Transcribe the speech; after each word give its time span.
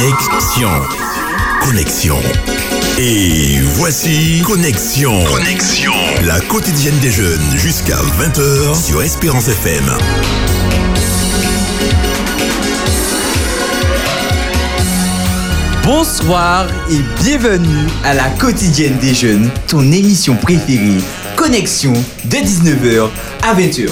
Connexion. 0.00 0.70
Connexion. 1.60 2.16
Et 2.98 3.58
voici 3.74 4.40
Connexion. 4.46 5.22
Connexion. 5.24 5.92
La 6.24 6.40
quotidienne 6.40 6.98
des 7.00 7.10
jeunes 7.10 7.58
jusqu'à 7.58 7.98
20h 8.18 8.82
sur 8.82 9.02
Espérance 9.02 9.48
FM. 9.48 9.84
Bonsoir 15.84 16.66
et 16.90 17.22
bienvenue 17.22 17.86
à 18.02 18.14
la 18.14 18.30
quotidienne 18.30 18.96
des 19.02 19.12
jeunes, 19.12 19.50
ton 19.68 19.82
émission 19.92 20.34
préférée, 20.34 21.02
Connexion, 21.36 21.92
de 22.24 22.36
19h 22.36 23.10
à 23.42 23.54
20h. 23.54 23.90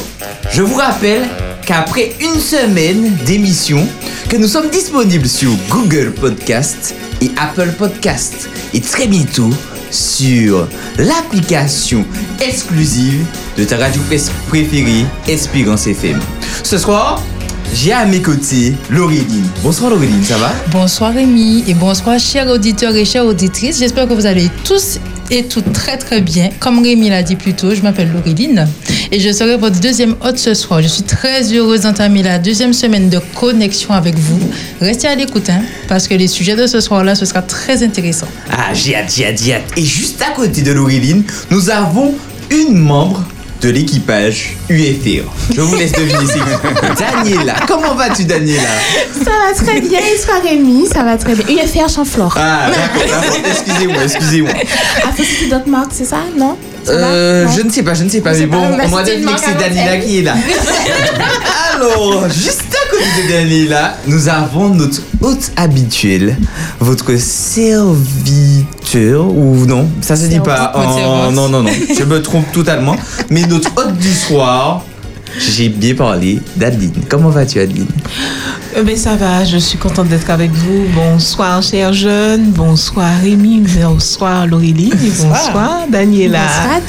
Je 0.53 0.63
vous 0.63 0.77
rappelle 0.77 1.29
qu'après 1.67 2.15
une 2.21 2.41
semaine 2.41 3.15
d'émission, 3.27 3.87
que 4.29 4.37
nous 4.37 4.47
sommes 4.47 4.69
disponibles 4.69 5.27
sur 5.27 5.51
Google 5.71 6.13
Podcast 6.13 6.95
et 7.23 7.31
Apple 7.41 7.73
Podcast 7.79 8.51
et 8.75 8.81
très 8.81 9.07
bientôt 9.07 9.49
sur 9.91 10.69
l'application 10.99 12.05
exclusive 12.39 13.25
de 13.57 13.65
ta 13.65 13.79
radio 13.79 14.03
préférée, 14.49 15.07
Espérance 15.27 15.87
FM. 15.87 16.21
Ce 16.63 16.77
soir, 16.77 17.23
j'ai 17.73 17.93
à 17.93 18.05
mes 18.05 18.21
côtés 18.21 18.75
Laureline. 18.91 19.47
Bonsoir 19.63 19.91
Laureline, 19.91 20.23
ça 20.23 20.37
va? 20.37 20.53
Bonsoir 20.73 21.15
Rémi 21.15 21.65
et 21.67 21.73
bonsoir 21.73 22.19
chers 22.19 22.49
auditeurs 22.49 22.95
et 22.97 23.07
chères 23.07 23.25
auditrices. 23.25 23.79
J'espère 23.79 24.07
que 24.09 24.13
vous 24.13 24.27
allez 24.27 24.51
tous 24.63 24.99
et 25.31 25.45
toutes 25.45 25.73
très 25.73 25.97
très 25.97 26.21
bien. 26.21 26.51
Comme 26.61 26.83
Rémi 26.83 27.11
l'a 27.11 27.23
dit 27.23 27.37
plus 27.37 27.55
tôt, 27.55 27.75
je 27.75 27.83
m'appelle 27.83 28.11
Laureline 28.13 28.67
et 29.11 29.21
je 29.21 29.33
serai 29.33 29.57
votre 29.57 29.81
deuxième 29.81 30.15
hôte 30.25 30.39
ce 30.39 30.55
soir. 30.55 30.83
Je 30.83 30.89
suis 30.89 31.03
très 31.03 31.53
heureuse 31.53 31.83
d'entamer 31.83 32.23
la 32.23 32.39
deuxième 32.39 32.73
semaine 32.73 33.09
de 33.09 33.21
connexion 33.35 33.93
avec 33.93 34.17
vous. 34.17 34.41
Restez 34.81 35.09
à 35.09 35.15
l'écoute 35.15 35.49
hein, 35.51 35.63
parce 35.89 36.09
que 36.09 36.15
les 36.15 36.29
sujets 36.29 36.57
de 36.57 36.67
ce 36.67 36.81
soir-là, 36.81 37.15
ce 37.15 37.25
sera 37.25 37.43
très 37.43 37.83
intéressant. 37.83 38.29
Ah, 38.51 38.75
j'ai 38.75 38.97
hâte, 38.97 39.13
j'ai 39.15 39.27
hâte, 39.27 39.43
j'ai 39.43 39.55
hâte. 39.55 39.73
Et 39.77 39.85
juste 39.85 40.23
à 40.23 40.31
côté 40.33 40.63
de 40.63 40.73
Laureline, 40.73 41.23
nous 41.51 41.71
avons 41.71 42.15
une 42.51 42.77
membre 42.77 43.25
de 43.61 43.71
l'équipage 43.71 44.57
UFR. 44.69 45.25
Je 45.55 45.61
vous 45.61 45.75
laisse 45.77 45.93
deviner 45.93 46.19
c'est 46.27 47.05
Daniela. 47.25 47.55
Comment 47.67 47.95
vas-tu, 47.95 48.25
Daniela 48.25 48.69
Ça 49.13 49.31
va 49.31 49.55
très 49.55 49.81
bien. 49.81 49.99
Et 49.99 50.21
toi, 50.25 50.35
Rémi? 50.45 50.87
Ça 50.87 51.03
va 51.03 51.17
très 51.17 51.35
bien. 51.35 51.45
UFR 51.65 51.89
Champflore. 51.89 52.35
Ah, 52.37 52.69
d'accord, 52.71 53.09
d'accord. 53.09 53.51
Excusez-moi, 53.51 54.03
excusez-moi. 54.05 54.51
Ah, 55.05 55.09
citer 55.17 55.49
d'autres 55.51 55.69
marques, 55.69 55.91
c'est 55.93 56.05
ça? 56.05 56.19
Non? 56.39 56.57
Euh, 56.89 57.45
Non? 57.45 57.51
je 57.57 57.63
ne 57.63 57.71
sais 57.71 57.83
pas, 57.83 57.95
je 57.95 58.05
ne 58.05 58.09
sais 58.09 58.21
pas, 58.21 58.33
Je 58.33 58.39
mais 58.39 58.45
sais 58.45 58.51
pas, 58.51 58.57
bon, 58.57 58.77
bah, 58.77 58.85
on 58.87 58.89
m'a 58.95 59.03
deviné 59.03 59.33
que 59.33 59.41
c'est 59.41 59.59
Daniela 59.59 59.97
qui 59.99 60.19
est 60.19 60.23
là. 60.23 60.35
Alors, 61.75 62.29
juste 62.31 62.63
à 62.73 62.91
côté 62.91 63.05
de 63.25 63.29
Daniela, 63.33 63.97
nous 64.07 64.29
avons 64.29 64.69
notre 64.71 65.03
hôte 65.21 65.51
habituel, 65.57 66.37
votre 66.81 67.17
serviteur, 67.19 67.95
ou 68.97 69.67
non, 69.67 69.89
ça 70.01 70.17
se 70.17 70.27
dit 70.27 70.41
pas. 70.41 70.73
En- 70.75 70.97
serveuse. 70.97 71.35
non, 71.35 71.49
non, 71.49 71.63
non, 71.63 71.71
je 71.99 72.05
me 72.05 72.23
trompe 72.23 72.51
totalement. 72.53 72.97
Mais 73.31 73.43
notre 73.43 73.71
hôte 73.77 73.97
du 73.99 74.13
soir, 74.15 74.85
j'ai 75.39 75.69
bien 75.69 75.95
parlé 75.95 76.41
d'Adeline. 76.57 76.93
Comment 77.09 77.29
vas-tu, 77.29 77.61
Adeline? 77.61 77.87
Euh, 78.77 78.83
ben, 78.83 78.97
ça 78.97 79.15
va, 79.17 79.45
je 79.45 79.57
suis 79.59 79.79
contente 79.79 80.09
d'être 80.09 80.31
avec 80.31 80.51
vous. 80.53 80.85
Bonsoir, 80.95 81.63
chers 81.63 81.93
jeunes. 81.93 82.51
Bonsoir, 82.51 83.11
Rémi. 83.23 83.63
Bonsoir, 83.83 84.47
Laureline. 84.47 84.93
Et 84.93 85.11
bonsoir, 85.23 85.81
Daniela. 85.91 86.41
Bonsoir. 86.41 86.81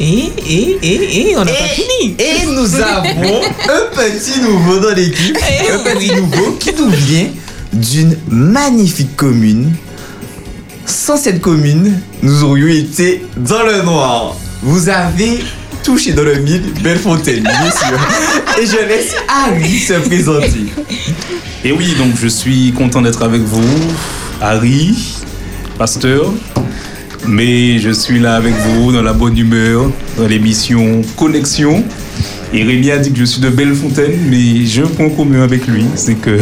Et, 0.00 0.32
et, 0.48 0.78
et, 0.82 1.30
et, 1.30 1.36
on 1.36 1.44
n'a 1.44 1.52
pas 1.52 1.64
fini. 1.68 2.16
Et 2.18 2.46
nous 2.46 2.74
avons 2.76 3.40
un 3.68 3.96
petit 3.96 4.40
nouveau 4.40 4.78
dans 4.78 4.94
l'équipe. 4.94 5.36
Eh 5.38 5.70
Un 5.72 5.78
petit 5.94 6.14
nouveau 6.14 6.52
qui 6.58 6.70
nous 6.78 6.90
vient 6.90 7.26
d'une 7.72 8.16
magnifique 8.28 9.16
commune. 9.16 9.72
Sans 10.86 11.16
cette 11.16 11.40
commune, 11.40 11.98
nous 12.22 12.44
aurions 12.44 12.68
été 12.68 13.24
dans 13.36 13.62
le 13.62 13.82
noir. 13.82 14.36
Vous 14.62 14.88
avez 14.88 15.40
touché 15.82 16.12
dans 16.12 16.22
le 16.22 16.36
mille 16.36 16.62
Bellefontaine, 16.82 17.42
bien 17.42 17.70
sûr. 17.70 17.98
Et 18.60 18.66
je 18.66 18.88
laisse 18.88 19.14
Harry 19.28 19.78
se 19.78 19.94
présenter. 19.94 20.66
Et 21.64 21.72
oui, 21.72 21.94
donc 21.98 22.12
je 22.20 22.28
suis 22.28 22.72
content 22.72 23.02
d'être 23.02 23.22
avec 23.22 23.42
vous, 23.42 23.62
Harry, 24.40 24.94
pasteur. 25.78 26.32
Mais 27.26 27.78
je 27.78 27.90
suis 27.90 28.18
là 28.18 28.36
avec 28.36 28.54
vous 28.54 28.92
dans 28.92 29.02
la 29.02 29.14
bonne 29.14 29.36
humeur, 29.38 29.90
dans 30.18 30.26
l'émission 30.26 31.00
Connexion. 31.16 31.82
Et 32.52 32.62
Rémi 32.62 32.90
a 32.90 32.98
dit 32.98 33.10
que 33.10 33.18
je 33.18 33.24
suis 33.24 33.40
de 33.40 33.48
Bellefontaine, 33.48 34.18
mais 34.28 34.64
j'ai 34.66 34.82
un 34.82 34.86
point 34.86 35.08
commun 35.08 35.42
avec 35.42 35.66
lui, 35.66 35.86
c'est 35.96 36.14
que 36.14 36.38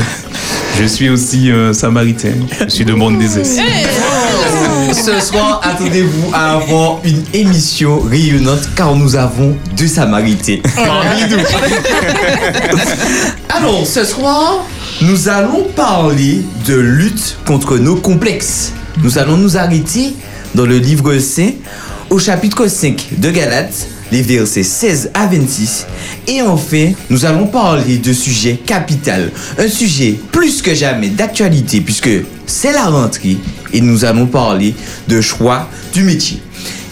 je 0.78 0.84
suis 0.84 1.08
aussi 1.08 1.50
un 1.50 1.72
samaritain. 1.72 2.34
Je 2.60 2.68
suis 2.68 2.84
de 2.84 2.94
Monde 2.94 3.18
des 3.18 3.38
Esses. 3.38 3.58
Ce 4.92 5.20
soir, 5.20 5.60
attendez-vous 5.64 6.30
à 6.32 6.54
avoir 6.54 6.98
une 7.04 7.22
émission 7.32 8.00
rayonnante 8.00 8.68
car 8.76 8.94
nous 8.94 9.16
avons 9.16 9.56
deux 9.76 9.86
Samaritains 9.86 10.58
parmi 10.74 11.22
nous. 11.30 11.38
Alors, 13.48 13.86
ce 13.86 14.04
soir, 14.04 14.64
nous 15.00 15.28
allons 15.28 15.64
parler 15.74 16.42
de 16.66 16.74
lutte 16.74 17.38
contre 17.46 17.78
nos 17.78 17.96
complexes. 17.96 18.72
Nous 19.02 19.18
allons 19.18 19.36
nous 19.36 19.56
arrêter 19.56 20.14
dans 20.54 20.66
le 20.66 20.78
livre 20.78 21.16
saint 21.18 21.50
au 22.10 22.18
chapitre 22.18 22.66
5 22.66 23.08
de 23.18 23.30
Galates, 23.30 23.86
les 24.12 24.22
versets 24.22 24.62
16 24.62 25.10
à 25.14 25.26
26. 25.26 25.86
Et 26.28 26.42
enfin, 26.42 26.92
nous 27.10 27.24
allons 27.24 27.46
parler 27.46 27.96
de 27.96 28.12
sujet 28.12 28.60
capital, 28.64 29.32
un 29.58 29.68
sujet 29.68 30.14
plus 30.30 30.60
que 30.62 30.74
jamais 30.74 31.08
d'actualité 31.08 31.80
puisque 31.80 32.10
c'est 32.46 32.72
la 32.72 32.84
rentrée 32.84 33.38
et 33.72 33.80
nous 33.80 34.04
allons 34.04 34.26
parler 34.26 34.74
de 35.08 35.20
choix 35.20 35.68
du 35.94 36.04
métier. 36.04 36.40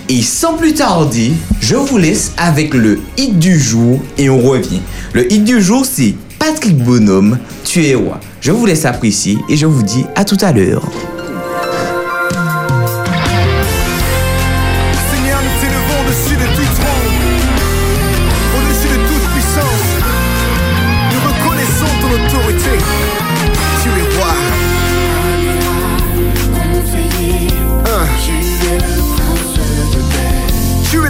Et 0.08 0.22
sans 0.22 0.54
plus 0.54 0.72
tarder, 0.72 1.30
je 1.60 1.76
vous 1.76 1.98
laisse 1.98 2.32
avec 2.36 2.74
le 2.74 2.98
hit 3.16 3.38
du 3.38 3.60
jour 3.60 4.02
et 4.18 4.28
on 4.28 4.40
revient. 4.40 4.80
Le 5.12 5.30
hit 5.32 5.44
du 5.44 5.60
jour, 5.60 5.84
c'est 5.84 6.14
Patrick 6.38 6.78
Bonhomme, 6.78 7.38
Tu 7.64 7.86
es 7.86 7.94
roi. 7.94 8.18
Je 8.40 8.50
vous 8.50 8.64
laisse 8.64 8.86
apprécier 8.86 9.38
et 9.48 9.56
je 9.56 9.66
vous 9.66 9.82
dis 9.82 10.06
à 10.16 10.24
tout 10.24 10.38
à 10.40 10.52
l'heure. 10.52 10.82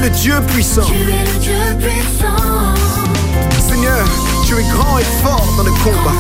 Tu 0.00 0.06
es 0.06 0.09
le 0.09 0.15
Dieu 0.16 0.34
puissant. 0.47 0.87
Seigneur, 3.69 4.06
tu 4.47 4.55
es 4.55 4.62
grand 4.72 4.99
et 4.99 5.05
fort 5.22 5.47
dans 5.59 5.62
le 5.62 5.71
combat. 5.72 6.15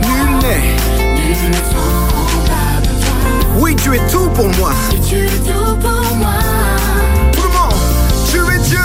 Nul 0.00 0.38
n'est. 0.40 0.76
Oui, 3.58 3.76
tu 3.76 3.94
es 3.94 4.00
tout 4.10 4.28
pour 4.34 4.48
moi. 4.58 4.72
Tout 7.32 7.42
le 7.42 7.48
monde, 7.48 7.78
tu 8.28 8.38
es 8.38 8.58
Dieu, 8.68 8.80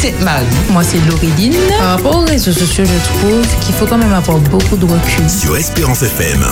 Sainte-Marie. 0.00 0.46
Moi, 0.70 0.82
c'est 0.82 0.96
Laureline. 1.10 1.52
Par 1.78 1.96
rapport 1.98 2.16
aux 2.16 2.24
réseaux 2.24 2.52
sociaux, 2.52 2.84
je 2.86 3.18
trouve 3.18 3.46
qu'il 3.60 3.74
faut 3.74 3.84
quand 3.84 3.98
même 3.98 4.14
avoir 4.14 4.38
beaucoup 4.38 4.76
de 4.78 4.86
recul. 4.86 5.28
Sur 5.28 5.58
Espérance 5.58 6.02
FM. 6.02 6.42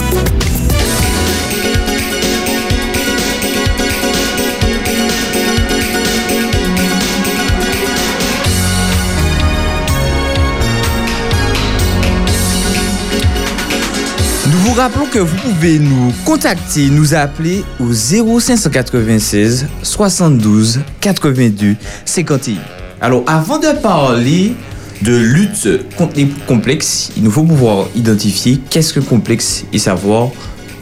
Nous 14.44 14.58
vous 14.58 14.75
rappelons 14.75 15.06
que 15.06 15.20
vous 15.20 15.37
pouvez 15.37 15.79
nous 15.79 16.13
contacter, 16.27 16.91
nous 16.91 17.15
appeler 17.15 17.65
au 17.81 17.94
0596 17.94 19.69
72 19.82 20.81
82 21.01 21.77
51. 22.05 22.78
Alors, 23.00 23.22
avant 23.28 23.58
de 23.58 23.81
parler 23.81 24.55
de 25.02 25.17
lutte 25.17 25.69
contre 25.96 26.17
les 26.17 26.26
complexes, 26.48 27.12
il 27.17 27.22
nous 27.22 27.31
faut 27.31 27.44
pouvoir 27.44 27.86
identifier 27.94 28.58
qu'est-ce 28.70 28.93
que 28.93 28.98
complexe 28.98 29.64
et 29.72 29.78
savoir 29.78 30.31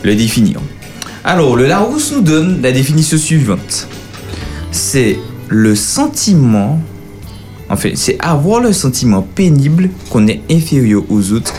le 0.02 0.14
définir. 0.14 0.60
Alors, 1.24 1.56
le 1.56 1.66
Larousse 1.66 2.12
nous 2.12 2.22
donne 2.22 2.62
la 2.62 2.72
définition 2.72 3.18
suivante. 3.18 3.86
C'est 4.70 5.18
le 5.48 5.74
sentiment, 5.74 6.80
en 7.68 7.76
fait, 7.76 7.96
c'est 7.96 8.16
avoir 8.20 8.60
le 8.60 8.72
sentiment 8.72 9.20
pénible 9.20 9.90
qu'on 10.08 10.26
est 10.26 10.40
inférieur 10.50 11.02
aux 11.10 11.32
autres 11.32 11.54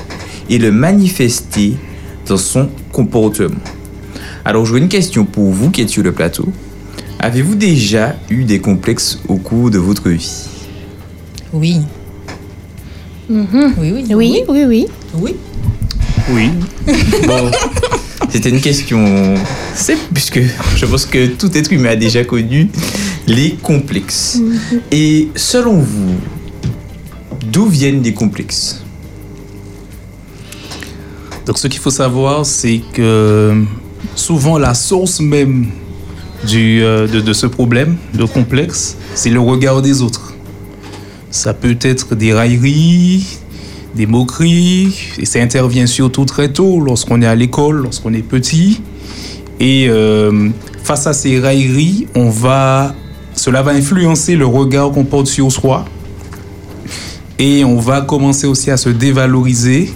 et 0.49 0.57
le 0.57 0.71
manifester 0.71 1.75
dans 2.25 2.37
son 2.37 2.69
comportement. 2.91 3.59
Alors, 4.43 4.65
j'aurais 4.65 4.79
une 4.79 4.89
question 4.89 5.23
pour 5.23 5.51
vous 5.51 5.69
qui 5.69 5.81
êtes 5.81 5.89
sur 5.89 6.01
le 6.01 6.13
plateau. 6.13 6.51
Avez-vous 7.19 7.55
déjà 7.55 8.15
eu 8.29 8.43
des 8.43 8.59
complexes 8.59 9.19
au 9.27 9.37
cours 9.37 9.71
de 9.71 9.79
votre 9.79 10.09
vie? 10.09 10.43
Oui. 11.51 11.77
Oui, 13.29 13.45
oui. 13.79 14.05
Oui, 14.13 14.43
oui, 14.47 14.63
oui. 14.65 14.87
Oui. 15.15 15.35
Oui. 16.29 16.49
Bon, 17.25 17.49
c'était 18.29 18.49
une 18.49 18.61
question 18.61 19.35
simple 19.73 20.01
puisque 20.13 20.41
je 20.75 20.85
pense 20.85 21.05
que 21.05 21.27
tout 21.27 21.57
être 21.57 21.71
humain 21.73 21.89
a 21.89 21.95
déjà 21.95 22.23
connu 22.23 22.69
les 23.25 23.53
complexes. 23.55 24.39
Et 24.91 25.29
selon 25.35 25.79
vous, 25.79 26.15
d'où 27.51 27.65
viennent 27.65 28.03
les 28.03 28.13
complexes? 28.13 28.83
Donc 31.45 31.57
ce 31.57 31.67
qu'il 31.67 31.79
faut 31.79 31.89
savoir, 31.89 32.45
c'est 32.45 32.81
que 32.93 33.63
souvent 34.15 34.57
la 34.57 34.73
source 34.73 35.19
même 35.19 35.67
du, 36.45 36.83
euh, 36.83 37.07
de, 37.07 37.33
ce 37.33 37.47
problème, 37.47 37.97
de 38.13 38.23
complexe, 38.25 38.97
c'est 39.15 39.29
le 39.29 39.39
regard 39.39 39.81
des 39.81 40.01
autres. 40.01 40.33
Ça 41.31 41.53
peut 41.53 41.77
être 41.81 42.15
des 42.15 42.33
railleries, 42.33 43.25
des 43.95 44.05
moqueries, 44.05 44.95
et 45.17 45.25
ça 45.25 45.39
intervient 45.39 45.87
surtout 45.87 46.25
très 46.25 46.51
tôt 46.53 46.79
lorsqu'on 46.79 47.21
est 47.21 47.27
à 47.27 47.35
l'école, 47.35 47.83
lorsqu'on 47.83 48.13
est 48.13 48.21
petit. 48.21 48.81
Et 49.59 49.87
euh, 49.89 50.49
face 50.83 51.07
à 51.07 51.13
ces 51.13 51.39
railleries, 51.39 52.07
on 52.15 52.29
va, 52.29 52.93
cela 53.33 53.61
va 53.61 53.71
influencer 53.71 54.35
le 54.35 54.45
regard 54.45 54.91
qu'on 54.91 55.05
porte 55.05 55.27
sur 55.27 55.51
soi. 55.51 55.85
Et 57.39 57.63
on 57.63 57.77
va 57.77 58.01
commencer 58.01 58.47
aussi 58.47 58.71
à 58.71 58.77
se 58.77 58.89
dévaloriser 58.89 59.93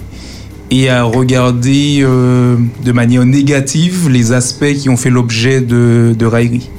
et 0.72 0.88
à 0.88 1.02
regarder 1.02 1.98
euh, 2.00 2.56
de 2.82 2.92
manière 2.92 3.26
négative 3.26 4.08
les 4.08 4.32
aspects 4.32 4.72
qui 4.72 4.88
ont 4.88 4.96
fait 4.96 5.10
l'objet 5.10 5.60
de, 5.60 6.24
railleries. 6.24 6.70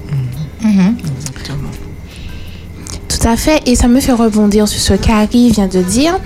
Tout 3.08 3.28
à 3.28 3.38
fait. 3.38 3.62
Et 3.68 3.76
ça 3.76 3.88
me 3.88 4.00
fait 4.00 4.12
rebondir 4.12 4.68
sur 4.68 4.82
ce 4.82 4.94
qu'Harry 4.96 5.52
vient 5.52 5.68
de 5.68 5.84
dire. 5.84 6.20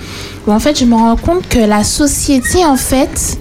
En 0.47 0.59
fait, 0.62 0.79
je 0.79 0.86
me 0.86 0.95
rends 0.95 1.17
compte 1.17 1.45
que 1.50 1.59
la 1.59 1.83
société, 1.83 2.63
en 2.63 2.77
fait, 2.77 3.38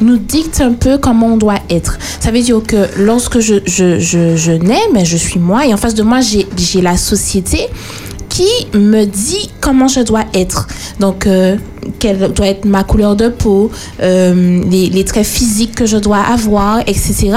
nous 0.00 0.16
dicte 0.16 0.62
un 0.62 0.72
peu 0.72 0.96
comment 0.96 1.34
on 1.34 1.36
doit 1.36 1.60
être. 1.68 1.98
Ça 2.20 2.30
veut 2.30 2.40
dire 2.40 2.62
que 2.66 2.88
lorsque 2.98 3.40
je, 3.40 3.56
je, 3.66 3.98
je, 4.00 4.36
je 4.36 4.52
nais, 4.52 4.80
mais 4.94 5.04
je 5.04 5.18
suis 5.18 5.38
moi, 5.38 5.66
et 5.66 5.74
en 5.74 5.76
face 5.76 5.94
de 5.94 6.02
moi, 6.02 6.20
j'ai 6.22 6.80
la 6.80 6.96
société 6.96 7.68
qui 8.36 8.78
me 8.78 9.06
dit 9.06 9.50
comment 9.62 9.88
je 9.88 10.00
dois 10.00 10.24
être. 10.34 10.68
Donc, 11.00 11.26
euh, 11.26 11.56
quelle 11.98 12.30
doit 12.34 12.48
être 12.48 12.66
ma 12.66 12.84
couleur 12.84 13.16
de 13.16 13.28
peau, 13.28 13.70
euh, 14.02 14.62
les, 14.70 15.04
traits 15.04 15.24
physiques 15.26 15.74
que 15.74 15.86
je 15.86 15.96
dois 15.96 16.18
avoir, 16.18 16.80
etc. 16.80 17.30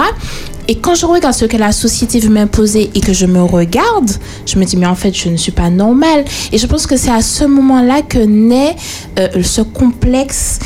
Et 0.68 0.76
quand 0.76 0.96
je 0.96 1.06
regarde 1.06 1.34
ce 1.34 1.46
que 1.46 1.56
la 1.56 1.72
société 1.72 2.20
veut 2.20 2.30
m'imposer 2.30 2.90
et 2.94 3.00
que 3.00 3.14
je 3.14 3.26
me 3.26 3.42
regarde, 3.42 4.12
je 4.46 4.60
me 4.60 4.66
dis, 4.66 4.76
mais 4.76 4.88
en 4.88 4.96
fait, 4.96 5.14
je 5.16 5.30
ne 5.30 5.38
suis 5.38 5.54
pas 5.54 5.70
normale. 5.70 6.26
Et 6.52 6.58
je 6.58 6.68
pense 6.68 6.86
que 6.86 6.98
c'est 6.98 7.12
à 7.12 7.22
ce 7.22 7.46
moment-là 7.46 8.02
que 8.02 8.20
naît 8.20 8.76
euh, 9.20 9.42
ce 9.42 9.62
complexe 9.62 10.60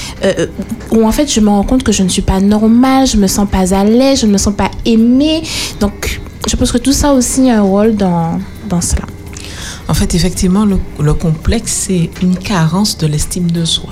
où 0.91 1.05
en 1.05 1.11
fait, 1.11 1.31
je 1.31 1.41
me 1.41 1.49
rends 1.49 1.63
compte 1.63 1.83
que 1.83 1.91
je 1.91 2.01
ne 2.01 2.09
suis 2.09 2.23
pas 2.23 2.39
normale, 2.39 3.05
je 3.05 3.17
me 3.17 3.27
sens 3.27 3.47
pas 3.47 3.75
à 3.75 3.83
l'aise, 3.83 4.21
je 4.21 4.25
ne 4.25 4.31
me 4.31 4.37
sens 4.39 4.55
pas 4.55 4.71
aimée. 4.83 5.43
Donc, 5.79 6.21
je 6.47 6.55
pense 6.55 6.71
que 6.71 6.79
tout 6.79 6.93
ça 6.93 7.13
aussi 7.13 7.51
a 7.51 7.59
un 7.59 7.61
rôle 7.61 7.95
dans, 7.95 8.39
dans 8.67 8.81
cela. 8.81 9.03
En 9.87 9.93
fait, 9.93 10.15
effectivement, 10.15 10.65
le, 10.65 10.77
le 10.99 11.13
complexe, 11.13 11.85
c'est 11.87 12.09
une 12.21 12.37
carence 12.37 12.97
de 12.97 13.07
l'estime 13.07 13.51
de 13.51 13.65
soi. 13.65 13.89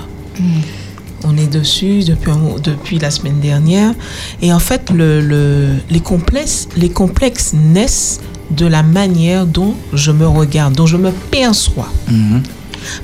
On 1.24 1.36
est 1.36 1.46
dessus 1.46 2.02
depuis, 2.04 2.32
depuis 2.64 2.98
la 2.98 3.10
semaine 3.10 3.38
dernière. 3.40 3.92
Et 4.40 4.52
en 4.52 4.58
fait, 4.58 4.90
le, 4.90 5.20
le- 5.20 5.74
les, 5.90 6.00
complexes, 6.00 6.66
les 6.76 6.88
complexes 6.90 7.52
naissent 7.52 8.20
de 8.50 8.66
la 8.66 8.82
manière 8.82 9.46
dont 9.46 9.74
je 9.92 10.10
me 10.10 10.26
regarde, 10.26 10.74
dont 10.74 10.86
je 10.86 10.96
me 10.96 11.10
perçois. 11.30 11.88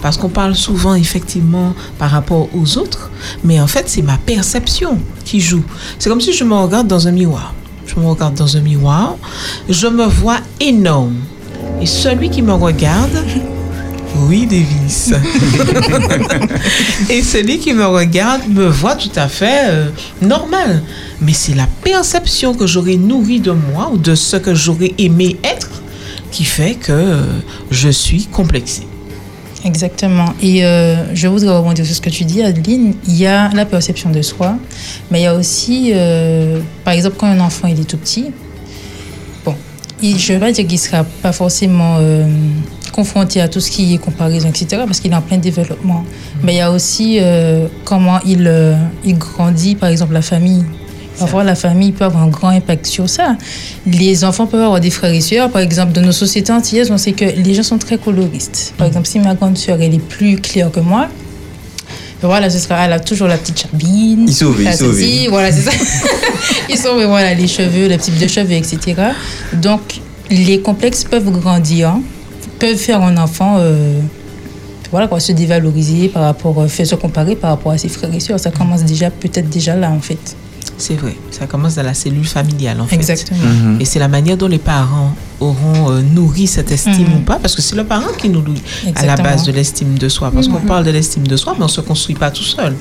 Parce 0.03 0.17
qu'on 0.17 0.29
parle 0.29 0.57
souvent 0.57 0.95
effectivement 0.97 1.75
par 1.99 2.11
rapport 2.11 2.49
aux 2.55 2.79
autres, 2.79 3.11
mais 3.45 3.61
en 3.61 3.69
fait 3.69 3.85
c'est 3.89 4.03
ma 4.03 4.17
perception 4.19 4.99
qui 5.25 5.41
joue. 5.41 5.63
C'est 6.01 6.11
comme 6.11 6.21
si 6.21 6.33
je 6.33 6.43
me 6.43 6.55
regarde 6.55 6.89
dans 6.89 7.07
un 7.07 7.13
miroir. 7.13 7.55
Je 7.87 7.95
me 8.01 8.05
regarde 8.07 8.35
dans 8.35 8.57
un 8.57 8.61
miroir, 8.61 9.15
je 9.69 9.87
me 9.87 10.05
vois 10.05 10.39
énorme. 10.61 11.15
Et 11.81 11.87
celui 11.87 12.31
qui 12.31 12.43
me 12.43 12.53
regarde, 12.53 13.25
oui 14.27 14.47
Davis. 14.47 15.13
Et 17.11 17.23
celui 17.23 17.59
qui 17.59 17.73
me 17.73 17.87
regarde 17.87 18.43
me 18.49 18.67
voit 18.67 18.97
tout 18.97 19.13
à 19.17 19.29
fait 19.29 19.69
euh, 19.69 19.89
normal. 20.21 20.83
Mais 21.21 21.33
c'est 21.33 21.55
la 21.55 21.69
perception 21.85 22.55
que 22.55 22.67
j'aurais 22.67 22.97
nourrie 22.97 23.41
de 23.41 23.53
moi 23.53 23.91
ou 23.93 23.97
de 23.97 24.15
ce 24.15 24.37
que 24.37 24.55
j'aurais 24.55 24.93
aimé 24.99 25.37
être 25.45 25.83
qui 26.31 26.45
fait 26.45 26.75
que 26.75 26.93
euh, 26.93 27.23
je 27.71 27.89
suis 27.89 28.27
complexée. 28.27 28.87
Exactement. 29.65 30.35
Et 30.41 30.65
euh, 30.65 31.15
je 31.15 31.27
voudrais 31.29 31.57
rebondir 31.57 31.85
sur 31.85 31.95
ce 31.95 32.01
que 32.01 32.11
tu 32.11 32.25
dis, 32.25 32.43
Adeline. 32.43 32.95
Il 33.07 33.17
y 33.17 33.27
a 33.27 33.51
la 33.51 33.65
perception 33.65 34.11
de 34.11 34.23
soi, 34.23 34.57
mais 35.11 35.21
il 35.21 35.25
y 35.25 35.27
a 35.27 35.35
aussi, 35.35 35.91
euh, 35.95 36.61
par 36.85 36.95
exemple, 36.95 37.17
quand 37.19 37.27
un 37.27 37.41
enfant 37.41 37.67
il 37.67 37.81
est 37.81 37.85
tout 37.85 37.97
petit, 37.97 38.27
il, 40.03 40.19
je 40.19 40.33
ne 40.33 40.39
vais 40.39 40.47
pas 40.47 40.53
dire 40.53 40.67
qu'il 40.67 40.77
ne 40.77 40.83
sera 40.83 41.05
pas 41.05 41.33
forcément 41.33 41.97
euh, 41.99 42.27
confronté 42.93 43.41
à 43.41 43.49
tout 43.49 43.61
ce 43.61 43.71
qui 43.71 43.95
est 43.95 43.99
comparaison, 43.99 44.49
etc., 44.49 44.83
parce 44.87 45.01
qu'il 45.01 45.13
est 45.13 45.17
en 45.17 45.23
plein 45.23 45.39
développement. 45.39 46.05
Mais 46.43 46.55
il 46.55 46.59
y 46.59 46.61
a 46.61 46.71
aussi 46.71 47.19
euh, 47.21 47.69
comment 47.85 48.21
il, 48.25 48.47
euh, 48.47 48.75
il 49.05 49.19
grandit, 49.19 49.75
par 49.75 49.89
exemple, 49.89 50.15
la 50.15 50.23
famille. 50.23 50.65
Parfois, 51.19 51.43
la 51.43 51.57
famille 51.57 51.91
peut 51.91 52.05
avoir 52.05 52.23
un 52.23 52.29
grand 52.29 52.51
impact 52.51 52.87
sur 52.87 53.09
ça. 53.09 53.37
Les 53.87 54.25
enfants 54.25 54.47
peuvent 54.47 54.63
avoir 54.63 54.79
des 54.79 54.91
frères 54.91 55.13
et 55.13 55.21
sœurs. 55.21 55.51
Par 55.51 55.63
exemple, 55.63 55.93
dans 55.93 56.01
nos 56.01 56.13
sociétés 56.13 56.53
antillaises, 56.53 56.93
on 56.93 56.99
sait 56.99 57.13
que 57.13 57.25
les 57.25 57.55
gens 57.55 57.65
sont 57.65 57.79
très 57.79 57.99
coloristes. 57.99 58.73
Par 58.79 58.87
exemple, 58.87 59.07
si 59.07 59.19
ma 59.19 59.35
grande 59.35 59.59
sœur, 59.59 59.79
elle 59.81 59.95
est 59.95 59.99
plus 59.99 60.37
claire 60.37 60.71
que 60.71 60.79
moi, 60.79 61.09
voilà, 62.23 62.51
ce 62.51 62.59
sera, 62.59 62.85
elle 62.85 62.93
a 62.93 63.01
toujours 63.01 63.29
la 63.29 63.39
petite 63.39 63.67
sauvent, 64.33 64.57
ils 64.59 64.65
la 64.65 64.77
sauvent. 64.77 64.95
ceci, 64.95 65.29
Voilà, 65.29 65.53
c'est 65.53 65.63
ça. 65.63 65.71
ils 66.69 66.77
sont, 66.77 66.95
voilà, 66.95 67.35
les 67.35 67.47
cheveux, 67.47 67.89
le 67.89 67.97
type 67.97 68.19
de 68.19 68.27
cheveux, 68.27 68.53
etc. 68.53 68.95
Donc, 69.53 70.01
les 70.31 70.61
complexes 70.61 71.05
peuvent 71.05 71.31
grandir, 71.31 71.95
peuvent 72.59 72.77
faire 72.77 73.03
un 73.03 73.17
enfant, 73.17 73.57
euh, 73.59 74.01
voilà, 74.91 75.07
quoi, 75.07 75.21
se 75.21 75.33
dévaloriser 75.33 76.09
par 76.09 76.23
rapport, 76.25 76.61
euh, 76.61 76.67
faire 76.67 76.87
se 76.87 76.97
comparer 76.97 77.37
par 77.37 77.51
rapport 77.51 77.73
à 77.73 77.79
ses 77.79 77.89
frères 77.89 78.13
et 78.13 78.21
sœurs. 78.21 78.41
Ça 78.41 78.51
commence 78.51 78.85
déjà, 78.85 79.11
peut-être 79.11 79.49
déjà 79.49 79.77
là, 79.77 79.91
en 79.91 80.01
fait. 80.01 80.37
C'est 80.81 80.95
vrai, 80.95 81.17
ça 81.33 81.47
commence 81.47 81.75
dans 81.75 81.83
la 81.83 81.93
cellule 81.95 82.25
familiale 82.25 82.81
en 82.81 82.87
fait. 82.87 82.95
Exactement. 82.95 83.41
Mhm. 83.43 83.81
Et 83.81 83.85
c'est 83.85 83.99
la 83.99 84.07
manière 84.09 84.37
dont 84.37 84.47
les 84.47 84.59
parents 84.59 85.13
auront 85.41 85.91
euh, 85.91 86.01
nourri 86.03 86.47
cette 86.47 86.71
estime 86.71 87.09
Mhm. 87.09 87.15
ou 87.17 87.21
pas, 87.21 87.37
parce 87.37 87.55
que 87.57 87.63
c'est 87.63 87.75
le 87.77 87.85
parent 87.85 88.13
qui 88.17 88.29
nous 88.29 88.41
nourrit 88.43 88.63
à 88.95 89.05
la 89.05 89.17
base 89.17 89.43
de 89.45 89.53
l'estime 89.53 89.99
de 89.99 90.09
soi. 90.09 90.31
Parce 90.33 90.47
qu'on 90.49 90.61
Mhm. 90.61 90.67
parle 90.67 90.85
de 90.85 90.91
l'estime 90.93 91.27
de 91.27 91.37
soi, 91.37 91.55
mais 91.57 91.63
on 91.65 91.67
ne 91.67 91.71
se 91.71 91.81
construit 91.81 92.15
pas 92.15 92.31
tout 92.31 92.43
seul. 92.45 92.75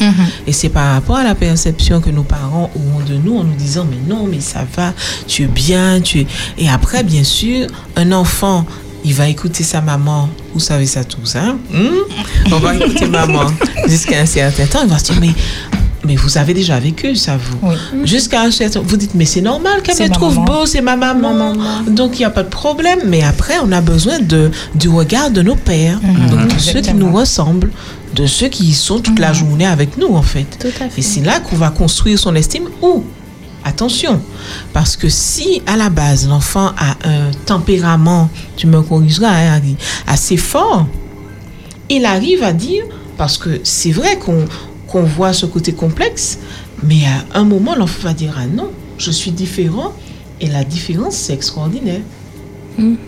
Et 0.46 0.54
c'est 0.54 0.70
par 0.70 0.94
rapport 0.94 1.18
à 1.18 1.24
la 1.24 1.34
perception 1.36 2.00
que 2.00 2.10
nos 2.12 2.24
parents 2.24 2.70
auront 2.75 3.04
de 3.04 3.16
nous 3.16 3.38
en 3.39 3.44
nous 3.44 3.56
disant 3.56 3.86
mais 3.89 3.98
non, 4.08 4.27
mais 4.30 4.42
ça 4.42 4.63
va, 4.75 4.94
tu 5.27 5.44
es 5.44 5.48
bien, 5.48 6.00
tu 6.00 6.20
es... 6.22 6.27
Et 6.60 6.70
après, 6.70 7.04
bien 7.04 7.24
sûr, 7.24 7.68
un 7.96 8.12
enfant, 8.12 8.66
il 9.06 9.13
va 9.13 9.27
écouter 9.30 9.63
sa 9.63 9.80
maman. 9.82 10.27
Vous 10.54 10.60
savez 10.60 10.86
ça 10.88 11.04
tous, 11.04 11.36
hein? 11.36 11.58
Hmm? 11.72 12.51
On 12.51 12.58
va 12.58 12.75
écouter 12.75 13.06
maman 13.06 13.46
jusqu'à 13.88 14.20
un 14.22 14.25
certain 14.25 14.66
temps. 14.66 14.80
Il 14.84 14.89
va 14.89 14.98
se 14.98 15.06
dire 15.06 15.18
mais, 15.22 15.30
mais 16.08 16.16
vous 16.16 16.38
avez 16.38 16.54
déjà 16.54 16.80
vécu 16.80 17.16
ça, 17.16 17.38
vous. 17.38 17.58
Oui. 17.62 17.76
Jusqu'à 18.06 18.42
un 18.42 18.52
certain 18.52 18.80
vous 18.80 18.98
dites 18.98 19.14
mais 19.14 19.26
c'est 19.26 19.42
normal 19.42 19.82
qu'elle 19.84 20.10
me 20.10 20.14
trouve 20.14 20.36
maman. 20.40 20.46
beau, 20.46 20.66
c'est 20.66 20.82
ma 20.82 20.96
maman. 20.96 21.34
Ma 21.34 21.54
maman. 21.54 21.84
Donc 21.90 22.16
il 22.16 22.20
n'y 22.20 22.26
a 22.26 22.30
pas 22.32 22.44
de 22.44 22.50
problème. 22.50 23.00
Mais 23.06 23.22
après, 23.24 23.56
on 23.64 23.72
a 23.72 23.82
besoin 23.82 24.20
de, 24.20 24.50
du 24.74 24.90
regard 24.90 25.30
de 25.30 25.42
nos 25.42 25.56
pères, 25.56 26.00
Mhm. 26.02 26.30
donc 26.30 26.54
de 26.56 26.60
ceux 26.60 26.82
qui 26.82 26.94
nous 26.94 27.12
ressemblent, 27.14 27.72
de 28.16 28.26
ceux 28.26 28.48
qui 28.48 28.74
sont 28.74 29.00
toute 29.00 29.20
la 29.20 29.34
journée 29.34 29.68
avec 29.68 29.98
nous 29.98 30.16
en 30.16 30.22
fait. 30.24 30.48
Tout 30.60 30.68
à 30.68 30.90
fait. 30.90 31.00
Et 31.00 31.02
c'est 31.04 31.22
là 31.22 31.40
qu'on 31.42 31.58
va 31.58 31.70
construire 31.70 32.18
son 32.18 32.34
estime 32.36 32.70
ou, 32.82 33.04
attention, 33.66 34.22
parce 34.74 34.96
que 34.96 35.10
si 35.10 35.62
à 35.68 35.76
la 35.76 35.90
base 35.90 36.28
l'enfant 36.28 36.72
a 36.78 36.92
un 37.04 37.32
tempérament, 37.46 38.30
tu 38.56 38.66
me 38.68 38.82
corrigeras, 38.82 39.28
hein, 39.30 39.56
Harry, 39.58 39.76
assez 40.08 40.38
fort, 40.38 40.88
il 41.90 42.06
arrive 42.06 42.44
à 42.44 42.54
dire, 42.54 42.84
parce 43.18 43.38
que 43.38 43.60
c'est 43.64 43.92
vrai 43.92 44.18
qu'on 44.18 44.46
qu'on 44.88 45.03
voit 45.03 45.34
ce 45.34 45.46
côté 45.46 45.74
complexe, 45.74 46.39
mais 46.84 47.01
à 47.34 47.39
un 47.39 47.44
moment 47.44 47.75
l'enfant 47.75 48.08
va 48.08 48.13
dire, 48.13 48.36
ah 48.38 48.46
non, 48.48 48.70
je 48.98 49.12
suis 49.12 49.32
différent, 49.32 49.94
et 50.41 50.48
la 50.48 50.63
différence 50.63 51.15
c'est 51.15 51.34
extraordinaire. 51.34 52.01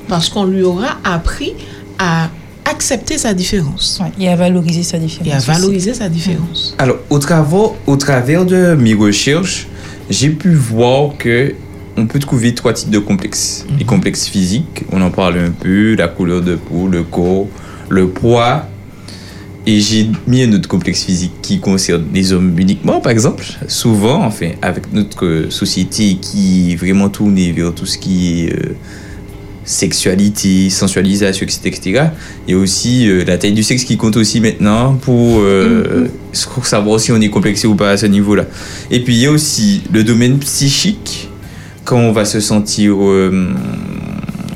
Parce 0.08 0.30
qu'on 0.30 0.46
lui 0.46 0.64
aura 0.64 0.98
appris 1.04 1.54
à 2.00 2.30
accepter 2.66 3.18
sa 3.20 3.34
différence 3.36 4.00
Ouais, 4.02 4.12
et 4.20 4.30
à 4.30 4.36
valoriser 4.36 4.82
sa 4.84 4.98
différence. 4.98 5.28
et 5.28 5.32
à 5.34 5.38
aussi. 5.38 5.48
valoriser 5.48 5.94
sa 5.94 6.10
différence. 6.10 6.76
Alors, 6.80 6.98
au 7.10 7.20
travers, 7.20 7.72
au 7.86 7.96
travers 7.96 8.46
de 8.46 8.74
mes 8.76 8.94
recherches, 8.96 9.68
j'ai 10.10 10.30
pu 10.32 10.54
voir 10.56 11.18
que 11.18 11.54
on 11.98 12.08
peut 12.08 12.20
trouver 12.20 12.56
trois 12.56 12.74
types 12.74 12.90
de 12.90 12.98
complexes. 13.00 13.66
Les 13.78 13.86
complexes 13.86 14.26
physiques, 14.28 14.86
on 14.92 15.02
en 15.02 15.12
parle 15.12 15.38
un 15.38 15.52
peu, 15.52 15.96
la 15.96 16.08
couleur 16.08 16.42
de 16.42 16.56
peau, 16.56 16.88
le 16.88 17.04
corps, 17.04 17.46
le 17.90 18.08
poids. 18.08 18.68
Et 19.68 19.82
j'ai 19.82 20.10
mis 20.26 20.44
un 20.44 20.54
autre 20.54 20.68
complexe 20.68 21.04
physique 21.04 21.34
qui 21.42 21.60
concerne 21.60 22.06
les 22.14 22.32
hommes 22.32 22.58
uniquement, 22.58 23.02
par 23.02 23.12
exemple. 23.12 23.46
Souvent, 23.68 24.24
enfin, 24.24 24.52
avec 24.62 24.92
notre 24.94 25.48
société 25.50 26.18
qui 26.20 26.72
est 26.72 26.76
vraiment 26.76 27.10
tournée 27.10 27.52
vers 27.52 27.74
tout 27.76 27.86
ce 27.86 27.98
qui 27.98 28.46
est 28.46 28.54
euh, 28.54 28.76
sexualité, 29.66 30.70
sensualisation, 30.70 31.46
etc., 31.46 31.60
etc. 31.66 32.04
Il 32.48 32.56
y 32.56 32.58
a 32.58 32.60
aussi 32.60 33.08
euh, 33.08 33.26
la 33.26 33.38
taille 33.38 33.52
du 33.52 33.64
sexe 33.64 33.84
qui 33.84 33.98
compte 33.98 34.16
aussi 34.16 34.40
maintenant 34.40 34.96
pour 34.96 35.40
euh, 35.40 36.08
savoir 36.64 37.00
si 37.00 37.12
on 37.12 37.20
est 37.20 37.30
complexé 37.30 37.68
ou 37.68 37.76
pas 37.76 37.92
à 37.92 37.98
ce 37.98 38.06
niveau-là. 38.06 38.46
Et 38.90 39.02
puis 39.04 39.14
il 39.14 39.20
y 39.20 39.26
a 39.28 39.32
aussi 39.32 39.84
le 39.92 40.06
domaine 40.06 40.40
psychique, 40.40 41.30
quand 41.84 42.00
on 42.00 42.14
va 42.14 42.24
se 42.24 42.40
sentir, 42.40 42.98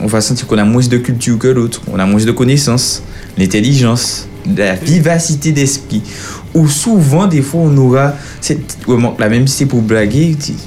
on 0.03 0.07
va 0.07 0.21
sentir 0.21 0.47
qu'on 0.47 0.57
a 0.57 0.65
moins 0.65 0.85
de 0.85 0.97
culture 0.97 1.37
que 1.39 1.47
l'autre, 1.47 1.81
on 1.91 1.99
a 1.99 2.05
moins 2.05 2.23
de 2.23 2.31
connaissances, 2.31 3.01
l'intelligence, 3.37 4.27
la 4.57 4.75
vivacité 4.75 5.51
d'esprit. 5.51 6.01
Ou 6.53 6.67
souvent, 6.67 7.25
des 7.27 7.41
fois, 7.41 7.61
on 7.63 7.77
aura 7.77 8.13
cette 8.41 8.77
remarque 8.85 9.19
là, 9.19 9.29
même 9.29 9.47
si 9.47 9.57
c'est 9.57 9.65
pour 9.65 9.81
blaguer, 9.81 10.35
tu 10.39 10.51
dis, 10.51 10.57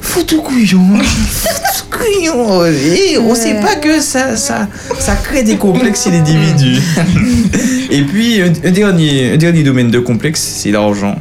fous 0.00 0.24
tout 0.24 0.42
couillon, 0.42 0.98
fous 1.02 1.48
tout 1.90 1.98
couillon. 1.98 2.66
Et 2.66 3.18
on 3.18 3.34
sait 3.34 3.60
pas 3.60 3.76
que 3.76 4.00
ça, 4.00 4.36
ça, 4.36 4.66
ça 4.98 5.14
crée 5.16 5.42
des 5.44 5.56
complexes 5.56 6.04
chez 6.04 6.10
l'individu. 6.10 6.76
Et 7.90 8.02
puis, 8.02 8.40
un, 8.40 8.52
un 8.64 8.70
dernier, 8.70 9.32
un 9.32 9.36
dernier 9.36 9.62
domaine 9.62 9.90
de 9.90 9.98
complexe, 10.00 10.40
c'est 10.40 10.70
l'argent. 10.70 11.16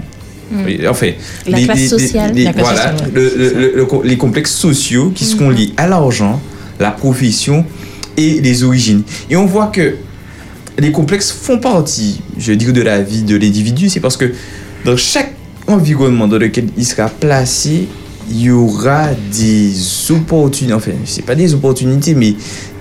Oui, 0.65 0.79
Enfin, 0.89 1.11
La 1.47 1.61
classe 1.61 1.87
sociale. 1.87 2.33
La 2.35 2.51
classe 2.53 2.65
voilà, 2.65 2.91
sociale, 2.91 3.11
le- 3.13 3.33
le- 3.37 3.53
le- 3.53 3.73
le 3.75 3.85
co- 3.85 4.01
les 4.03 4.17
complexes 4.17 4.51
sociaux 4.53 5.11
qui 5.15 5.23
seront 5.25 5.49
liés 5.49 5.71
à 5.77 5.87
l'argent, 5.87 6.41
la 6.79 6.91
profession 6.91 7.65
et 8.17 8.41
les 8.41 8.63
origines. 8.63 9.03
Et 9.29 9.37
on 9.37 9.45
voit 9.45 9.67
que 9.67 9.95
les 10.81 10.91
complexes 10.91 11.31
font 11.31 11.59
partie, 11.59 12.21
je 12.37 12.53
dirais, 12.53 12.73
de 12.73 12.81
la 12.81 13.01
vie 13.01 13.21
de 13.21 13.35
l'individu. 13.35 13.89
C'est 13.89 13.99
parce 13.99 14.17
que 14.17 14.33
dans 14.83 14.97
chaque 14.97 15.33
environnement 15.67 16.27
dans 16.27 16.37
lequel 16.37 16.67
il 16.77 16.85
sera 16.85 17.07
placé, 17.07 17.87
il 18.29 18.41
y 18.41 18.51
aura 18.51 19.09
des 19.31 19.71
opportunités, 20.11 20.73
enfin, 20.73 20.91
c'est 21.05 21.25
pas 21.25 21.35
des 21.35 21.53
opportunités, 21.53 22.15
mais 22.15 22.33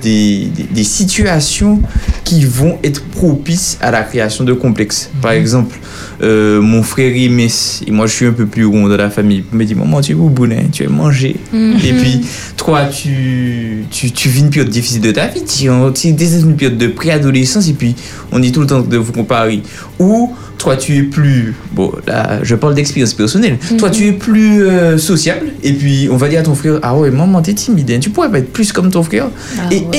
des, 0.02 0.47
des- 0.54 0.62
des 0.64 0.85
situations 0.85 1.80
qui 2.25 2.45
vont 2.45 2.78
être 2.85 3.02
propices 3.04 3.78
à 3.80 3.90
la 3.90 4.02
création 4.02 4.45
de 4.45 4.52
complexes. 4.52 5.11
Par 5.21 5.33
exemple, 5.33 5.76
euh, 6.23 6.61
mon 6.61 6.83
frère 6.83 7.14
Imes, 7.16 7.40
et 7.87 7.90
moi 7.90 8.07
je 8.07 8.12
suis 8.14 8.26
un 8.26 8.33
peu 8.33 8.47
plus 8.47 8.64
rond 8.66 8.88
de 8.88 8.95
la 8.95 9.11
famille, 9.11 9.45
me 9.52 9.64
dit 9.64 9.75
Maman, 9.75 10.00
tu 10.00 10.12
es 10.12 10.14
boubounet, 10.14 10.66
tu 10.73 10.85
es 10.85 10.87
mangé? 10.88 11.37
Et 11.54 11.92
puis, 11.92 12.21
toi, 12.57 12.85
tu, 12.87 13.85
tu, 13.90 14.11
tu 14.12 14.28
vis 14.28 14.40
une 14.40 14.50
période 14.50 14.71
difficile 14.71 15.00
de 15.00 15.11
ta 15.12 15.26
vie, 15.26 15.40
tu 15.45 15.69
tu 15.95 16.09
es 16.09 16.12
dans 16.12 16.40
une 16.40 16.57
période 16.57 16.78
de 16.78 16.87
préadolescence, 16.88 17.69
et 17.69 17.73
puis 17.73 17.95
on 18.33 18.38
dit 18.38 18.52
tout 18.52 18.61
le 18.61 18.66
temps 18.66 18.80
de 18.80 18.97
vous 18.97 19.12
comparer. 19.12 19.62
Ou 19.99 20.33
toi, 20.59 20.76
tu 20.76 20.95
es 20.99 21.02
plus. 21.04 21.54
Bon, 21.73 21.90
là, 22.07 22.40
je 22.42 22.54
parle 22.54 22.75
d'expérience 22.75 23.14
personnelle. 23.14 23.57
Toi, 23.78 23.88
tu 23.88 24.07
es 24.07 24.12
plus 24.12 24.62
euh, 24.62 24.99
sociable, 24.99 25.47
et 25.62 25.73
puis 25.73 26.09
on 26.12 26.16
va 26.19 26.28
dire 26.28 26.40
à 26.40 26.42
ton 26.42 26.54
frère 26.54 26.78
Ah 26.83 26.95
ouais, 26.97 27.11
maman, 27.11 27.40
t'es 27.40 27.54
timide, 27.54 27.90
hein, 27.90 27.99
tu 27.99 28.11
pourrais 28.11 28.30
pas 28.30 28.38
être 28.38 28.52
plus 28.52 28.71
comme 28.73 28.90
ton 28.90 29.02
frère. 29.02 29.28
et 29.71 29.78
inconsciemment, 29.78 29.89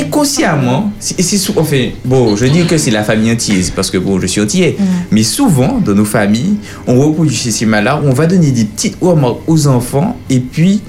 et 1.17 1.23
c'est 1.23 1.37
sou- 1.37 1.53
enfin, 1.57 1.89
bon, 2.05 2.35
je 2.35 2.45
dis 2.45 2.65
que 2.65 2.77
c'est 2.77 2.91
la 2.91 3.03
famille 3.03 3.35
c'est 3.39 3.73
parce 3.73 3.89
que 3.91 3.97
bon, 3.97 4.19
je 4.19 4.27
suis 4.27 4.41
entier, 4.41 4.77
mais 5.11 5.23
souvent, 5.23 5.79
dans 5.83 5.93
nos 5.93 6.05
familles, 6.05 6.55
on 6.87 6.99
reproduit 6.99 7.35
ces 7.35 7.51
schémas-là, 7.51 8.01
on 8.03 8.11
va 8.13 8.25
donner 8.27 8.51
des 8.51 8.65
petites 8.65 8.97
remarques 9.01 9.39
aux 9.47 9.67
enfants, 9.67 10.17
et 10.29 10.39
puis 10.39 10.81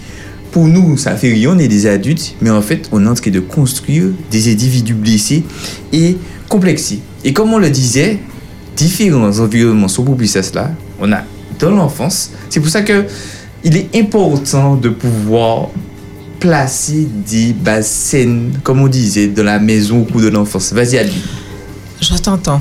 pour 0.51 0.67
nous, 0.67 0.97
ça 0.99 1.17
fait 1.17 1.33
rire, 1.33 1.51
on 1.55 1.59
est 1.59 1.69
des 1.69 1.87
adultes, 1.87 2.35
mais 2.43 2.51
en 2.51 2.61
fait, 2.63 2.89
on 2.93 3.05
est 3.05 3.09
en 3.09 3.15
train 3.15 3.31
de 3.31 3.41
construire 3.41 4.05
des 4.31 4.53
individus 4.53 4.95
blessés 4.95 5.45
et 5.93 6.17
complexés. 6.49 7.01
Et 7.25 7.33
comme 7.33 7.53
on 7.55 7.59
le 7.59 7.71
disait, 7.71 8.19
différents 8.77 9.39
environnements 9.39 9.89
sont 9.89 10.05
propices 10.05 10.37
à 10.37 10.43
cela. 10.43 10.71
On 11.01 11.11
a 11.13 11.23
dans 11.59 11.71
l'enfance. 11.71 12.31
C'est 12.51 12.61
pour 12.61 12.69
ça 12.69 12.83
que 12.83 13.05
il 13.65 13.77
est 13.77 13.89
important 13.97 14.75
de 14.77 14.89
pouvoir 14.91 15.69
placer 16.43 17.09
des 17.31 17.53
bases 17.53 17.87
saines, 17.89 18.59
comme 18.63 18.81
on 18.83 18.89
disait, 18.89 19.29
dans 19.29 19.45
la 19.45 19.59
maison 19.59 20.03
au 20.03 20.05
cours 20.05 20.21
de 20.21 20.29
l'enfance. 20.29 20.73
Vas-y, 20.73 20.99
Ali. 20.99 21.23
Je 22.01 22.15
t'entends, 22.17 22.61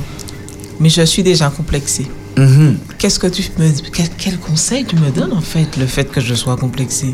mais 0.80 0.90
je 0.90 1.02
suis 1.02 1.24
déjà 1.24 1.50
complexée. 1.50 2.08
Mhm. 2.38 2.78
Qu'est-ce 2.98 3.20
que 3.20 3.28
tu 3.28 3.44
me 3.58 3.70
quel, 3.92 4.08
quel 4.18 4.38
conseil 4.38 4.86
tu 4.86 4.96
me 4.96 5.10
donnes 5.10 5.34
en 5.34 5.42
fait 5.42 5.78
le 5.78 5.86
fait 5.86 6.10
que 6.10 6.22
je 6.22 6.34
sois 6.34 6.56
complexée? 6.58 7.14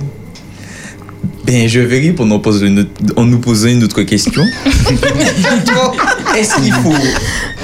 Ben, 1.46 1.68
je 1.68 1.80
vais 1.80 2.00
répondre 2.00 2.36
en, 2.36 2.52
une 2.60 2.86
nous 3.18 3.40
posant 3.40 3.70
une 3.70 3.84
autre 3.84 4.02
question. 4.02 4.44
est-ce 6.38 6.56
qu'il 6.62 6.74
faut. 6.74 6.94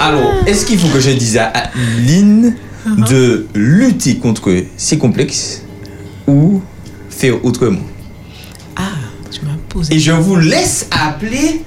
Alors, 0.00 0.32
est-ce 0.46 0.64
qu'il 0.64 0.78
faut 0.78 0.88
que 0.88 1.00
je 1.00 1.10
dise 1.10 1.36
à 1.36 1.52
Aline 1.98 2.56
de 2.86 3.46
lutter 3.54 4.16
contre 4.16 4.50
ces 4.78 4.96
complexes 4.96 5.62
ou 6.26 6.62
faire 7.10 7.44
autrement 7.44 7.84
Ah, 8.74 8.88
tu 9.30 9.40
m'as 9.42 9.52
posé. 9.52 9.63
Et 9.90 9.98
je 9.98 10.12
vous 10.12 10.36
laisse 10.36 10.86
appeler 10.90 11.62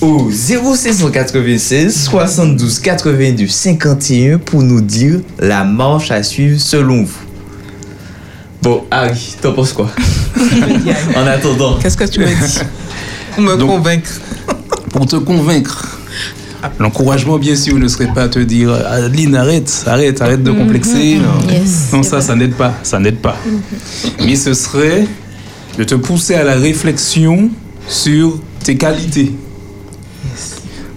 au 0.00 0.30
0596 0.30 1.94
72 2.04 2.78
82 2.80 3.46
51 3.46 4.38
pour 4.38 4.62
nous 4.62 4.80
dire 4.80 5.20
la 5.38 5.64
marche 5.64 6.10
à 6.10 6.22
suivre 6.22 6.58
selon 6.60 7.04
vous. 7.04 7.18
Bon, 8.62 8.84
Harry, 8.90 9.36
t'en 9.40 9.52
penses 9.52 9.72
quoi? 9.72 9.90
En 11.16 11.26
attendant. 11.26 11.78
Qu'est-ce 11.80 11.96
que 11.96 12.04
tu 12.04 12.20
me 12.20 12.26
dis 12.26 12.58
Pour 13.34 13.42
me 13.42 13.56
Donc- 13.56 13.70
convaincre. 13.70 14.10
Pour 14.90 15.06
te 15.06 15.16
convaincre. 15.16 15.98
L'encouragement, 16.78 17.38
bien 17.38 17.56
sûr, 17.56 17.78
ne 17.78 17.88
serait 17.88 18.12
pas 18.12 18.28
te 18.28 18.38
dire 18.38 18.70
Adeline, 18.72 19.34
arrête, 19.34 19.84
arrête, 19.86 20.20
arrête 20.20 20.42
de 20.42 20.50
complexer. 20.52 21.16
Non, 21.18 21.48
Yes, 21.50 21.88
Non, 21.92 22.02
ça, 22.02 22.16
vrai. 22.16 22.26
ça 22.26 22.34
n'aide 22.36 22.54
pas. 22.54 22.74
Ça 22.82 22.98
n'aide 22.98 23.16
pas. 23.18 23.36
Mais 24.22 24.36
ce 24.36 24.52
serait 24.52 25.06
de 25.78 25.84
te 25.84 25.94
pousser 25.94 26.34
à 26.34 26.44
la 26.44 26.54
réflexion 26.54 27.50
sur 27.88 28.38
tes 28.64 28.76
qualités. 28.76 29.32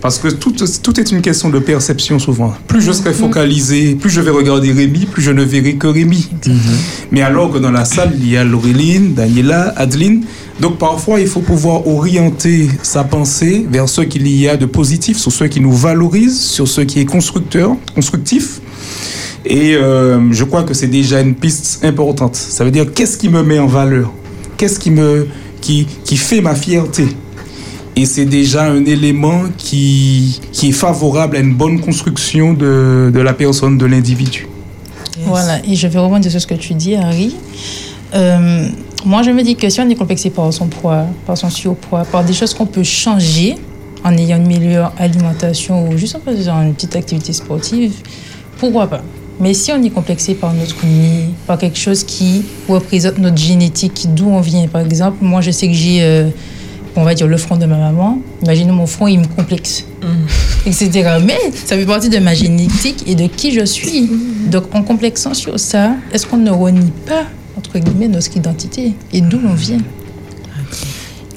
Parce 0.03 0.19
que 0.19 0.27
tout, 0.27 0.51
tout 0.51 0.99
est 0.99 1.11
une 1.11 1.21
question 1.21 1.49
de 1.49 1.59
perception 1.59 2.19
souvent. 2.19 2.53
Plus 2.67 2.81
je 2.81 2.91
serai 2.91 3.13
focalisé, 3.13 3.95
plus 3.95 4.09
je 4.09 4.19
vais 4.19 4.31
regarder 4.31 4.73
Rémi, 4.73 5.05
plus 5.05 5.21
je 5.21 5.31
ne 5.31 5.43
verrai 5.43 5.75
que 5.75 5.87
Rémi. 5.87 6.29
Mais 7.09 7.21
alors 7.21 7.53
que 7.53 7.57
dans 7.57 7.71
la 7.71 7.85
salle, 7.85 8.11
il 8.19 8.29
y 8.29 8.35
a 8.35 8.43
Laureline, 8.43 9.13
Daniela, 9.13 9.73
Adeline. 9.77 10.25
Donc 10.59 10.77
parfois, 10.77 11.21
il 11.21 11.27
faut 11.27 11.39
pouvoir 11.39 11.87
orienter 11.87 12.67
sa 12.81 13.05
pensée 13.05 13.65
vers 13.71 13.87
ce 13.87 14.01
qu'il 14.01 14.27
y 14.27 14.49
a 14.49 14.57
de 14.57 14.65
positif, 14.65 15.17
sur 15.17 15.31
ce 15.31 15.45
qui 15.45 15.61
nous 15.61 15.71
valorise, 15.71 16.37
sur 16.37 16.67
ce 16.67 16.81
qui 16.81 16.99
est 16.99 17.05
constructeur, 17.05 17.77
constructif. 17.95 18.59
Et 19.45 19.75
euh, 19.75 20.19
je 20.33 20.43
crois 20.43 20.63
que 20.63 20.73
c'est 20.73 20.87
déjà 20.87 21.21
une 21.21 21.33
piste 21.33 21.79
importante. 21.85 22.35
Ça 22.35 22.65
veut 22.65 22.71
dire 22.71 22.93
qu'est-ce 22.93 23.17
qui 23.17 23.29
me 23.29 23.41
met 23.41 23.57
en 23.57 23.67
valeur? 23.67 24.11
Qu'est-ce 24.63 24.79
qui 24.79 24.91
me 24.91 25.27
qui, 25.59 25.85
qui 26.05 26.15
fait 26.15 26.39
ma 26.39 26.55
fierté? 26.55 27.05
Et 27.97 28.05
c'est 28.05 28.23
déjà 28.23 28.63
un 28.63 28.85
élément 28.85 29.41
qui, 29.57 30.39
qui 30.53 30.69
est 30.69 30.71
favorable 30.71 31.35
à 31.35 31.41
une 31.41 31.53
bonne 31.53 31.81
construction 31.81 32.53
de, 32.53 33.11
de 33.13 33.19
la 33.19 33.33
personne, 33.33 33.77
de 33.77 33.85
l'individu. 33.85 34.47
Voilà, 35.25 35.59
et 35.67 35.75
je 35.75 35.85
vais 35.85 35.99
rebondir 35.99 36.31
sur 36.31 36.39
ce 36.39 36.47
que 36.47 36.53
tu 36.53 36.75
dis, 36.75 36.95
Harry. 36.95 37.35
Euh, 38.13 38.69
moi, 39.03 39.21
je 39.21 39.31
me 39.31 39.43
dis 39.43 39.57
que 39.57 39.67
si 39.67 39.81
on 39.81 39.89
est 39.89 39.95
complexé 39.95 40.29
par 40.29 40.53
son 40.53 40.67
poids, 40.67 41.07
par 41.25 41.37
son 41.37 41.49
surpoids, 41.49 42.05
par 42.05 42.23
des 42.23 42.31
choses 42.31 42.53
qu'on 42.53 42.65
peut 42.65 42.83
changer 42.83 43.57
en 44.05 44.15
ayant 44.15 44.37
une 44.37 44.47
meilleure 44.47 44.93
alimentation 44.97 45.89
ou 45.89 45.97
juste 45.97 46.15
en 46.15 46.21
faisant 46.21 46.61
une 46.61 46.73
petite 46.73 46.95
activité 46.95 47.33
sportive, 47.33 47.95
pourquoi 48.59 48.87
pas? 48.87 49.01
Mais 49.39 49.53
si 49.53 49.71
on 49.71 49.81
est 49.83 49.89
complexé 49.89 50.35
par 50.35 50.53
notre 50.53 50.85
nez, 50.85 51.29
par 51.47 51.57
quelque 51.57 51.77
chose 51.77 52.03
qui 52.03 52.43
représente 52.67 53.17
notre 53.17 53.37
génétique, 53.37 54.07
d'où 54.13 54.27
on 54.27 54.41
vient, 54.41 54.67
par 54.67 54.81
exemple, 54.81 55.17
moi, 55.21 55.41
je 55.41 55.51
sais 55.51 55.67
que 55.67 55.73
j'ai, 55.73 56.03
euh, 56.03 56.29
on 56.95 57.03
va 57.03 57.13
dire, 57.15 57.27
le 57.27 57.37
front 57.37 57.57
de 57.57 57.65
ma 57.65 57.77
maman. 57.77 58.19
Imaginez 58.43 58.71
mon 58.71 58.85
front, 58.85 59.07
il 59.07 59.19
me 59.19 59.27
complexe 59.27 59.85
etc. 60.65 61.17
Mais 61.25 61.39
ça 61.53 61.75
fait 61.75 61.85
partie 61.85 62.09
de 62.09 62.19
ma 62.19 62.33
génétique 62.33 63.03
et 63.07 63.15
de 63.15 63.27
qui 63.27 63.51
je 63.51 63.65
suis. 63.65 64.09
Donc, 64.47 64.73
en 64.73 64.83
complexant 64.83 65.33
sur 65.33 65.59
ça, 65.59 65.95
est-ce 66.11 66.25
qu'on 66.25 66.37
ne 66.37 66.51
renie 66.51 66.91
pas, 67.05 67.25
entre 67.57 67.79
guillemets, 67.79 68.07
notre 68.07 68.35
identité 68.35 68.93
et 69.11 69.21
d'où 69.21 69.39
l'on 69.39 69.53
vient? 69.53 69.81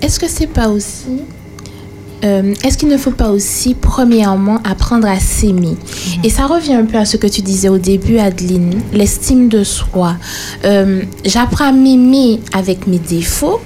Est-ce 0.03 0.21
que 0.21 0.29
c'est 0.29 0.47
pas 0.47 0.69
aussi. 0.69 1.23
Euh, 2.27 2.55
Est-ce 2.65 2.77
qu'il 2.77 2.89
ne 2.89 2.97
faut 2.97 3.11
pas 3.13 3.31
aussi, 3.31 3.75
premièrement, 3.75 4.61
apprendre 4.65 5.07
à 5.09 5.19
s'aimer? 5.19 5.77
Et 6.25 6.29
ça 6.31 6.47
revient 6.47 6.75
un 6.75 6.85
peu 6.85 6.99
à 6.99 7.05
ce 7.05 7.17
que 7.17 7.27
tu 7.27 7.41
disais 7.43 7.69
au 7.69 7.79
début, 7.79 8.19
Adeline, 8.19 8.75
l'estime 8.93 9.49
de 9.49 9.65
soi. 9.65 10.17
Euh, 10.65 11.03
J'apprends 11.25 11.69
à 11.69 11.73
m'aimer 11.73 12.41
avec 12.53 12.87
mes 12.87 12.99
défauts, 12.99 13.61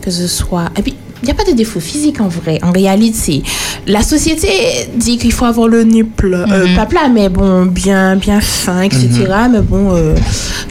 que 0.00 0.10
ce 0.10 0.26
soit. 0.26 0.66
Et 0.78 0.82
puis, 0.82 0.94
il 1.22 1.26
n'y 1.26 1.30
a 1.30 1.34
pas 1.34 1.44
de 1.44 1.52
défauts 1.56 1.78
physiques 1.78 2.20
en 2.20 2.26
vrai. 2.26 2.58
En 2.64 2.72
réalité, 2.72 3.44
la 3.86 4.02
société 4.02 4.48
dit 4.96 5.18
qu'il 5.18 5.32
faut 5.32 5.44
avoir 5.44 5.68
le 5.68 5.84
nez 5.84 6.02
plat. 6.02 6.44
Euh, 6.50 6.74
pas 6.74 6.86
plat, 6.86 7.08
mais 7.12 7.28
bon, 7.28 7.66
bien, 7.66 8.16
bien 8.16 8.40
fin, 8.40 8.82
etc. 8.82 9.08
Mais 9.50 9.60
bon, 9.60 9.94
euh, 9.94 10.14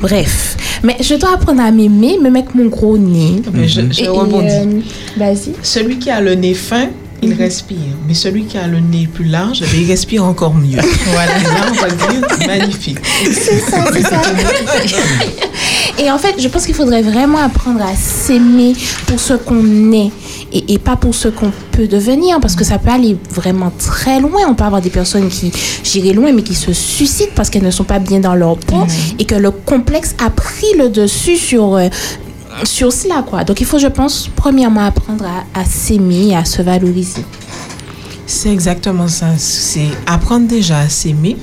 bref. 0.02 0.58
Mais 0.84 0.98
je 1.00 1.16
dois 1.16 1.36
apprendre 1.36 1.62
à 1.62 1.72
m'aimer, 1.72 2.18
même 2.22 2.36
avec 2.36 2.54
mon 2.54 2.66
gros 2.66 2.98
nez. 2.98 3.42
Mais 3.54 3.68
je, 3.68 3.82
je 3.92 4.04
Et- 4.04 4.08
rebondis. 4.10 4.48
euh, 4.50 4.82
Vas-y. 5.16 5.54
Celui 5.64 6.00
qui 6.00 6.10
a 6.10 6.20
le 6.20 6.36
nez 6.36 6.54
fin, 6.54 6.88
il 7.22 7.34
respire. 7.34 7.78
Mais 8.08 8.14
celui 8.14 8.46
qui 8.46 8.58
a 8.58 8.68
le 8.68 8.80
nez 8.80 9.08
plus 9.12 9.26
large, 9.26 9.62
eh 9.62 9.78
il 9.78 9.88
respire 9.88 10.24
encore 10.24 10.54
mieux. 10.54 10.80
voilà. 11.06 11.38
Là, 11.38 11.72
on 11.72 11.74
va 11.74 11.90
dire 11.90 12.48
magnifique. 12.48 13.00
C'est 13.24 13.60
ça, 13.60 13.86
c'est 13.94 14.02
ça. 14.02 14.22
Et 16.00 16.10
en 16.10 16.18
fait, 16.18 16.36
je 16.42 16.48
pense 16.48 16.66
qu'il 16.66 16.74
faudrait 16.74 17.04
vraiment 17.04 17.38
apprendre 17.38 17.82
à 17.82 17.94
s'aimer 17.96 18.74
pour 19.06 19.20
ce 19.20 19.34
qu'on 19.34 19.92
est 19.92 20.10
et, 20.52 20.74
et 20.74 20.80
pas 20.80 20.96
pour 20.96 21.14
ce 21.14 21.28
qu'on 21.28 21.52
peut 21.72 21.88
devenir 21.88 22.40
parce 22.40 22.56
que 22.56 22.64
ça 22.64 22.80
peut 22.80 22.90
aller 22.90 23.16
vraiment 23.30 23.72
très 23.78 24.20
loin. 24.20 24.42
On 24.48 24.56
peut 24.56 24.64
avoir 24.64 24.82
des 24.82 24.90
personnes 24.90 25.30
qui, 25.30 25.52
j'irai 25.84 26.14
loin, 26.14 26.32
mais 26.32 26.42
qui 26.42 26.56
se 26.56 26.74
suicident 26.74 27.32
parce 27.36 27.50
qu'elles 27.50 27.64
ne 27.64 27.72
sont 27.72 27.84
pas 27.84 28.00
bien 28.00 28.20
dans 28.20 28.34
leur 28.34 28.58
peau 28.58 28.84
et 29.20 29.26
que 29.26 29.36
le 29.36 29.52
complexe 29.52 30.16
a 30.26 30.30
pris 30.32 30.74
le 30.78 30.90
dessus 30.90 31.38
sur, 31.38 31.76
euh, 31.76 31.90
sur 32.64 32.92
cela, 32.92 33.24
quoi. 33.28 33.44
Donc 33.44 33.62
il 33.62 33.66
faut, 33.66 33.80
je 33.80 33.88
pense, 33.88 34.30
premièrement 34.36 34.86
apprendre 34.86 35.26
à, 35.54 35.66
s'aimer 35.66 36.36
à 36.36 36.46
se 36.46 36.62
valoriser. 36.62 37.24
C'est 38.26 38.52
exactement 38.52 39.08
ça. 39.08 39.38
C'est 39.38 39.88
apprendre 40.06 40.48
déjà 40.48 40.80
à 40.80 40.90
s'aimer. 40.90 41.38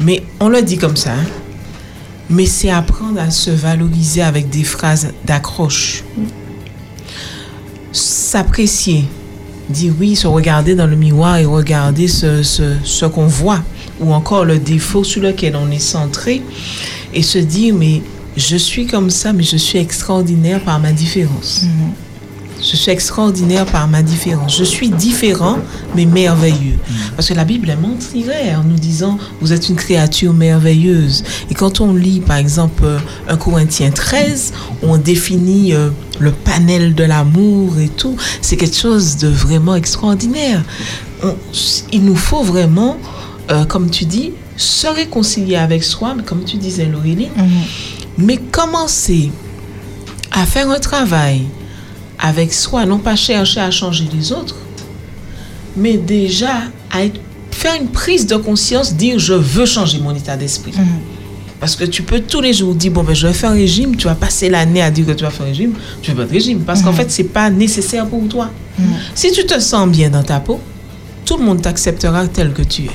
Mais 0.00 0.22
on 0.38 0.48
le 0.48 0.62
dit 0.62 0.78
comme 0.78 0.96
ça. 0.96 1.12
hein. 1.12 1.24
Mais 2.28 2.46
c'est 2.46 2.70
apprendre 2.70 3.20
à 3.20 3.30
se 3.30 3.50
valoriser 3.50 4.22
avec 4.22 4.48
des 4.50 4.62
phrases 4.64 5.08
d'accroche. 5.26 6.04
S'apprécier. 7.92 9.04
Dire 9.68 9.92
oui, 9.98 10.16
se 10.16 10.26
regarder 10.26 10.74
dans 10.74 10.86
le 10.86 10.96
miroir 10.96 11.36
et 11.38 11.44
regarder 11.44 12.08
ce, 12.08 12.42
ce, 12.42 12.76
ce 12.84 13.06
qu'on 13.06 13.26
voit. 13.26 13.60
Ou 14.00 14.12
encore 14.14 14.44
le 14.44 14.58
défaut 14.58 15.04
sur 15.04 15.22
lequel 15.22 15.56
on 15.56 15.70
est 15.70 15.78
centré. 15.80 16.42
Et 17.12 17.22
se 17.22 17.38
dire, 17.38 17.74
mais 17.74 18.02
je 18.36 18.56
suis 18.56 18.86
comme 18.86 19.10
ça, 19.10 19.32
mais 19.32 19.42
je 19.42 19.56
suis 19.56 19.78
extraordinaire 19.78 20.60
par 20.60 20.78
ma 20.78 20.92
différence. 20.92 21.64
Je 22.62 22.76
suis 22.76 22.90
extraordinaire 22.90 23.64
par 23.64 23.88
ma 23.88 24.02
différence. 24.02 24.54
Je 24.58 24.64
suis 24.64 24.90
différent, 24.90 25.56
mais 25.96 26.04
merveilleux. 26.04 26.76
Parce 27.16 27.28
que 27.28 27.34
la 27.34 27.44
Bible 27.46 27.70
est 27.70 27.76
mentirait 27.76 28.54
en 28.54 28.64
nous 28.64 28.78
disant, 28.78 29.16
vous 29.40 29.54
êtes 29.54 29.70
une 29.70 29.76
créature 29.76 30.34
merveilleuse. 30.34 31.24
Et 31.50 31.54
quand 31.54 31.80
on 31.80 31.94
lit, 31.94 32.20
par 32.20 32.36
exemple, 32.36 32.82
euh, 32.84 32.98
1 33.28 33.36
Corinthiens 33.38 33.90
13, 33.90 34.52
on 34.82 34.98
définit 34.98 35.72
euh, 35.72 35.88
le 36.18 36.32
panel 36.32 36.94
de 36.94 37.04
l'amour 37.04 37.78
et 37.78 37.88
tout. 37.88 38.14
C'est 38.42 38.58
quelque 38.58 38.76
chose 38.76 39.16
de 39.16 39.28
vraiment 39.28 39.74
extraordinaire. 39.74 40.62
On- 41.24 41.34
il 41.92 42.04
nous 42.04 42.16
faut 42.16 42.42
vraiment, 42.42 42.98
euh, 43.50 43.64
comme 43.64 43.88
tu 43.88 44.04
dis, 44.04 44.32
se 44.58 44.86
réconcilier 44.86 45.56
avec 45.56 45.82
soi, 45.82 46.12
mais 46.14 46.22
comme 46.24 46.44
tu 46.44 46.58
disais, 46.58 46.84
Laurelie, 46.84 47.28
mais 48.18 48.36
commencer 48.36 49.30
à 50.32 50.44
faire 50.46 50.70
un 50.70 50.78
travail 50.78 51.42
avec 52.18 52.52
soi, 52.52 52.84
non 52.86 52.98
pas 52.98 53.16
chercher 53.16 53.60
à 53.60 53.70
changer 53.70 54.06
les 54.12 54.32
autres, 54.32 54.56
mais 55.76 55.96
déjà 55.96 56.62
à 56.90 57.04
être- 57.04 57.20
faire 57.50 57.74
une 57.80 57.88
prise 57.88 58.26
de 58.26 58.36
conscience, 58.36 58.94
dire 58.94 59.18
je 59.18 59.32
veux 59.34 59.66
changer 59.66 59.98
mon 59.98 60.14
état 60.14 60.36
d'esprit. 60.36 60.72
Parce 61.58 61.76
que 61.76 61.84
tu 61.84 62.02
peux 62.02 62.20
tous 62.20 62.40
les 62.40 62.54
jours 62.54 62.74
dire, 62.74 62.90
bon, 62.90 63.02
ben, 63.02 63.14
je 63.14 63.26
vais 63.26 63.34
faire 63.34 63.50
un 63.50 63.54
régime, 63.54 63.94
tu 63.94 64.06
vas 64.06 64.14
passer 64.14 64.48
l'année 64.48 64.80
à 64.80 64.90
dire 64.90 65.04
que 65.04 65.12
tu 65.12 65.24
vas 65.24 65.30
faire 65.30 65.44
un 65.44 65.50
régime, 65.50 65.74
tu 66.00 66.10
veux 66.10 66.16
pas 66.16 66.24
de 66.24 66.32
régime. 66.32 66.60
Parce 66.60 66.80
qu'en 66.80 66.92
fait, 66.94 67.10
c'est 67.10 67.24
pas 67.24 67.50
nécessaire 67.50 68.06
pour 68.06 68.26
toi. 68.28 68.50
Si 69.14 69.30
tu 69.30 69.44
te 69.44 69.60
sens 69.60 69.86
bien 69.88 70.08
dans 70.08 70.22
ta 70.22 70.40
peau, 70.40 70.58
tout 71.26 71.36
le 71.36 71.44
monde 71.44 71.60
t'acceptera 71.60 72.26
tel 72.28 72.54
que 72.54 72.62
tu 72.62 72.84
es. 72.84 72.90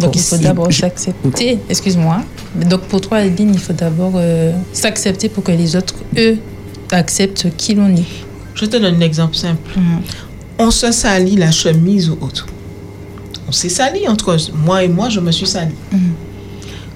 Donc 0.00 0.16
il 0.16 0.22
faut 0.22 0.36
d'abord 0.36 0.72
s'accepter. 0.72 1.58
Excuse-moi. 1.68 2.22
Donc 2.68 2.82
pour 2.82 3.00
toi, 3.00 3.18
Aline, 3.18 3.52
il 3.54 3.60
faut 3.60 3.72
d'abord 3.72 4.12
euh, 4.16 4.52
s'accepter 4.72 5.28
pour 5.28 5.44
que 5.44 5.52
les 5.52 5.76
autres, 5.76 5.94
eux, 6.16 6.38
acceptent 6.90 7.48
qui 7.56 7.74
l'on 7.74 7.94
est. 7.94 8.04
Je 8.54 8.66
te 8.66 8.76
donne 8.76 8.84
un 8.96 9.00
exemple 9.00 9.34
simple. 9.34 9.78
On 10.58 10.70
se 10.70 10.92
salit 10.92 11.36
la 11.36 11.50
chemise 11.50 12.08
ou 12.10 12.18
autre. 12.20 12.46
On 13.48 13.52
s'est 13.52 13.68
sali 13.68 14.08
entre 14.08 14.36
moi 14.54 14.84
et 14.84 14.88
moi, 14.88 15.08
je 15.08 15.20
me 15.20 15.32
suis 15.32 15.46
sali. 15.46 15.74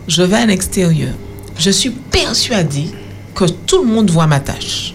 Je 0.06 0.22
vais 0.22 0.36
à 0.36 0.46
l'extérieur. 0.46 1.12
Je 1.58 1.70
suis 1.70 1.90
persuadée 1.90 2.86
que 3.34 3.44
tout 3.44 3.82
le 3.82 3.92
monde 3.92 4.10
voit 4.10 4.26
ma 4.26 4.40
tâche. 4.40 4.92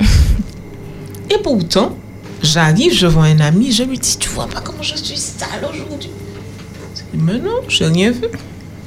et 1.29 1.37
pourtant, 1.43 1.95
j'arrive, 2.41 2.93
je 2.93 3.05
vois 3.05 3.25
un 3.25 3.39
ami, 3.39 3.71
je 3.71 3.83
lui 3.83 3.99
dis, 3.99 4.17
tu 4.17 4.29
vois 4.29 4.47
pas 4.47 4.61
comment 4.61 4.81
je 4.81 4.95
suis 4.95 5.17
sale 5.17 5.67
aujourd'hui? 5.69 6.09
Mais 7.17 7.33
non, 7.39 7.61
je 7.67 7.83
n'ai 7.83 7.89
rien 7.91 8.11
vu. 8.11 8.25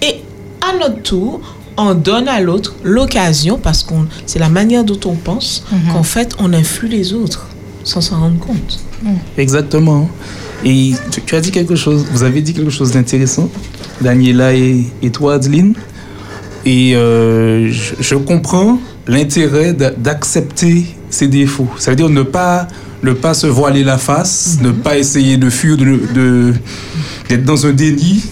Et 0.02 0.20
à 0.60 0.76
notre 0.78 1.02
tour, 1.02 1.40
on 1.76 1.94
donne 1.94 2.28
à 2.28 2.40
l'autre 2.40 2.74
l'occasion, 2.82 3.58
parce 3.58 3.82
que 3.82 3.94
c'est 4.26 4.38
la 4.38 4.48
manière 4.48 4.84
dont 4.84 4.98
on 5.04 5.14
pense, 5.14 5.64
qu'en 5.92 6.02
fait, 6.02 6.34
on 6.38 6.52
influe 6.52 6.88
les 6.88 7.12
autres 7.12 7.46
sans 7.84 8.00
s'en 8.00 8.18
rendre 8.20 8.38
compte. 8.38 8.80
Exactement. 9.38 10.08
Et 10.64 10.94
tu, 11.12 11.20
tu 11.22 11.34
as 11.36 11.40
dit 11.40 11.50
quelque 11.50 11.76
chose, 11.76 12.04
vous 12.10 12.22
avez 12.22 12.40
dit 12.42 12.52
quelque 12.54 12.70
chose 12.70 12.92
d'intéressant, 12.92 13.48
Daniela 14.00 14.54
et, 14.54 14.86
et 15.02 15.10
toi, 15.10 15.34
Adeline. 15.34 15.74
Et 16.64 16.96
euh, 16.96 17.70
je, 17.70 17.94
je 18.00 18.14
comprends 18.16 18.78
l'intérêt 19.06 19.72
d'a- 19.72 19.92
d'accepter 19.92 20.86
ses 21.10 21.28
défauts. 21.28 21.68
Ça 21.78 21.90
veut 21.92 21.96
dire 21.96 22.08
ne 22.08 22.22
pas, 22.22 22.66
ne 23.02 23.12
pas 23.12 23.34
se 23.34 23.46
voiler 23.46 23.84
la 23.84 23.98
face, 23.98 24.58
ne 24.62 24.70
pas 24.70 24.96
essayer 24.98 25.36
de 25.36 25.50
fuir, 25.50 25.76
de, 25.76 26.00
de- 26.14 26.54
d'être 27.28 27.44
dans 27.44 27.66
un 27.66 27.72
déni. 27.72 28.22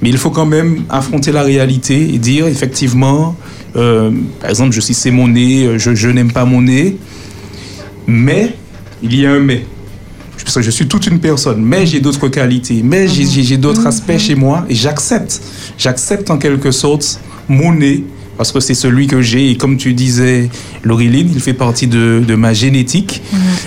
Mais 0.00 0.08
il 0.10 0.18
faut 0.18 0.30
quand 0.30 0.46
même 0.46 0.84
affronter 0.88 1.32
la 1.32 1.42
réalité 1.42 2.14
et 2.14 2.18
dire 2.18 2.46
effectivement, 2.46 3.36
euh, 3.76 4.10
par 4.40 4.50
exemple, 4.50 4.72
je 4.72 4.80
suis 4.80 4.94
c'est 4.94 5.10
mon 5.10 5.28
nez, 5.28 5.78
je, 5.78 5.94
je 5.94 6.08
n'aime 6.08 6.32
pas 6.32 6.44
mon 6.44 6.62
nez. 6.62 6.96
Mais 8.06 8.54
il 9.02 9.14
y 9.14 9.26
a 9.26 9.32
un 9.32 9.40
mais. 9.40 9.64
Parce 10.44 10.54
que 10.54 10.62
je 10.62 10.70
suis 10.70 10.86
toute 10.88 11.06
une 11.08 11.18
personne, 11.20 11.60
mais 11.60 11.84
j'ai 11.84 12.00
d'autres 12.00 12.28
qualités, 12.28 12.80
mais 12.82 13.06
j'ai- 13.08 13.56
d'autres 13.58 13.86
aspects 13.86 14.16
chez 14.18 14.34
moi 14.34 14.64
et 14.70 14.74
j'accepte. 14.74 15.40
J'accepte 15.76 16.30
en 16.30 16.38
quelque 16.38 16.70
sorte 16.70 17.20
mon 17.48 17.72
nez 17.74 18.04
parce 18.38 18.52
que 18.52 18.60
c'est 18.60 18.74
celui 18.74 19.06
que 19.08 19.20
j'ai 19.20 19.50
et 19.50 19.56
comme 19.56 19.76
tu 19.76 19.92
disais, 19.92 20.48
Laureline, 20.84 21.28
il 21.34 21.40
fait 21.40 21.52
partie 21.52 21.86
de, 21.88 22.22
de 22.26 22.34
ma 22.36 22.54
génétique. 22.54 23.20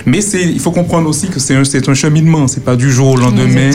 Mais 0.06 0.20
c'est, 0.22 0.42
il 0.42 0.58
faut 0.58 0.72
comprendre 0.72 1.08
aussi 1.08 1.28
que 1.28 1.38
c'est 1.38 1.54
un, 1.54 1.62
c'est 1.64 1.88
un 1.88 1.94
cheminement, 1.94 2.48
c'est 2.48 2.64
pas 2.64 2.74
du 2.74 2.90
jour 2.90 3.08
au 3.10 3.16
lendemain 3.16 3.70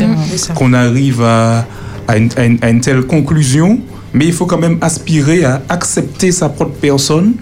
qu'on 0.56 0.74
arrive 0.74 1.22
à, 1.22 1.66
à 2.08 2.18
une, 2.18 2.30
à 2.36 2.46
une- 2.46 2.58
à 2.62 2.70
une 2.70 2.82
telle 2.82 3.04
conclusion, 3.04 3.80
mais 4.14 4.26
il 4.26 4.34
faut 4.34 4.46
quand 4.48 4.58
même 4.58 4.78
aspirer 4.82 5.46
à 5.46 5.62
accepter 5.70 6.32
sa 6.32 6.50
propre 6.50 6.76
personne 6.82 7.34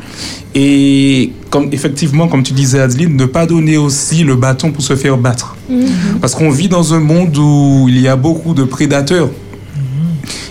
et, 0.53 1.31
comme, 1.49 1.69
effectivement, 1.71 2.27
comme 2.27 2.43
tu 2.43 2.53
disais, 2.53 2.79
Adeline, 2.79 3.15
ne 3.15 3.25
pas 3.25 3.45
donner 3.45 3.77
aussi 3.77 4.23
le 4.23 4.35
bâton 4.35 4.71
pour 4.71 4.83
se 4.83 4.95
faire 4.95 5.17
battre. 5.17 5.55
Parce 6.21 6.35
qu'on 6.35 6.49
vit 6.49 6.67
dans 6.69 6.93
un 6.93 6.99
monde 6.99 7.35
où 7.37 7.85
il 7.89 7.99
y 7.99 8.07
a 8.07 8.15
beaucoup 8.15 8.53
de 8.53 8.63
prédateurs. 8.63 9.29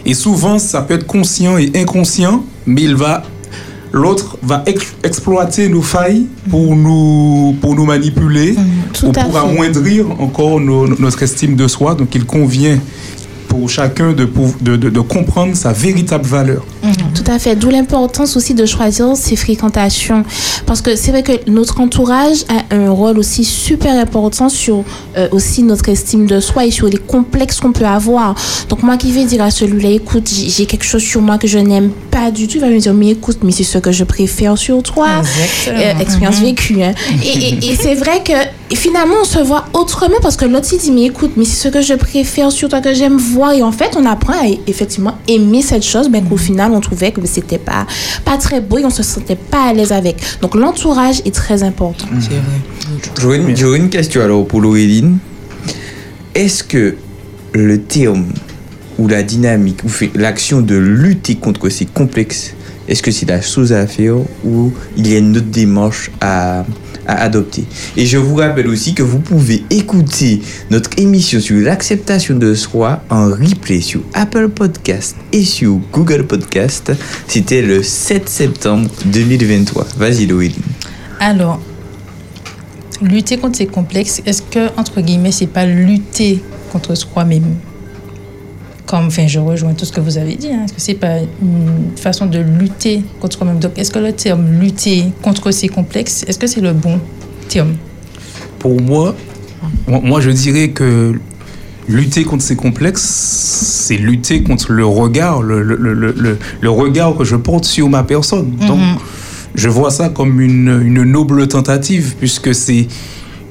Et 0.06 0.14
souvent, 0.14 0.58
ça 0.58 0.82
peut 0.82 0.94
être 0.94 1.06
conscient 1.06 1.56
et 1.58 1.70
inconscient, 1.74 2.44
mais 2.66 2.82
il 2.82 2.94
va, 2.96 3.22
l'autre 3.92 4.36
va 4.42 4.62
ex- 4.66 4.94
exploiter 5.02 5.68
nos 5.68 5.82
failles 5.82 6.26
pour 6.50 6.74
nous, 6.76 7.56
pour 7.60 7.74
nous 7.74 7.84
manipuler, 7.84 8.56
Tout 8.92 9.06
ou 9.06 9.12
pour 9.12 9.32
fait. 9.32 9.38
amoindrir 9.38 10.10
encore 10.20 10.60
nos- 10.60 10.86
notre 10.98 11.22
estime 11.22 11.56
de 11.56 11.68
soi. 11.68 11.94
Donc, 11.94 12.14
il 12.14 12.24
convient 12.24 12.78
pour 13.54 13.70
chacun 13.70 14.12
de, 14.12 14.24
pou- 14.24 14.54
de, 14.60 14.74
de- 14.76 14.90
de 14.90 15.00
comprendre 15.00 15.54
sa 15.54 15.72
véritable 15.72 16.26
valeur. 16.26 16.64
Tout 17.14 17.22
à 17.30 17.38
fait. 17.38 17.54
D'où 17.54 17.70
l'importance 17.70 18.36
aussi 18.36 18.52
de 18.54 18.66
choisir 18.66 19.16
ses 19.16 19.36
fréquentations. 19.36 20.24
Parce 20.66 20.80
que 20.80 20.96
c'est 20.96 21.12
vrai 21.12 21.22
que 21.22 21.32
notre 21.48 21.80
entourage 21.80 22.38
a 22.48 22.74
un 22.74 22.90
rôle 22.90 23.18
aussi 23.18 23.44
super 23.44 23.92
important 23.96 24.48
sur 24.48 24.82
euh, 25.16 25.28
aussi 25.30 25.62
notre 25.62 25.88
estime 25.88 26.26
de 26.26 26.40
soi 26.40 26.66
et 26.66 26.70
sur 26.72 26.88
les 26.88 26.96
complexes 26.98 27.60
qu'on 27.60 27.72
peut 27.72 27.86
avoir. 27.86 28.34
Donc 28.68 28.82
moi 28.82 28.96
qui 28.96 29.12
vais 29.12 29.24
dire 29.24 29.42
à 29.42 29.50
celui-là, 29.52 29.90
écoute, 29.90 30.28
j'ai 30.28 30.66
quelque 30.66 30.84
chose 30.84 31.02
sur 31.02 31.20
moi 31.22 31.38
que 31.38 31.46
je 31.46 31.58
n'aime 31.58 31.90
pas 32.10 32.30
du 32.32 32.48
tout, 32.48 32.56
il 32.56 32.60
va 32.60 32.68
me 32.68 32.78
dire, 32.78 32.92
mais 32.94 33.10
écoute, 33.10 33.38
mais 33.44 33.52
c'est 33.52 33.62
ce 33.64 33.78
que 33.78 33.92
je 33.92 34.02
préfère 34.04 34.58
sur 34.58 34.82
toi. 34.82 35.08
Euh, 35.68 35.92
expérience 36.00 36.40
vécue. 36.40 36.82
Hein. 36.82 36.92
Et, 37.22 37.28
et- 37.28 37.70
et 37.72 37.76
c'est 37.80 37.94
vrai 37.94 38.22
que 38.24 38.32
finalement, 38.74 39.16
on 39.20 39.24
se 39.24 39.38
voit 39.38 39.66
autrement 39.72 40.16
parce 40.22 40.36
que 40.36 40.44
l'autre, 40.44 40.68
il 40.72 40.78
dit, 40.78 40.90
mais 40.90 41.04
écoute, 41.04 41.32
mais 41.36 41.44
c'est 41.44 41.68
ce 41.68 41.68
que 41.68 41.80
je 41.80 41.94
préfère 41.94 42.50
sur 42.50 42.68
toi, 42.68 42.80
que 42.80 42.94
j'aime 42.94 43.16
voir. 43.16 43.52
Et 43.52 43.62
en 43.62 43.72
fait, 43.72 43.96
on 43.96 44.06
apprend 44.06 44.32
à 44.32 44.46
effectivement 44.66 45.18
aimer 45.28 45.62
cette 45.62 45.84
chose, 45.84 46.08
mais 46.10 46.22
qu'au 46.22 46.36
final, 46.36 46.72
on 46.72 46.80
trouvait 46.80 47.12
que 47.12 47.20
c'était 47.26 47.58
pas, 47.58 47.86
pas 48.24 48.38
très 48.38 48.60
beau 48.60 48.78
et 48.78 48.84
on 48.84 48.90
se 48.90 49.02
sentait 49.02 49.36
pas 49.36 49.68
à 49.68 49.72
l'aise 49.72 49.92
avec. 49.92 50.16
Donc, 50.40 50.54
l'entourage 50.54 51.20
est 51.24 51.34
très 51.34 51.62
important. 51.62 52.06
C'est 52.20 52.30
vrai. 52.30 53.42
J'aurais 53.56 53.76
une, 53.78 53.90
question 53.90 54.22
alors 54.22 54.46
pour 54.46 54.60
Laureline. 54.60 55.18
Est-ce 56.34 56.64
que 56.64 56.96
le 57.52 57.80
terme 57.80 58.26
ou 58.98 59.08
la 59.08 59.22
dynamique 59.22 59.80
ou 59.84 59.88
l'action 60.14 60.60
de 60.60 60.76
lutter 60.76 61.36
contre 61.36 61.68
ces 61.68 61.86
complexes, 61.86 62.54
est-ce 62.88 63.02
que 63.02 63.10
c'est 63.10 63.28
la 63.28 63.40
chose 63.40 63.72
à 63.72 63.86
faire 63.86 64.16
ou 64.44 64.72
il 64.96 65.08
y 65.10 65.14
a 65.14 65.18
une 65.18 65.36
autre 65.36 65.46
démarche 65.46 66.10
à, 66.20 66.64
à 67.06 67.14
adopter? 67.22 67.64
Et 67.96 68.06
je 68.06 68.18
vous 68.18 68.36
rappelle 68.36 68.68
aussi 68.68 68.94
que 68.94 69.02
vous 69.02 69.18
pouvez 69.20 69.64
écouter 69.70 70.40
notre 70.70 70.90
émission 70.98 71.40
sur 71.40 71.60
l'acceptation 71.60 72.36
de 72.36 72.54
soi 72.54 73.02
en 73.10 73.26
replay 73.30 73.80
sur 73.80 74.00
Apple 74.12 74.48
Podcast 74.48 75.16
et 75.32 75.44
sur 75.44 75.80
Google 75.92 76.26
Podcast. 76.26 76.92
C'était 77.26 77.62
le 77.62 77.82
7 77.82 78.28
septembre 78.28 78.90
2023. 79.06 79.86
Vas-y 79.96 80.26
Laureline. 80.26 80.54
Alors, 81.20 81.60
lutter 83.00 83.38
contre 83.38 83.56
ces 83.56 83.66
complexes, 83.66 84.22
est-ce 84.26 84.42
que, 84.42 84.68
entre 84.78 85.00
guillemets, 85.00 85.32
c'est 85.32 85.46
pas 85.46 85.64
lutter 85.66 86.42
contre 86.72 86.94
soi-même? 86.94 87.54
Comme, 88.86 89.06
enfin, 89.06 89.26
je 89.26 89.38
rejoins 89.38 89.72
tout 89.72 89.84
ce 89.86 89.92
que 89.92 90.00
vous 90.00 90.18
avez 90.18 90.34
dit. 90.34 90.48
hein. 90.52 90.64
Est-ce 90.64 90.74
que 90.74 90.80
c'est 90.80 90.94
pas 90.94 91.18
une 91.40 91.96
façon 91.96 92.26
de 92.26 92.38
lutter 92.38 93.02
contre 93.20 93.36
soi-même? 93.38 93.58
Donc, 93.58 93.72
est-ce 93.78 93.90
que 93.90 93.98
le 93.98 94.12
terme 94.12 94.46
lutter 94.60 95.06
contre 95.22 95.50
ces 95.52 95.68
complexes, 95.68 96.24
est-ce 96.28 96.38
que 96.38 96.46
c'est 96.46 96.60
le 96.60 96.72
bon 96.74 97.00
terme? 97.48 97.74
Pour 98.58 98.80
moi, 98.80 99.14
moi, 99.88 100.20
je 100.20 100.30
dirais 100.30 100.68
que 100.70 101.14
lutter 101.88 102.24
contre 102.24 102.42
ces 102.42 102.56
complexes, 102.56 103.02
c'est 103.02 103.96
lutter 103.96 104.42
contre 104.42 104.72
le 104.72 104.84
regard, 104.84 105.42
le, 105.42 105.62
le- 105.62 105.76
le- 105.76 105.94
le- 106.16 106.38
le 106.60 106.70
regard 106.70 107.16
que 107.16 107.24
je 107.24 107.36
porte 107.36 107.64
sur 107.64 107.88
ma 107.88 108.02
personne. 108.02 108.52
Donc, 108.66 108.78
je 109.54 109.68
vois 109.68 109.90
ça 109.90 110.08
comme 110.10 110.40
une, 110.40 110.82
une 110.84 111.04
noble 111.04 111.46
tentative, 111.48 112.14
puisque 112.18 112.54
c'est 112.54 112.86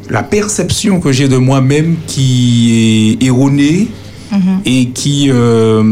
la 0.09 0.21
perception 0.21 0.99
que 0.99 1.11
j'ai 1.11 1.27
de 1.27 1.37
moi-même 1.37 1.95
qui 2.07 3.17
est 3.21 3.25
erronée 3.25 3.87
et 4.65 4.89
qui 4.89 5.29
euh, 5.29 5.83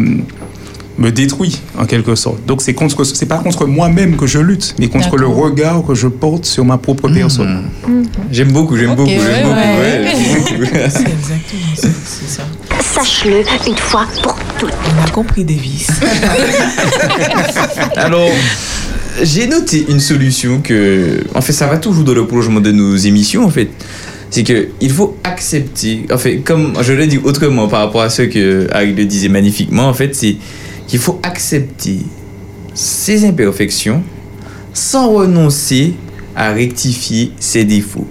me 0.97 1.11
détruit 1.11 1.59
en 1.77 1.85
quelque 1.85 2.15
sorte. 2.15 2.45
Donc 2.45 2.61
c'est 2.61 2.73
contre, 2.73 3.03
c'est 3.03 3.25
pas 3.25 3.37
contre 3.37 3.65
moi-même 3.65 4.15
que 4.15 4.27
je 4.27 4.39
lutte, 4.39 4.75
mais 4.79 4.87
contre 4.87 5.17
le 5.17 5.27
regard 5.27 5.83
que 5.85 5.95
je 5.95 6.07
porte 6.07 6.45
sur 6.45 6.63
ma 6.65 6.77
propre 6.77 7.09
personne. 7.09 7.63
J'aime 8.31 8.51
beaucoup, 8.51 8.77
j'aime 8.77 8.95
beaucoup, 8.95 9.09
ouais, 9.09 9.19
j'aime 9.19 9.43
beaucoup. 9.43 9.55
ouais. 9.55 9.79
ouais, 9.79 10.13
j'aime 10.47 10.59
beaucoup. 10.59 10.71
C'est 10.73 10.99
exactement 10.99 11.75
ça. 11.75 11.87
C'est 12.05 12.29
ça. 12.29 12.43
Sache-le 12.79 13.43
une 13.67 13.77
fois 13.77 14.05
pour 14.21 14.35
toutes. 14.59 14.71
On 14.71 15.07
a 15.07 15.11
compris, 15.11 15.43
Davis. 15.43 15.87
Alors, 17.95 18.29
j'ai 19.21 19.47
noté 19.47 19.85
une 19.89 19.99
solution 19.99 20.61
que, 20.61 21.23
en 21.33 21.41
fait, 21.41 21.53
ça 21.53 21.67
va 21.67 21.77
toujours 21.77 22.03
dans 22.03 22.13
le 22.13 22.25
prolongement 22.25 22.59
de 22.59 22.71
nos 22.71 22.95
émissions, 22.95 23.45
en 23.45 23.49
fait. 23.49 23.69
C'est 24.31 24.43
que 24.43 24.69
il 24.79 24.89
faut 24.89 25.17
accepter, 25.23 26.05
en 26.11 26.17
fait, 26.17 26.37
comme 26.37 26.73
je 26.81 26.93
le 26.93 27.05
dis 27.05 27.19
autrement 27.19 27.67
par 27.67 27.81
rapport 27.81 28.01
à 28.01 28.09
ce 28.09 28.23
que 28.23 28.67
Harry 28.71 28.93
le 28.93 29.05
disait 29.05 29.27
magnifiquement, 29.27 29.87
en 29.89 29.93
fait, 29.93 30.15
c'est 30.15 30.37
qu'il 30.87 30.99
faut 30.99 31.19
accepter 31.21 31.99
ses 32.73 33.25
imperfections 33.25 34.01
sans 34.73 35.11
renoncer 35.11 35.93
à 36.35 36.51
rectifier 36.53 37.33
ses 37.39 37.65
défauts, 37.65 38.07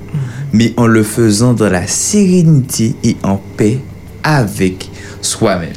mais 0.52 0.74
en 0.76 0.87
le 0.87 1.02
faisant 1.02 1.54
dans 1.54 1.70
la 1.70 1.87
sérénité 1.87 2.94
et 3.02 3.16
en 3.22 3.40
paix 3.56 3.78
avec 4.22 4.90
soi-même. 5.22 5.70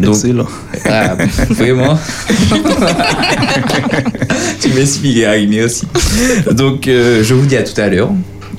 Donc, 0.00 0.16
Excellent. 0.16 0.46
ah, 0.86 1.14
vraiment? 1.50 1.96
tu 4.60 4.68
m'expliques, 4.70 5.22
Harry, 5.24 5.46
merci. 5.46 5.86
Donc, 6.52 6.86
euh, 6.88 7.22
je 7.24 7.34
vous 7.34 7.46
dis 7.46 7.56
à 7.56 7.62
tout 7.62 7.80
à 7.80 7.88
l'heure. 7.88 8.10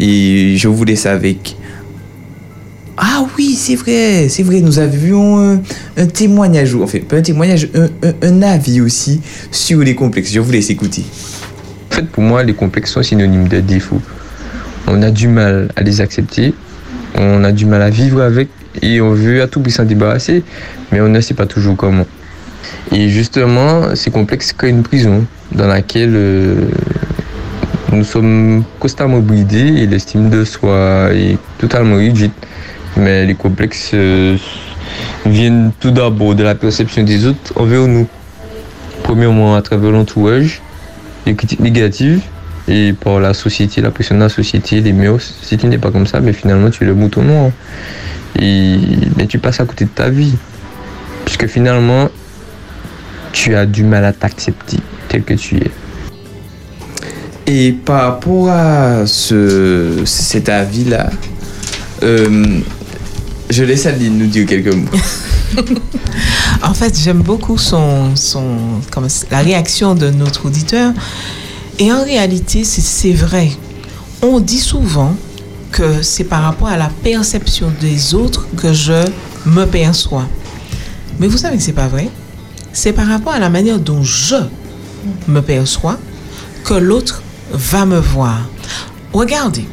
Et 0.01 0.57
je 0.57 0.67
vous 0.67 0.83
laisse 0.83 1.05
avec. 1.05 1.55
Ah 2.97 3.25
oui, 3.37 3.53
c'est 3.57 3.75
vrai, 3.75 4.27
c'est 4.29 4.43
vrai. 4.43 4.59
Nous 4.61 4.79
avions 4.79 5.59
un, 5.97 6.05
témoignage, 6.07 6.73
ou- 6.73 6.83
enfin, 6.83 6.99
pas 7.07 7.17
un 7.17 7.21
témoignage, 7.21 7.69
un 8.21 8.41
avis 8.41 8.81
aussi 8.81 9.21
sur 9.51 9.79
les 9.79 9.95
complexes. 9.95 10.31
Je 10.33 10.39
vous 10.39 10.51
laisse 10.51 10.69
écouter. 10.69 11.03
En 11.91 11.95
fait, 11.95 12.07
pour 12.07 12.23
moi, 12.23 12.43
les 12.43 12.53
complexes 12.53 12.91
sont 12.91 13.03
synonymes 13.03 13.47
de 13.47 13.59
défauts. 13.59 14.01
On 14.87 15.01
a 15.03 15.11
du 15.11 15.27
mal 15.27 15.69
à 15.75 15.83
les 15.83 16.01
accepter, 16.01 16.53
on 17.15 17.43
a 17.43 17.51
du 17.51 17.65
mal 17.65 17.81
à 17.81 17.89
vivre 17.89 18.21
avec 18.21 18.49
et 18.81 18.99
on 19.01 19.13
veut 19.13 19.41
à 19.41 19.47
tout 19.47 19.61
prix 19.61 19.71
s'en 19.71 19.83
débarrasser, 19.85 20.43
mais 20.91 20.99
on 21.01 21.09
ne 21.09 21.21
sait 21.21 21.33
pas 21.35 21.45
toujours 21.45 21.75
comment. 21.77 22.05
Et 22.91 23.09
justement, 23.09 23.95
ces 23.95 24.09
complexes 24.11 24.53
créent 24.53 24.69
une 24.69 24.83
prison 24.83 25.25
dans 25.51 25.67
laquelle 25.67 26.13
euh, 26.15 26.69
nous 27.91 28.03
sommes 28.03 28.63
constamment 28.79 29.19
bridés 29.19 29.81
et 29.81 29.87
l'estime 29.87 30.29
de 30.29 30.45
soi 30.45 31.09
est 31.13 31.37
totalement 31.57 31.95
rigide. 31.95 32.31
Mais 32.97 33.25
les 33.25 33.35
complexes 33.35 33.91
euh, 33.93 34.37
viennent 35.25 35.71
tout 35.79 35.91
d'abord 35.91 36.35
de 36.35 36.43
la 36.43 36.55
perception 36.55 37.03
des 37.03 37.25
autres 37.25 37.53
envers 37.55 37.87
nous. 37.87 38.07
Premièrement, 39.03 39.55
à 39.55 39.61
travers 39.61 39.91
l'entourage, 39.91 40.61
les 41.25 41.35
critiques 41.35 41.59
négatives 41.59 42.21
et 42.67 42.93
par 42.93 43.19
la 43.19 43.33
société, 43.33 43.81
la 43.81 43.91
pression 43.91 44.15
de 44.15 44.21
la 44.21 44.29
société, 44.29 44.81
les 44.81 44.93
mœurs. 44.93 45.33
Si 45.41 45.57
tu 45.57 45.67
n'es 45.67 45.77
pas 45.77 45.91
comme 45.91 46.07
ça, 46.07 46.19
mais 46.19 46.33
finalement 46.33 46.69
tu 46.69 46.83
es 46.83 46.87
le 46.87 46.95
mouton 46.95 47.23
noir. 47.23 47.51
Et 48.39 48.77
mais 49.17 49.27
tu 49.27 49.39
passes 49.39 49.59
à 49.59 49.65
côté 49.65 49.85
de 49.85 49.89
ta 49.89 50.09
vie. 50.09 50.35
Puisque 51.25 51.47
finalement, 51.47 52.09
tu 53.31 53.55
as 53.55 53.65
du 53.65 53.83
mal 53.83 54.05
à 54.05 54.13
t'accepter 54.13 54.77
tel 55.07 55.23
que 55.23 55.33
tu 55.33 55.57
es. 55.57 55.71
Et 57.53 57.73
par 57.73 58.03
rapport 58.03 58.47
à 58.49 59.05
ce, 59.05 60.03
cet 60.05 60.47
avis-là, 60.47 61.09
euh, 62.01 62.61
je 63.49 63.63
laisse 63.65 63.85
Adeline 63.85 64.17
nous 64.17 64.27
dire 64.27 64.45
quelques 64.45 64.73
mots. 64.73 64.87
En 66.63 66.73
fait, 66.73 66.97
j'aime 66.97 67.21
beaucoup 67.21 67.57
son, 67.57 68.15
son, 68.15 68.45
comme, 68.89 69.07
la 69.31 69.39
réaction 69.39 69.95
de 69.95 70.09
notre 70.11 70.45
auditeur. 70.45 70.93
Et 71.77 71.91
en 71.91 72.03
réalité, 72.05 72.63
c'est- 72.63 73.11
vrai. 73.11 73.49
On 74.21 74.39
dit 74.39 74.59
souvent 74.59 75.13
que 75.73 76.01
c'est 76.03 76.23
par 76.23 76.43
rapport 76.43 76.69
à 76.69 76.77
la 76.77 76.89
perception 77.03 77.69
des 77.81 78.13
autres 78.13 78.47
que 78.55 78.71
je 78.71 79.03
me 79.45 79.65
perçois. 79.65 80.27
Mais 81.19 81.27
vous 81.27 81.37
savez 81.37 81.57
que 81.57 81.63
c'est 81.63 81.73
pas 81.73 81.87
vrai. 81.87 82.07
C'est 82.71 82.93
par 82.93 83.07
rapport 83.07 83.33
à 83.33 83.39
la 83.39 83.49
manière 83.49 83.79
dont 83.79 84.03
je 84.03 84.35
me 85.27 85.41
perçois 85.41 85.97
que 86.63 86.75
l'autre 86.75 87.23
va 87.51 87.85
me 87.85 87.99
voir. 87.99 88.47
Regardez, 89.13 89.65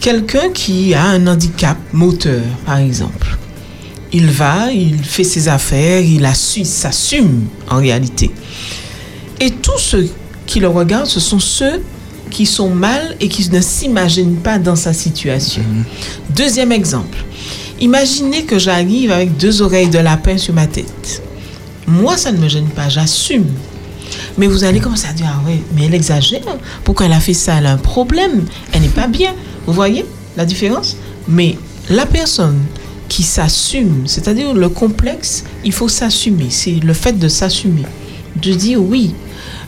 quelqu'un 0.00 0.50
qui 0.50 0.94
a 0.94 1.04
un 1.04 1.26
handicap 1.26 1.76
moteur, 1.92 2.42
par 2.64 2.78
exemple, 2.78 3.36
il 4.12 4.26
va, 4.26 4.72
il 4.72 5.02
fait 5.04 5.24
ses 5.24 5.48
affaires, 5.48 6.00
il 6.00 6.24
assume, 6.24 6.64
s'assume 6.64 7.46
en 7.68 7.76
réalité. 7.76 8.30
Et 9.40 9.50
tous 9.50 9.78
ceux 9.78 10.08
qui 10.46 10.60
le 10.60 10.68
regardent, 10.68 11.06
ce 11.06 11.20
sont 11.20 11.40
ceux 11.40 11.82
qui 12.30 12.46
sont 12.46 12.70
mal 12.70 13.16
et 13.20 13.28
qui 13.28 13.48
ne 13.50 13.60
s'imaginent 13.60 14.36
pas 14.36 14.58
dans 14.58 14.76
sa 14.76 14.92
situation. 14.92 15.62
Deuxième 16.30 16.72
exemple. 16.72 17.18
Imaginez 17.80 18.44
que 18.44 18.58
j'arrive 18.58 19.12
avec 19.12 19.36
deux 19.36 19.62
oreilles 19.62 19.88
de 19.88 19.98
lapin 19.98 20.36
sur 20.36 20.54
ma 20.54 20.66
tête. 20.66 21.22
Moi, 21.86 22.16
ça 22.16 22.32
ne 22.32 22.38
me 22.38 22.48
gêne 22.48 22.68
pas, 22.68 22.88
j'assume. 22.88 23.46
Mais 24.38 24.46
vous 24.46 24.64
allez 24.64 24.78
commencer 24.80 25.08
à 25.08 25.12
dire, 25.12 25.26
ah 25.28 25.46
ouais, 25.46 25.60
mais 25.74 25.86
elle 25.86 25.94
exagère. 25.94 26.40
Pourquoi 26.84 27.06
elle 27.06 27.12
a 27.12 27.20
fait 27.20 27.34
ça? 27.34 27.56
Elle 27.58 27.66
a 27.66 27.72
un 27.72 27.76
problème. 27.76 28.46
Elle 28.72 28.82
n'est 28.82 28.88
pas 28.88 29.08
bien. 29.08 29.34
Vous 29.66 29.72
voyez 29.72 30.06
la 30.36 30.46
différence? 30.46 30.96
Mais 31.26 31.56
la 31.90 32.06
personne 32.06 32.60
qui 33.08 33.24
s'assume, 33.24 34.06
c'est-à-dire 34.06 34.54
le 34.54 34.68
complexe, 34.68 35.44
il 35.64 35.72
faut 35.72 35.88
s'assumer. 35.88 36.46
C'est 36.50 36.78
le 36.82 36.92
fait 36.92 37.18
de 37.18 37.26
s'assumer. 37.28 37.84
De 38.40 38.52
dire, 38.52 38.80
oui, 38.80 39.12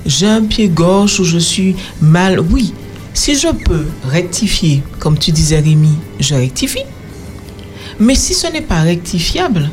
j'ai 0.06 0.28
un 0.28 0.42
pied 0.42 0.68
gauche 0.68 1.18
ou 1.18 1.24
je 1.24 1.38
suis 1.38 1.74
mal. 2.00 2.38
Oui, 2.38 2.72
si 3.12 3.34
je 3.34 3.48
peux 3.48 3.86
rectifier, 4.04 4.82
comme 5.00 5.18
tu 5.18 5.32
disais 5.32 5.58
Rémi, 5.58 5.96
je 6.20 6.34
rectifie. 6.34 6.84
Mais 7.98 8.14
si 8.14 8.34
ce 8.34 8.46
n'est 8.46 8.60
pas 8.62 8.82
rectifiable, 8.82 9.68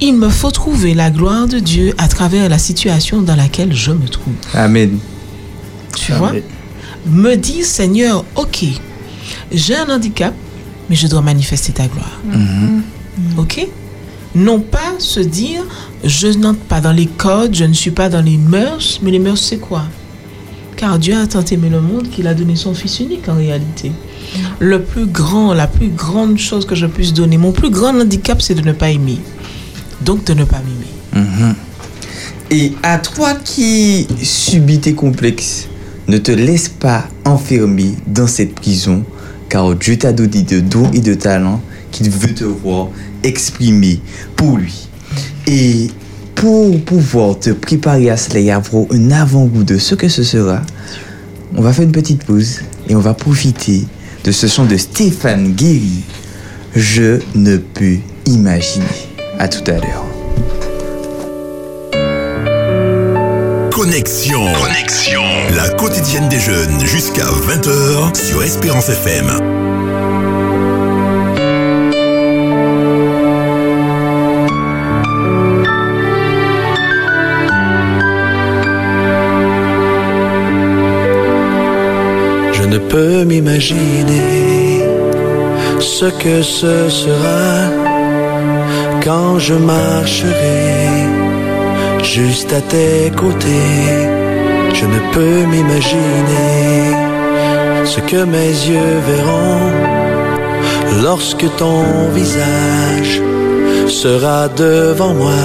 il 0.00 0.14
me 0.14 0.28
faut 0.28 0.50
trouver 0.50 0.94
la 0.94 1.10
gloire 1.10 1.46
de 1.46 1.58
Dieu 1.58 1.94
à 1.98 2.08
travers 2.08 2.48
la 2.48 2.58
situation 2.58 3.22
dans 3.22 3.36
laquelle 3.36 3.74
je 3.74 3.92
me 3.92 4.08
trouve. 4.08 4.34
Amen. 4.54 4.98
Tu 5.96 6.12
vois? 6.12 6.32
Me 7.06 7.34
dire, 7.36 7.64
Seigneur, 7.64 8.24
ok, 8.36 8.64
j'ai 9.52 9.76
un 9.76 9.88
handicap, 9.88 10.34
mais 10.88 10.96
je 10.96 11.06
dois 11.06 11.22
manifester 11.22 11.72
ta 11.72 11.86
gloire. 11.86 12.20
Ok? 13.36 13.66
Non 14.34 14.60
pas 14.60 14.94
se 14.98 15.20
dire, 15.20 15.62
je 16.04 16.28
n'entre 16.28 16.60
pas 16.60 16.80
dans 16.80 16.92
les 16.92 17.06
codes, 17.06 17.54
je 17.54 17.64
ne 17.64 17.72
suis 17.72 17.90
pas 17.90 18.08
dans 18.08 18.22
les 18.22 18.36
mœurs, 18.36 19.00
mais 19.02 19.10
les 19.10 19.18
mœurs, 19.18 19.40
c'est 19.40 19.58
quoi? 19.58 19.84
Car 20.76 20.98
Dieu 20.98 21.16
a 21.16 21.26
tant 21.26 21.44
aimé 21.44 21.68
le 21.68 21.80
monde 21.80 22.08
qu'il 22.08 22.26
a 22.26 22.34
donné 22.34 22.56
son 22.56 22.72
Fils 22.72 23.00
unique 23.00 23.28
en 23.28 23.34
réalité. 23.34 23.92
Le 24.60 24.82
plus 24.82 25.06
grand, 25.06 25.52
la 25.52 25.66
plus 25.66 25.88
grande 25.88 26.38
chose 26.38 26.64
que 26.64 26.74
je 26.74 26.86
puisse 26.86 27.12
donner, 27.12 27.38
mon 27.38 27.52
plus 27.52 27.70
grand 27.70 27.98
handicap, 28.00 28.40
c'est 28.40 28.54
de 28.54 28.62
ne 28.62 28.72
pas 28.72 28.90
aimer. 28.90 29.18
Donc 30.02 30.24
de 30.24 30.34
ne 30.34 30.44
pas 30.44 30.58
m'aimer. 30.58 31.26
Mhm. 31.26 31.54
Et 32.50 32.72
à 32.82 32.98
toi 32.98 33.34
qui 33.34 34.08
subis 34.22 34.80
tes 34.80 34.94
complexes, 34.94 35.68
ne 36.08 36.18
te 36.18 36.32
laisse 36.32 36.68
pas 36.68 37.06
enfermer 37.24 37.94
dans 38.06 38.26
cette 38.26 38.54
prison, 38.54 39.04
car 39.48 39.74
Dieu 39.76 39.96
t'a 39.96 40.12
donné 40.12 40.42
de 40.42 40.58
dons 40.58 40.90
et 40.92 41.00
de 41.00 41.14
talents 41.14 41.60
qu'il 41.92 42.10
veut 42.10 42.34
te 42.34 42.44
voir 42.44 42.88
exprimer 43.22 44.00
pour 44.36 44.56
lui. 44.56 44.88
Et 45.46 45.88
pour 46.34 46.80
pouvoir 46.80 47.38
te 47.38 47.50
préparer 47.50 48.10
à 48.10 48.16
cela 48.16 48.40
et 48.40 48.50
avoir 48.50 48.84
un 48.90 49.10
avant-goût 49.10 49.62
de 49.62 49.78
ce 49.78 49.94
que 49.94 50.08
ce 50.08 50.24
sera, 50.24 50.62
on 51.54 51.62
va 51.62 51.72
faire 51.72 51.84
une 51.84 51.92
petite 51.92 52.24
pause 52.24 52.60
et 52.88 52.94
on 52.94 53.00
va 53.00 53.14
profiter 53.14 53.84
de 54.24 54.32
ce 54.32 54.48
son 54.48 54.64
de 54.64 54.76
Stéphane 54.76 55.52
Guéry. 55.52 56.02
Je 56.74 57.20
ne 57.34 57.56
peux 57.56 57.96
imaginer. 58.26 59.09
À 59.42 59.48
tout 59.48 59.64
à 59.68 59.72
l'heure. 59.72 60.04
Connexion. 63.70 64.44
Connexion. 64.52 65.22
La 65.56 65.70
quotidienne 65.70 66.28
des 66.28 66.38
jeunes 66.38 66.78
jusqu'à 66.80 67.24
20h 67.24 68.14
sur 68.14 68.42
Espérance 68.42 68.90
FM. 68.90 69.28
Je 82.52 82.62
ne 82.66 82.76
peux 82.76 83.24
m'imaginer 83.24 84.84
ce 85.78 86.10
que 86.22 86.42
ce 86.42 86.90
sera 86.90 87.79
quand 89.04 89.38
je 89.38 89.54
marcherai 89.54 91.06
juste 92.02 92.52
à 92.52 92.60
tes 92.60 93.10
côtés. 93.16 93.98
Je 94.74 94.86
ne 94.86 95.00
peux 95.12 95.46
m'imaginer 95.50 96.94
ce 97.84 98.00
que 98.00 98.24
mes 98.24 98.52
yeux 98.70 98.96
verront 99.08 99.70
lorsque 101.02 101.46
ton 101.56 101.82
visage 102.14 103.20
sera 103.86 104.48
devant 104.48 105.14
moi. 105.14 105.42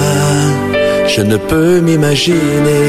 Je 1.08 1.22
ne 1.22 1.36
peux 1.36 1.80
m'imaginer. 1.80 2.86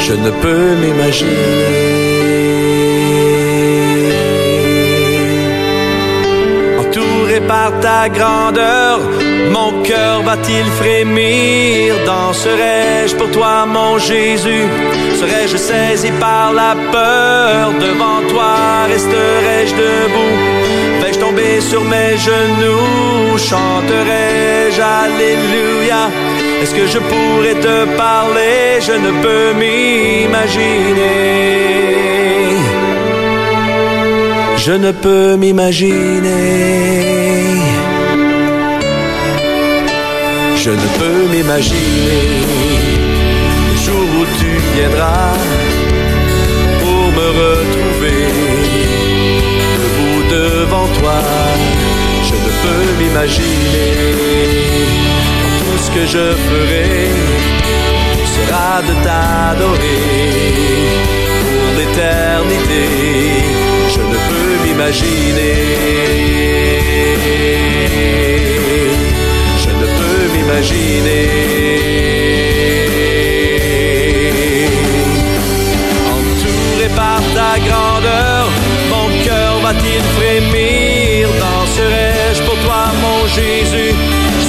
Je 0.00 0.12
ne 0.12 0.30
peux 0.42 0.74
m'imaginer. 0.82 1.91
Par 7.52 7.70
ta 7.86 8.02
grandeur, 8.18 8.94
mon 9.56 9.70
cœur 9.82 10.16
va-t-il 10.28 10.66
frémir? 10.80 11.88
Danserai-je 12.06 13.14
pour 13.18 13.30
toi, 13.36 13.54
mon 13.76 13.92
Jésus? 13.98 14.66
Serais-je 15.20 15.58
saisi 15.68 16.10
par 16.26 16.46
la 16.60 16.72
peur? 16.94 17.64
Devant 17.86 18.20
toi, 18.32 18.54
resterai-je 18.92 19.74
debout? 19.82 20.36
Vais-je 21.02 21.18
tomber 21.26 21.54
sur 21.70 21.82
mes 21.92 22.14
genoux? 22.28 23.36
Chanterai-je 23.50 24.80
Alléluia? 25.04 26.02
Est-ce 26.60 26.74
que 26.78 26.86
je 26.94 27.00
pourrais 27.10 27.58
te 27.66 27.76
parler? 28.04 28.80
Je 28.88 28.94
ne 29.04 29.10
peux 29.24 29.48
m'imaginer 29.60 31.12
je 34.64 34.72
ne 34.72 34.92
peux 34.92 35.36
m'imaginer. 35.36 36.30
Je 40.64 40.70
ne 40.70 40.88
peux 40.98 41.22
m'imaginer 41.32 42.22
le 43.68 43.76
jour 43.84 44.06
où 44.18 44.24
tu 44.40 44.50
viendras 44.74 45.34
pour 46.80 47.04
me 47.18 47.28
retrouver 47.42 48.22
debout 49.78 50.22
devant 50.30 50.88
toi. 50.98 51.20
Je 52.28 52.36
ne 52.46 52.50
peux 52.62 52.84
m'imaginer 53.00 53.90
tout 55.58 55.78
ce 55.84 55.90
que 55.96 56.04
je 56.14 56.26
ferai 56.46 56.92
sera 58.34 58.72
de 58.88 58.94
t'adorer 59.04 60.02
pour 61.40 61.64
l'éternité 61.78 63.71
ne 64.12 64.18
peux 64.28 64.54
m'imaginer. 64.64 65.54
Je 69.62 69.70
ne 69.80 69.86
peux 69.98 70.22
m'imaginer. 70.34 71.24
Entouré 76.14 76.88
par 76.96 77.20
ta 77.36 77.52
grandeur, 77.68 78.42
mon 78.92 79.08
cœur 79.24 79.52
va-t-il 79.64 80.02
frémir? 80.16 81.28
Danserai-je 81.40 82.42
pour 82.42 82.58
toi, 82.64 82.82
mon 83.02 83.26
Jésus? 83.26 83.94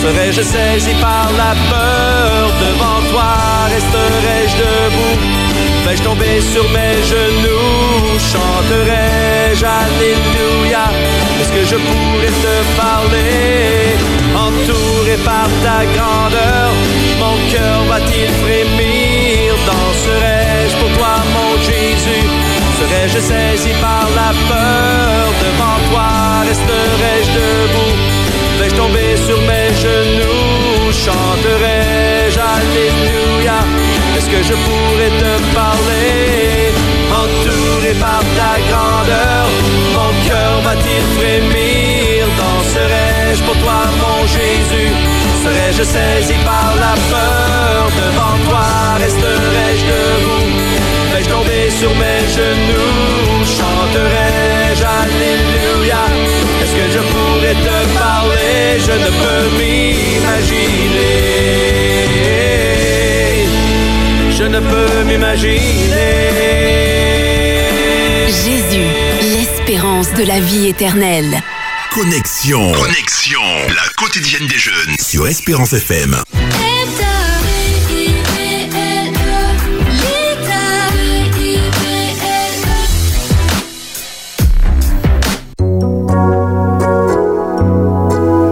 Serais-je 0.02 0.41
saisi 0.41 0.93
par 0.99 1.28
la 1.41 1.54
peur? 1.71 2.52
Devant 2.63 3.02
toi, 3.12 3.32
resterai-je 3.73 4.56
debout? 4.58 5.52
Vais-je 5.85 6.03
tomber 6.03 6.39
sur 6.41 6.63
mes 6.69 6.95
genoux 7.13 8.17
Chanterai-je 8.31 9.65
Alléluia? 9.65 10.85
Est-ce 11.39 11.51
que 11.51 11.65
je 11.71 11.75
pourrais 11.75 12.35
te 12.45 12.55
parler? 12.77 13.97
Entouré 14.35 15.17
par 15.25 15.47
ta 15.63 15.85
grandeur 15.95 16.71
Mon 17.19 17.37
cœur 17.51 17.83
va-t-il 17.89 18.29
frémir? 18.43 19.53
Danserai-je 19.67 20.75
pour 20.77 20.91
toi 20.97 21.15
mon 21.35 21.57
Jésus? 21.61 22.27
Serais-je 22.79 23.19
saisi 23.19 23.73
par 23.81 24.07
la 24.15 24.31
peur 24.49 25.25
Devant 25.43 25.79
toi 25.91 26.09
resterai-je 26.47 27.31
debout? 27.39 27.97
Vais-je 28.59 28.75
tomber 28.75 29.17
sur 29.27 29.39
mes 29.49 29.69
genoux 29.85 30.91
Chanterai-je 31.05 32.39
Alléluia? 32.39 33.82
Que 34.33 34.41
je 34.41 34.55
pourrais 34.65 35.13
te 35.23 35.33
parler. 35.53 36.73
Entouré 37.21 37.93
par 38.05 38.21
ta 38.37 38.53
grandeur 38.69 39.45
Mon 39.95 40.11
cœur 40.27 40.53
va-t-il 40.65 41.03
frémir? 41.17 42.19
Danserai-je 42.41 43.43
pour 43.43 43.57
toi 43.63 43.79
mon 44.01 44.19
Jésus? 44.37 44.91
Serais-je 45.43 45.83
saisi 45.83 46.37
par 46.51 46.69
la 46.83 46.93
peur? 47.11 47.79
Devant 48.01 48.37
toi 48.47 48.65
resterai-je 49.03 49.83
debout? 49.91 50.49
Vais-je 51.11 51.29
tomber 51.35 51.63
sur 51.79 51.91
mes 52.01 52.23
genoux? 52.37 53.45
Chanterai-je 53.57 54.83
Alléluia? 55.01 56.03
Est-ce 56.61 56.73
que 56.79 56.87
je 56.95 57.01
pourrais 57.11 57.57
te 57.67 57.77
parler? 58.03 58.79
Je 58.87 58.95
ne 59.03 59.09
peux 59.21 59.43
m'imaginer 59.57 61.32
Je 64.43 64.47
ne 64.49 64.60
peux 64.60 65.03
m'imaginer 65.06 65.56
Jésus, 68.27 68.89
l'espérance 69.21 70.13
de 70.15 70.23
la 70.23 70.41
vie 70.41 70.67
éternelle. 70.67 71.39
Connexion. 71.93 72.73
Connexion. 72.73 73.39
La 73.69 73.88
quotidienne 73.95 74.45
des 74.45 74.58
jeunes 74.58 74.97
sur 74.99 75.29
Espérance 75.29 75.71
FM. 75.71 76.17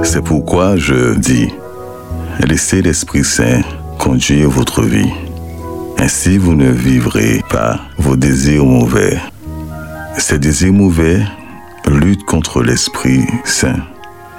C'est 0.03 0.23
pourquoi 0.23 0.77
je 0.77 1.15
dis, 1.15 1.49
laissez 2.47 2.81
l'Esprit 2.81 3.25
Saint 3.25 3.61
conduire 3.99 4.49
votre 4.49 4.83
vie. 4.83 5.11
Ainsi 6.01 6.39
vous 6.39 6.55
ne 6.55 6.71
vivrez 6.71 7.43
pas 7.47 7.79
vos 7.99 8.15
désirs 8.15 8.65
mauvais. 8.65 9.19
Ces 10.17 10.39
désirs 10.39 10.73
mauvais 10.73 11.21
luttent 11.87 12.25
contre 12.25 12.63
l'Esprit 12.63 13.27
Saint. 13.45 13.81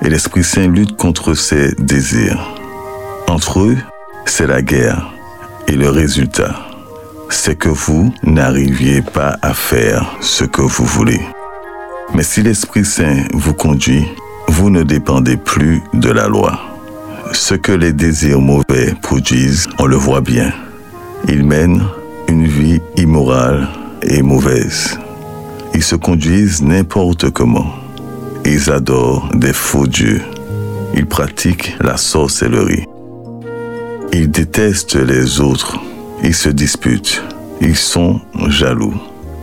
Et 0.02 0.10
l'Esprit 0.10 0.42
Saint 0.42 0.66
lutte 0.66 0.96
contre 0.96 1.34
ces 1.34 1.70
désirs. 1.78 2.52
Entre 3.28 3.60
eux, 3.60 3.76
c'est 4.26 4.48
la 4.48 4.60
guerre. 4.60 5.12
Et 5.68 5.76
le 5.76 5.88
résultat, 5.88 6.66
c'est 7.30 7.54
que 7.54 7.68
vous 7.68 8.12
n'arriviez 8.24 9.00
pas 9.00 9.36
à 9.40 9.54
faire 9.54 10.16
ce 10.20 10.42
que 10.42 10.62
vous 10.62 10.84
voulez. 10.84 11.20
Mais 12.12 12.24
si 12.24 12.42
l'Esprit 12.42 12.84
Saint 12.84 13.22
vous 13.34 13.54
conduit, 13.54 14.04
vous 14.48 14.68
ne 14.68 14.82
dépendez 14.82 15.36
plus 15.36 15.80
de 15.94 16.10
la 16.10 16.26
loi. 16.26 16.58
Ce 17.30 17.54
que 17.54 17.70
les 17.70 17.92
désirs 17.92 18.40
mauvais 18.40 18.96
produisent, 19.00 19.68
on 19.78 19.86
le 19.86 19.96
voit 19.96 20.22
bien. 20.22 20.52
Ils 21.28 21.44
mènent 21.44 21.84
une 22.28 22.46
vie 22.46 22.80
immorale 22.96 23.68
et 24.02 24.22
mauvaise. 24.22 24.98
Ils 25.74 25.82
se 25.82 25.96
conduisent 25.96 26.62
n'importe 26.62 27.30
comment. 27.30 27.74
Ils 28.44 28.70
adorent 28.70 29.28
des 29.34 29.52
faux 29.52 29.86
dieux. 29.86 30.22
Ils 30.94 31.06
pratiquent 31.06 31.76
la 31.80 31.96
sorcellerie. 31.96 32.86
Ils 34.12 34.30
détestent 34.30 34.96
les 34.96 35.40
autres. 35.40 35.78
Ils 36.22 36.34
se 36.34 36.48
disputent. 36.48 37.22
Ils 37.60 37.76
sont 37.76 38.20
jaloux. 38.48 38.94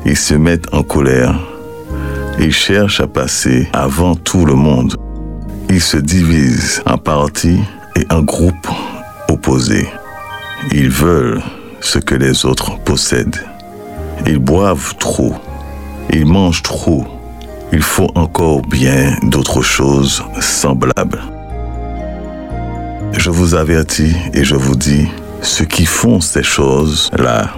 Ils 0.06 0.18
se 0.18 0.36
mettent 0.36 0.72
en 0.74 0.84
colère. 0.84 1.39
Ils 2.39 2.54
cherchent 2.54 3.02
à 3.02 3.08
passer 3.08 3.68
avant 3.74 4.15
tout 4.15 4.46
le 4.46 4.56
monde. 4.56 4.96
Ils 5.70 5.82
se 5.82 5.98
divisent 5.98 6.82
en 6.86 6.98
partis 6.98 7.60
et 7.96 8.06
en 8.13 8.22
groupes 8.22 8.68
opposés. 9.30 9.88
Ils 10.72 10.89
veulent 10.89 11.42
ce 11.82 12.00
que 12.00 12.15
les 12.15 12.46
autres 12.46 12.78
possèdent. 12.80 13.44
Ils 14.26 14.39
boivent 14.39 14.96
trop. 14.98 15.34
Ils 16.12 16.26
mangent 16.26 16.63
trop. 16.63 17.06
Il 17.72 17.82
faut 17.82 18.12
encore 18.15 18.62
bien 18.63 19.15
d'autres 19.24 19.62
choses 19.62 20.24
semblables. 20.42 21.22
Je 23.13 23.30
vous 23.30 23.56
avertis 23.56 24.15
et 24.34 24.44
je 24.44 24.56
vous 24.56 24.76
dis, 24.76 25.08
ceux 25.42 25.65
qui 25.65 25.86
font 25.86 26.20
ces 26.20 26.44
choses-là 26.44 27.50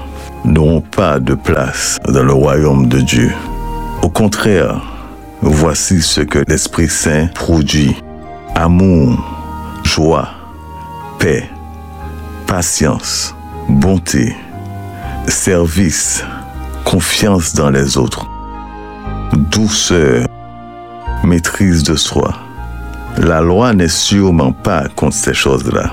n'auront 0.43 0.81
pas 0.81 1.19
de 1.19 1.33
place 1.33 1.99
dans 2.07 2.23
le 2.23 2.33
royaume 2.33 2.87
de 2.87 2.99
Dieu. 2.99 3.31
Au 4.01 4.09
contraire, 4.09 4.81
voici 5.41 6.01
ce 6.01 6.21
que 6.21 6.39
l'Esprit 6.47 6.89
Saint 6.89 7.27
produit. 7.27 7.95
Amour, 8.55 9.17
joie, 9.83 10.29
paix, 11.19 11.49
patience, 12.47 13.33
bonté, 13.69 14.35
service, 15.27 16.23
confiance 16.83 17.53
dans 17.53 17.69
les 17.69 17.97
autres, 17.97 18.27
douceur, 19.33 20.27
maîtrise 21.23 21.83
de 21.83 21.95
soi. 21.95 22.33
La 23.17 23.41
loi 23.41 23.73
n'est 23.73 23.87
sûrement 23.87 24.51
pas 24.51 24.87
contre 24.95 25.15
ces 25.15 25.33
choses-là. 25.33 25.91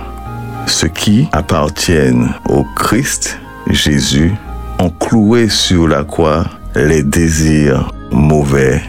Ceux 0.67 0.89
qui 0.89 1.29
appartiennent 1.33 2.35
au 2.49 2.65
Christ 2.77 3.39
Jésus 3.71 4.33
ont 4.79 4.91
cloué 4.91 5.49
sur 5.49 5.89
la 5.89 6.05
croix 6.05 6.45
les 6.75 7.03
désirs 7.03 7.91
mauvais 8.11 8.83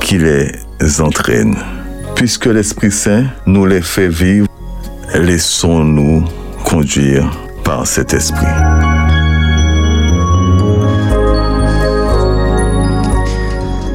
qui 0.00 0.18
les 0.18 0.52
entraînent. 1.00 1.58
Puisque 2.14 2.46
l'Esprit 2.46 2.92
Saint 2.92 3.24
nous 3.46 3.66
les 3.66 3.82
fait 3.82 4.08
vivre, 4.08 4.46
laissons-nous 5.14 6.24
conduire 6.64 7.30
par 7.64 7.86
cet 7.86 8.12
Esprit. 8.12 8.46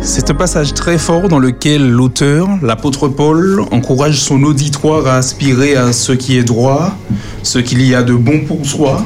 C'est 0.02 0.32
un 0.32 0.34
passage 0.34 0.74
très 0.74 0.98
fort 0.98 1.30
dans 1.30 1.40
lequel 1.40 1.90
l'auteur, 1.90 2.48
l'apôtre 2.64 3.08
Paul, 3.08 3.62
encourage 3.72 4.20
son 4.20 4.44
auditoire 4.44 5.06
à 5.08 5.18
aspirer 5.18 5.76
à 5.76 5.94
ce 5.94 6.12
qui 6.12 6.38
est 6.38 6.44
droit, 6.44 6.98
ce 7.44 7.60
qu'il 7.60 7.82
y 7.86 7.94
a 7.94 8.02
de 8.02 8.14
bon 8.14 8.42
pour 8.46 8.66
soi, 8.66 9.06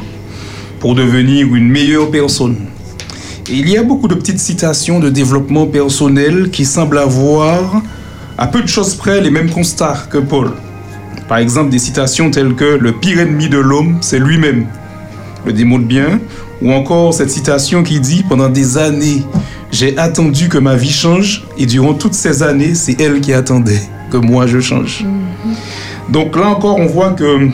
pour 0.80 0.96
devenir 0.96 1.54
une 1.54 1.68
meilleure 1.68 2.10
personne. 2.10 2.56
Et 3.50 3.56
il 3.56 3.70
y 3.70 3.78
a 3.78 3.84
beaucoup 3.84 4.08
de 4.08 4.16
petites 4.16 4.40
citations 4.40 5.02
de 5.02 5.10
développement 5.10 5.68
personnel 5.68 6.50
qui 6.52 6.64
semblent 6.64 6.98
avoir, 6.98 7.82
à 8.38 8.48
peu 8.48 8.62
de 8.62 8.68
choses 8.68 8.96
près, 8.96 9.20
les 9.20 9.30
mêmes 9.30 9.50
constats 9.50 10.08
que 10.10 10.20
Paul. 10.20 10.54
Par 11.28 11.38
exemple, 11.38 11.70
des 11.70 11.80
citations 11.80 12.30
telles 12.32 12.56
que 12.56 12.78
le 12.78 12.92
pire 12.92 13.20
ennemi 13.20 13.50
de 13.50 13.58
l'homme, 13.58 13.98
c'est 14.02 14.20
lui-même. 14.20 14.68
Le 15.46 15.54
démontre 15.54 15.86
bien. 15.86 16.20
Ou 16.62 16.72
encore 16.72 17.14
cette 17.14 17.30
citation 17.30 17.84
qui 17.84 18.00
dit 18.00 18.24
Pendant 18.28 18.50
des 18.50 18.78
années, 18.78 19.24
j'ai 19.72 19.98
attendu 19.98 20.50
que 20.50 20.58
ma 20.58 20.76
vie 20.76 20.92
change, 20.92 21.46
et 21.58 21.66
durant 21.66 21.94
toutes 21.94 22.14
ces 22.14 22.44
années, 22.44 22.76
c'est 22.76 23.00
elle 23.02 23.22
qui 23.22 23.34
attendait 23.34 23.82
que 24.12 24.18
moi 24.18 24.48
je 24.48 24.60
change. 24.60 25.06
Donc 26.10 26.36
là 26.36 26.48
encore, 26.48 26.78
on 26.78 26.86
voit 26.86 27.12
que, 27.12 27.50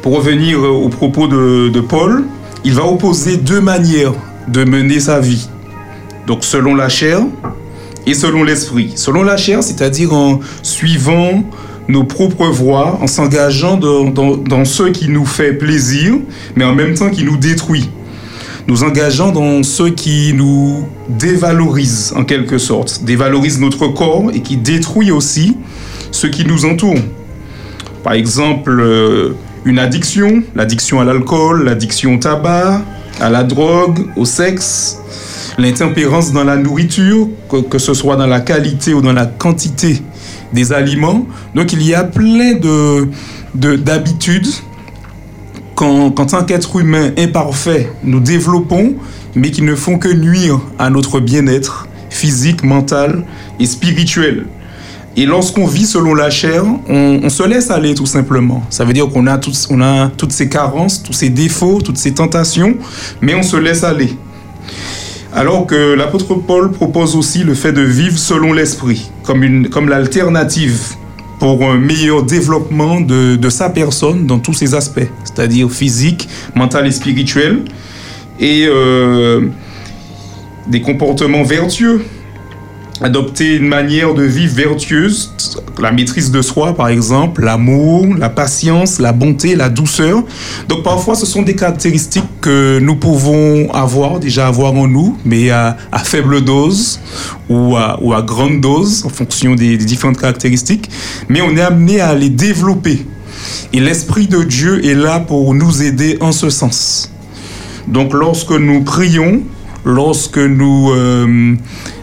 pour 0.00 0.16
revenir 0.16 0.62
au 0.62 0.88
propos 0.88 1.26
de, 1.26 1.68
de 1.68 1.80
Paul, 1.80 2.24
il 2.64 2.74
va 2.74 2.84
opposer 2.84 3.36
deux 3.36 3.60
manières 3.60 4.14
de 4.48 4.64
mener 4.64 5.00
sa 5.00 5.20
vie. 5.20 5.48
Donc 6.26 6.44
selon 6.44 6.74
la 6.74 6.88
chair 6.88 7.20
et 8.06 8.14
selon 8.14 8.44
l'esprit. 8.44 8.92
Selon 8.96 9.22
la 9.22 9.36
chair, 9.36 9.62
c'est-à-dire 9.62 10.12
en 10.12 10.40
suivant 10.62 11.44
nos 11.92 12.04
propres 12.04 12.46
voies, 12.46 12.98
en 13.00 13.06
s'engageant 13.06 13.76
dans, 13.76 14.64
ce 14.64 14.84
qui 14.84 15.08
nous 15.08 15.26
fait 15.26 15.52
plaisir, 15.52 16.14
mais 16.56 16.64
en 16.64 16.74
même 16.74 16.94
temps 16.94 17.10
qui 17.10 17.22
nous 17.22 17.36
détruit. 17.36 17.88
Nous 18.66 18.82
engageant 18.84 19.30
dans 19.32 19.62
ce 19.62 19.84
qui 19.84 20.32
nous 20.34 20.86
dévalorise 21.08 22.14
en 22.16 22.24
quelque 22.24 22.58
sorte, 22.58 23.02
dévalorise 23.04 23.60
notre 23.60 23.88
corps 23.88 24.30
et 24.32 24.40
qui 24.40 24.56
détruit 24.56 25.10
aussi 25.10 25.56
ce 26.10 26.26
qui 26.26 26.46
nous 26.46 26.64
entoure. 26.64 26.98
Par 28.02 28.14
exemple, 28.14 28.80
euh, 28.80 29.34
une 29.64 29.78
addiction, 29.78 30.42
l'addiction 30.54 31.00
à 31.00 31.04
l'alcool, 31.04 31.64
l'addiction 31.64 32.14
au 32.14 32.18
tabac, 32.18 32.82
à 33.20 33.30
la 33.30 33.42
drogue, 33.42 34.06
au 34.16 34.24
sexe, 34.24 34.98
l'intempérance 35.58 36.32
dans 36.32 36.44
la 36.44 36.56
nourriture, 36.56 37.28
que, 37.50 37.56
que 37.56 37.78
ce 37.78 37.94
soit 37.94 38.16
dans 38.16 38.26
la 38.26 38.40
qualité 38.40 38.94
ou 38.94 39.02
dans 39.02 39.12
la 39.12 39.26
quantité 39.26 40.02
des 40.52 40.72
aliments. 40.72 41.26
Donc 41.54 41.72
il 41.72 41.82
y 41.82 41.94
a 41.94 42.04
plein 42.04 42.54
de 42.54 43.08
de- 43.54 43.76
d'habitudes 43.76 44.46
qu'en 45.74 46.10
qu'en 46.10 46.26
tant 46.26 46.44
qu'être 46.44 46.76
humain 46.76 47.10
imparfait, 47.18 47.90
nous 48.04 48.20
développons, 48.20 48.94
mais 49.34 49.50
qui 49.50 49.62
ne 49.62 49.74
font 49.74 49.98
que 49.98 50.08
nuire 50.12 50.60
à 50.78 50.90
notre 50.90 51.20
bien-être 51.20 51.86
physique, 52.10 52.62
mental 52.62 53.24
et 53.58 53.66
spirituel. 53.66 54.46
Et 55.16 55.26
lorsqu'on 55.26 55.66
vit 55.66 55.84
selon 55.84 56.14
la 56.14 56.30
chair, 56.30 56.64
on, 56.88 57.28
se 57.28 57.42
laisse 57.42 57.70
aller 57.70 57.94
tout 57.94 58.06
simplement. 58.06 58.62
Ça 58.70 58.84
veut 58.84 58.94
dire 58.94 59.08
qu'on 59.08 59.26
a, 59.26 59.38
on 59.68 59.80
a 59.82 60.08
toutes 60.16 60.32
ces 60.32 60.48
carences, 60.48 61.02
tous 61.02 61.12
ces 61.12 61.28
défauts, 61.28 61.80
toutes 61.82 61.98
ces 61.98 62.14
tentations, 62.14 62.76
mais 63.20 63.34
on 63.34 63.42
se 63.42 63.56
laisse 63.56 63.84
aller. 63.84 64.16
Alors 65.34 65.66
que 65.66 65.94
l'apôtre 65.94 66.34
Paul 66.34 66.72
propose 66.72 67.16
aussi 67.16 67.42
le 67.42 67.54
fait 67.54 67.72
de 67.72 67.80
vivre 67.80 68.18
selon 68.18 68.52
l'esprit, 68.52 69.10
comme, 69.22 69.42
une, 69.42 69.70
comme 69.70 69.88
l'alternative 69.88 70.94
pour 71.38 71.64
un 71.64 71.78
meilleur 71.78 72.22
développement 72.22 73.00
de, 73.00 73.36
de 73.36 73.50
sa 73.50 73.70
personne 73.70 74.26
dans 74.26 74.38
tous 74.38 74.52
ses 74.52 74.74
aspects, 74.74 75.08
c'est-à-dire 75.24 75.70
physique, 75.70 76.28
mental 76.54 76.86
et 76.86 76.92
spirituel, 76.92 77.64
et 78.38 78.66
euh, 78.66 79.48
des 80.68 80.82
comportements 80.82 81.42
vertueux 81.42 82.04
adopter 83.02 83.56
une 83.56 83.66
manière 83.66 84.14
de 84.14 84.22
vivre 84.22 84.54
vertueuse, 84.54 85.34
la 85.80 85.90
maîtrise 85.90 86.30
de 86.30 86.40
soi 86.40 86.74
par 86.74 86.88
exemple, 86.88 87.44
l'amour, 87.44 88.06
la 88.16 88.28
patience, 88.28 89.00
la 89.00 89.12
bonté, 89.12 89.56
la 89.56 89.68
douceur. 89.68 90.22
Donc 90.68 90.82
parfois 90.84 91.14
ce 91.14 91.26
sont 91.26 91.42
des 91.42 91.56
caractéristiques 91.56 92.24
que 92.40 92.78
nous 92.80 92.94
pouvons 92.96 93.70
avoir, 93.72 94.20
déjà 94.20 94.46
avoir 94.46 94.74
en 94.74 94.86
nous, 94.86 95.18
mais 95.24 95.50
à, 95.50 95.76
faible 96.04 96.42
dose 96.42 97.00
ou 97.48 97.76
à, 97.76 98.22
grande 98.22 98.60
dose 98.60 99.04
en 99.04 99.08
fonction 99.08 99.54
des 99.54 99.76
différentes 99.76 100.18
caractéristiques. 100.18 100.88
Mais 101.28 101.40
on 101.40 101.56
est 101.56 101.62
amené 101.62 102.00
à 102.00 102.14
les 102.14 102.30
développer. 102.30 103.04
Et 103.72 103.80
l'Esprit 103.80 104.28
de 104.28 104.42
Dieu 104.44 104.84
est 104.84 104.94
là 104.94 105.18
pour 105.18 105.54
nous 105.54 105.82
aider 105.82 106.18
en 106.20 106.30
ce 106.30 106.50
sens. 106.50 107.10
Donc 107.88 108.12
lorsque 108.12 108.52
nous 108.52 108.82
prions, 108.82 109.40
lorsque 109.84 110.38
nous 110.38 110.90
euh, 110.90 111.54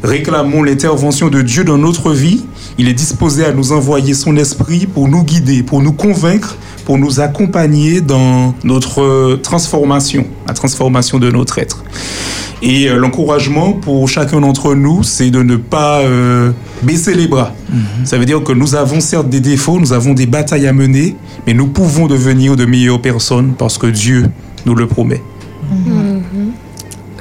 réclamons 0.04 0.64
l'intervention 0.64 1.30
de 1.30 1.42
Dieu 1.42 1.64
dans 1.64 1.78
notre 1.78 2.12
vie, 2.12 2.46
il 2.78 2.88
est 2.88 2.94
disposé 2.94 3.46
à 3.46 3.52
nous 3.52 3.72
envoyer 3.72 4.14
son 4.14 4.36
esprit 4.38 4.86
pour 4.88 5.08
nous 5.08 5.24
guider, 5.24 5.64
pour 5.64 5.82
nous 5.82 5.94
convaincre, 5.94 6.58
pour 6.86 6.98
nous 6.98 7.20
accompagner 7.20 8.02
dans 8.02 8.56
notre 8.64 9.36
transformation, 9.44 10.26
la 10.48 10.54
transformation 10.54 11.20
de 11.20 11.30
notre 11.30 11.60
être. 11.60 11.84
Et 12.62 12.90
euh, 12.90 12.98
l'encouragement 12.98 13.74
pour 13.74 14.08
chacun 14.10 14.42
d'entre 14.42 14.76
nous, 14.76 15.04
c'est 15.04 15.32
de 15.32 15.44
ne 15.44 15.56
pas 15.56 16.02
euh, 16.02 16.52
baisser 16.84 17.16
les 17.16 17.28
bras. 17.28 17.54
Ça 18.04 18.18
veut 18.18 18.26
dire 18.26 18.44
que 18.44 18.52
nous 18.52 18.76
avons 18.76 19.00
certes 19.00 19.30
des 19.30 19.40
défauts, 19.40 19.80
nous 19.80 19.94
avons 19.94 20.14
des 20.14 20.26
batailles 20.26 20.68
à 20.68 20.74
mener, 20.74 21.16
mais 21.48 21.54
nous 21.54 21.68
pouvons 21.68 22.08
devenir 22.08 22.56
de 22.56 22.66
meilleures 22.66 23.02
personnes 23.02 23.54
parce 23.58 23.78
que 23.78 23.88
Dieu 23.88 24.26
nous 24.66 24.76
le 24.76 24.88
promet. 24.88 25.22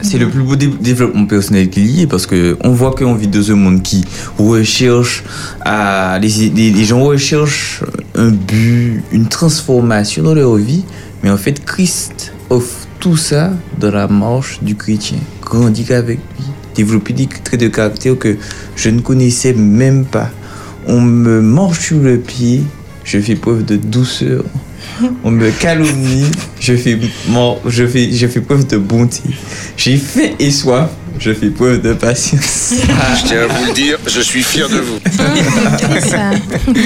C'est 0.03 0.18
le 0.18 0.28
plus 0.28 0.42
beau 0.42 0.57
dé- 0.57 0.70
développement 0.80 1.26
personnel 1.26 1.68
qu'il 1.70 1.86
y 1.86 2.03
ait 2.03 2.07
parce 2.07 2.26
que 2.26 2.57
on 2.62 2.70
voit 2.70 2.92
qu'on 2.92 3.14
vit 3.14 3.26
dans 3.28 3.51
un 3.51 3.57
monde 3.57 3.82
qui 3.82 4.05
recherche 4.38 5.24
à 5.64 6.18
les 6.20 6.84
gens 6.84 7.03
recherchent 7.03 7.82
un 8.14 8.30
but, 8.30 9.03
une 9.12 9.26
transformation 9.28 10.22
dans 10.22 10.34
leur 10.34 10.57
vie, 10.57 10.84
mais 11.22 11.30
en 11.30 11.36
fait 11.36 11.64
Christ 11.64 12.32
offre 12.51 12.86
tout 13.01 13.16
ça 13.16 13.53
dans 13.78 13.90
la 13.90 14.09
marche 14.09 14.61
du 14.62 14.74
chrétien. 14.74 15.18
Grandir 15.42 15.92
avec 15.96 16.18
lui, 16.18 16.44
développer 16.74 17.12
des 17.12 17.26
traits 17.26 17.61
de 17.61 17.68
caractère 17.68 18.18
que 18.18 18.36
je 18.76 18.90
ne 18.90 19.01
connaissais 19.01 19.53
même 19.55 20.05
pas. 20.05 20.30
On 20.86 21.01
me 21.01 21.40
marche 21.40 21.80
sur 21.80 22.01
le 22.01 22.18
pied, 22.18 22.62
je 23.05 23.18
fais 23.20 23.34
preuve 23.36 23.64
de 23.64 23.76
douceur. 23.76 24.44
On 25.24 25.30
me 25.30 25.51
calomnie, 25.51 26.24
je 26.61 26.74
fais, 26.76 26.99
mon- 27.28 27.59
je 27.66 27.86
fais, 27.86 28.11
je 28.12 28.26
fais 28.26 28.41
preuve 28.41 28.66
de 28.66 28.76
bonté. 28.78 29.22
J'ai 29.76 29.97
faim 29.97 30.30
et 30.39 30.51
soif, 30.51 30.89
je 31.18 31.32
fais 31.34 31.51
preuve 31.51 31.80
de 31.80 31.93
patience. 31.95 32.72
Je 32.72 33.26
tiens 33.26 33.43
à 33.43 33.47
vous 33.47 33.64
le 33.66 33.72
dire, 33.74 33.99
je 34.07 34.20
suis 34.20 34.43
fier 34.43 34.68
de 34.68 34.78
vous. 34.78 34.99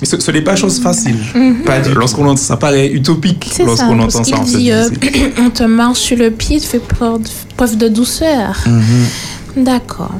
Mais 0.00 0.06
ce, 0.06 0.20
ce 0.20 0.30
n'est 0.30 0.42
pas 0.42 0.54
chose 0.54 0.78
facile. 0.80 1.16
Mhm. 1.34 1.64
Lorsqu'on 1.96 2.24
entend 2.24 2.36
ça 2.36 2.56
paraît 2.56 2.88
utopique 2.88 3.48
C'est 3.50 3.62
ça, 3.64 3.66
lorsqu'on 3.66 3.98
entend 3.98 4.22
ça. 4.22 4.36
on 4.40 4.46
se 4.46 4.56
dit, 4.56 4.70
euh, 4.70 4.88
on 5.38 5.50
te 5.50 5.64
marche 5.64 5.98
sur 5.98 6.16
le 6.16 6.30
pied, 6.30 6.60
tu 6.60 6.68
fais 6.68 6.78
preuve, 6.78 7.22
preuve 7.56 7.76
de 7.76 7.88
douceur. 7.88 8.56
Mhm. 8.66 9.64
D'accord. 9.64 10.14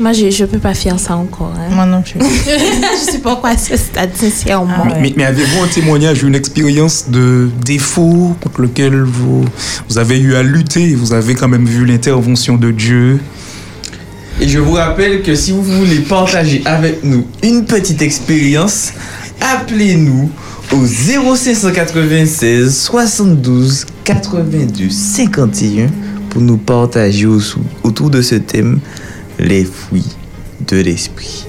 Moi, 0.00 0.12
je 0.12 0.24
ne 0.26 0.46
peux 0.48 0.58
pas 0.58 0.74
faire 0.74 0.98
ça 0.98 1.16
encore. 1.16 1.52
hein. 1.56 1.68
Moi 1.74 1.86
non 1.86 2.02
plus. 2.02 2.14
je 2.20 3.10
sais 3.12 3.18
pas 3.18 3.36
quoi 3.36 3.50
à 3.50 3.56
ce 3.56 3.76
stade, 3.76 4.10
sincèrement. 4.16 4.84
Mais, 4.86 5.00
mais- 5.00 5.14
mais 5.16 5.24
avez-vous 5.24 5.62
un 5.62 5.68
témoignage, 5.68 6.22
une 6.22 6.34
expérience 6.34 7.06
de 7.10 7.48
défaut 7.64 8.34
contre 8.40 8.62
lequel 8.62 9.02
vous, 9.02 9.44
vous 9.88 9.98
avez 9.98 10.18
eu 10.18 10.34
à 10.34 10.42
lutter 10.42 10.90
et 10.90 10.94
vous 10.94 11.12
avez 11.12 11.34
quand 11.34 11.48
même 11.48 11.66
vu 11.66 11.84
l'intervention 11.84 12.56
de 12.56 12.70
Dieu? 12.70 13.20
Et 14.40 14.48
je 14.48 14.58
vous 14.58 14.72
rappelle 14.72 15.22
que 15.22 15.34
si 15.34 15.52
vous 15.52 15.62
voulez 15.62 15.98
partager 16.00 16.62
avec 16.64 17.04
nous 17.04 17.26
une 17.42 17.64
petite 17.66 18.00
expérience, 18.02 18.92
appelez-nous 19.40 20.30
au 20.72 20.86
0596 20.86 22.74
72 22.74 23.86
82 24.04 24.88
51 24.90 25.86
pour 26.30 26.40
nous 26.40 26.56
partager 26.56 27.26
au- 27.26 27.40
autour 27.84 28.08
de 28.10 28.22
ce 28.22 28.36
thème 28.36 28.80
les 29.42 29.64
fruits 29.64 30.08
de 30.68 30.78
l'esprit. 30.78 31.46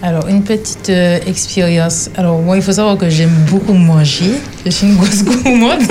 Alors, 0.00 0.28
une 0.28 0.44
petite 0.44 0.90
euh, 0.90 1.18
expérience. 1.26 2.08
Alors, 2.16 2.40
moi, 2.40 2.56
il 2.56 2.62
faut 2.62 2.70
savoir 2.70 2.96
que 2.96 3.10
j'aime 3.10 3.34
beaucoup 3.50 3.72
manger. 3.72 4.30
Je 4.64 4.70
suis 4.70 4.86
une 4.86 4.94
grosse 4.94 5.24
gourmande. 5.24 5.82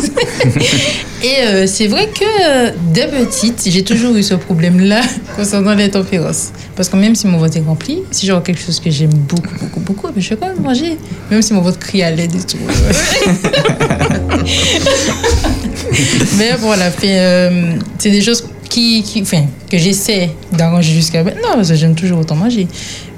Et 1.24 1.42
euh, 1.42 1.68
c'est 1.68 1.88
vrai 1.88 2.08
que 2.08 2.24
euh, 2.24 2.72
dès 2.94 3.08
petite, 3.08 3.68
j'ai 3.68 3.84
toujours 3.84 4.16
eu 4.16 4.24
ce 4.24 4.36
problème-là 4.36 5.02
concernant 5.36 5.74
l'intempérance. 5.74 6.54
Parce 6.76 6.88
que 6.88 6.96
même 6.96 7.16
si 7.16 7.28
mon 7.28 7.38
ventre 7.38 7.58
est 7.58 7.62
rempli, 7.62 8.04
si 8.12 8.28
j'ai 8.28 8.34
quelque 8.46 8.62
chose 8.62 8.80
que 8.80 8.90
j'aime 8.90 9.14
beaucoup, 9.14 9.54
beaucoup, 9.60 9.82
beaucoup, 9.82 10.08
mais 10.16 10.22
je 10.22 10.30
vais 10.30 10.38
quand 10.38 10.48
même 10.48 10.62
manger. 10.62 10.98
Même 11.30 11.42
si 11.42 11.52
mon 11.54 11.60
ventre 11.62 11.80
crie 11.80 12.02
à 12.02 12.12
l'aide 12.12 12.34
et 12.34 12.40
tout. 12.40 12.58
mais 16.38 16.52
voilà, 16.60 16.92
euh, 17.04 17.74
c'est 17.98 18.12
des 18.12 18.22
choses 18.22 18.46
qui, 18.70 19.04
qui, 19.04 19.22
enfin, 19.22 19.44
que 19.70 19.78
j'essaie 19.78 20.32
d'arranger 20.52 20.94
jusqu'à 20.94 21.24
maintenant 21.24 21.54
parce 21.56 21.70
que 21.70 21.76
j'aime 21.76 21.96
toujours 21.96 22.20
autant 22.20 22.36
manger. 22.36 22.68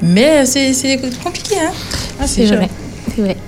Mais 0.02 0.46
c'est 0.46 1.00
compliqué, 1.24 1.56
hein? 1.60 1.72
Ah, 2.20 2.28
C'est 2.28 2.46
vrai. 2.46 2.70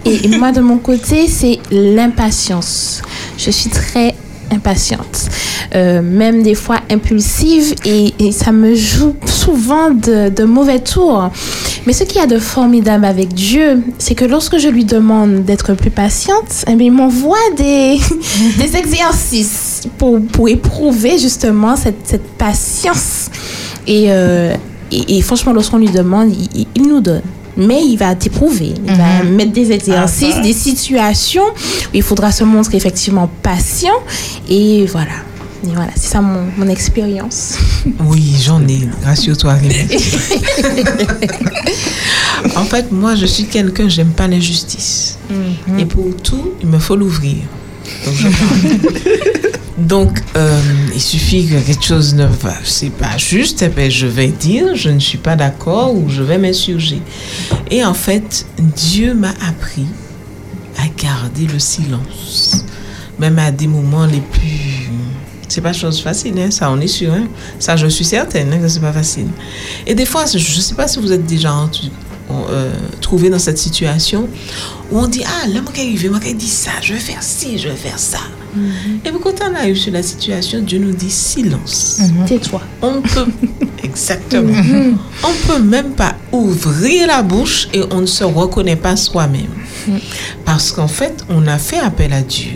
Et 0.06 0.28
moi, 0.28 0.52
de 0.52 0.60
mon 0.62 0.78
côté, 0.78 1.28
c'est 1.28 1.60
l'impatience. 1.72 3.02
Je 3.38 3.52
suis 3.52 3.70
très 3.70 4.16
impatiente, 4.52 5.30
euh, 5.76 6.02
même 6.02 6.44
des 6.44 6.56
fois 6.56 6.82
impulsive, 6.90 7.74
et, 7.86 8.14
et 8.20 8.32
ça 8.34 8.52
me 8.52 8.76
joue 8.76 9.16
souvent 9.26 9.92
de, 9.92 10.28
de 10.28 10.44
mauvais 10.44 10.80
tours. 10.80 11.30
Mais 11.86 11.94
ce 11.94 12.04
qu'il 12.04 12.18
y 12.18 12.24
a 12.24 12.28
de 12.28 12.38
formidable 12.38 13.06
avec 13.06 13.34
Dieu, 13.34 13.82
c'est 13.98 14.14
que 14.14 14.26
lorsque 14.26 14.58
je 14.58 14.68
lui 14.68 14.84
demande 14.84 15.46
d'être 15.46 15.74
plus 15.74 15.90
patiente, 15.90 16.66
eh 16.68 16.76
bien, 16.76 16.88
il 16.88 16.92
m'envoie 16.92 17.38
des, 17.56 17.98
des 18.58 18.76
exercices 18.76 19.71
pour, 19.98 20.22
pour 20.22 20.48
éprouver 20.50 21.18
justement 21.18 21.76
cette, 21.76 22.06
cette 22.06 22.28
patience. 22.38 23.30
Et, 23.88 24.06
euh, 24.10 24.54
et, 24.92 25.18
et 25.18 25.22
franchement, 25.22 25.54
lorsqu'on 25.54 25.78
lui 25.80 25.90
demande, 25.90 26.32
il, 26.76 26.88
nous 26.88 27.02
donne. 27.02 27.22
Mais 27.58 27.82
il 27.84 27.98
va 27.98 28.16
t'éprouver. 28.16 28.74
Il 28.88 28.94
va 28.96 29.24
Mhm. 29.24 29.36
mettre 29.36 29.52
des 29.52 29.72
exercices, 29.72 30.36
Ah, 30.38 30.42
des 30.42 30.54
situations 30.54 31.44
où 31.44 31.96
il 31.96 32.02
faudra 32.04 32.32
se 32.32 32.44
montrer 32.44 32.78
effectivement 32.78 33.30
patient. 33.44 33.94
Et 34.50 34.86
voilà. 34.86 35.12
Et 35.64 35.68
voilà, 35.76 35.92
c'est 35.96 36.10
ça 36.10 36.22
mon, 36.22 36.46
mon 36.58 36.68
expérience. 36.68 37.56
Oui, 38.06 38.34
j'en 38.44 38.66
ai. 38.68 38.90
Rassure-toi, 39.04 39.54
Rémi. 39.54 39.76
en 42.56 42.64
fait, 42.64 42.92
moi, 42.92 43.16
je 43.16 43.26
suis 43.26 43.46
quelqu'un, 43.46 43.88
j'aime 43.88 44.10
pas 44.12 44.28
l'injustice. 44.28 45.18
Et 45.78 45.86
pour 45.86 46.06
tout, 46.24 46.52
il 46.62 46.68
me 46.68 46.80
faut 46.80 46.96
l'ouvrir. 46.96 47.38
Donc, 49.78 50.22
euh, 50.38 50.60
il 50.94 51.02
suffit 51.02 51.48
que 51.48 51.56
quelque 51.60 51.84
chose 51.84 52.14
ne 52.14 52.26
va, 52.26 52.54
c'est 52.64 52.92
pas 52.92 53.18
juste, 53.18 53.62
eh 53.64 53.68
ben, 53.70 53.90
je 53.90 54.06
vais 54.06 54.28
dire, 54.28 54.76
je 54.76 54.90
ne 54.90 55.00
suis 55.00 55.18
pas 55.18 55.36
d'accord 55.36 55.96
ou 55.96 56.08
je 56.08 56.22
vais 56.22 56.38
m'insurger. 56.38 57.02
Et 57.72 57.84
en 57.84 57.94
fait, 57.96 58.46
Dieu 58.60 59.14
m'a 59.16 59.34
appris 59.48 59.88
à 60.78 60.84
garder 61.02 61.48
le 61.52 61.58
silence, 61.60 62.64
même 63.20 63.40
à 63.40 63.52
des 63.52 63.68
moments 63.68 64.06
les 64.06 64.22
plus. 64.22 64.90
C'est 65.48 65.62
pas 65.62 65.74
chose 65.74 66.00
facile, 66.02 66.36
hein, 66.40 66.52
ça, 66.52 66.72
on 66.72 66.80
est 66.80 66.88
sûr. 66.88 67.12
Hein. 67.14 67.28
Ça, 67.60 67.76
je 67.76 67.88
suis 67.88 68.06
certaine 68.06 68.54
hein, 68.54 68.60
que 68.60 68.68
c'est 68.68 68.80
pas 68.80 68.94
facile. 68.94 69.28
Et 69.86 69.96
des 69.96 70.06
fois, 70.06 70.26
je 70.26 70.38
sais 70.62 70.76
pas 70.76 70.88
si 70.88 71.00
vous 71.00 71.12
êtes 71.12 71.26
déjà 71.26 71.50
entu- 71.52 71.90
euh, 72.50 72.72
trouvé 73.02 73.30
dans 73.30 73.40
cette 73.40 73.58
situation 73.58 74.28
où 74.92 75.00
on 75.00 75.08
dit 75.08 75.24
Ah, 75.26 75.48
là, 75.48 75.62
moi, 75.62 75.72
qui 75.74 75.82
arrive, 75.82 76.10
moi, 76.10 76.20
qui 76.20 76.34
dit 76.34 76.48
ça, 76.48 76.72
je 76.82 76.94
vais 76.94 77.00
faire 77.00 77.22
ci, 77.24 77.58
je 77.58 77.70
vais 77.70 77.76
faire 77.76 78.00
ça. 78.00 78.20
Et 79.06 79.10
puis 79.10 79.20
quand 79.24 79.34
on 79.50 79.56
arrive 79.56 79.78
sur 79.78 79.94
la 79.94 80.04
situation, 80.04 80.60
Dieu 80.62 80.80
nous 80.80 80.92
dit 80.92 81.10
silence. 81.10 82.02
Tais-toi. 82.28 82.62
On 82.82 83.02
peut. 83.02 83.28
Exactement. 83.84 84.54
On 85.24 85.48
peut 85.48 85.60
même 85.62 85.92
pas 85.92 86.16
ouvrir 86.32 87.08
la 87.08 87.24
bouche 87.24 87.70
et 87.74 87.82
on 87.92 88.02
ne 88.02 88.06
se 88.06 88.24
reconnaît 88.24 88.76
pas 88.76 88.96
soi-même. 88.96 89.48
Parce 90.46 90.72
qu'en 90.72 90.88
fait, 90.88 91.24
on 91.30 91.48
a 91.48 91.58
fait 91.58 91.80
appel 91.80 92.14
à 92.14 92.22
Dieu. 92.22 92.52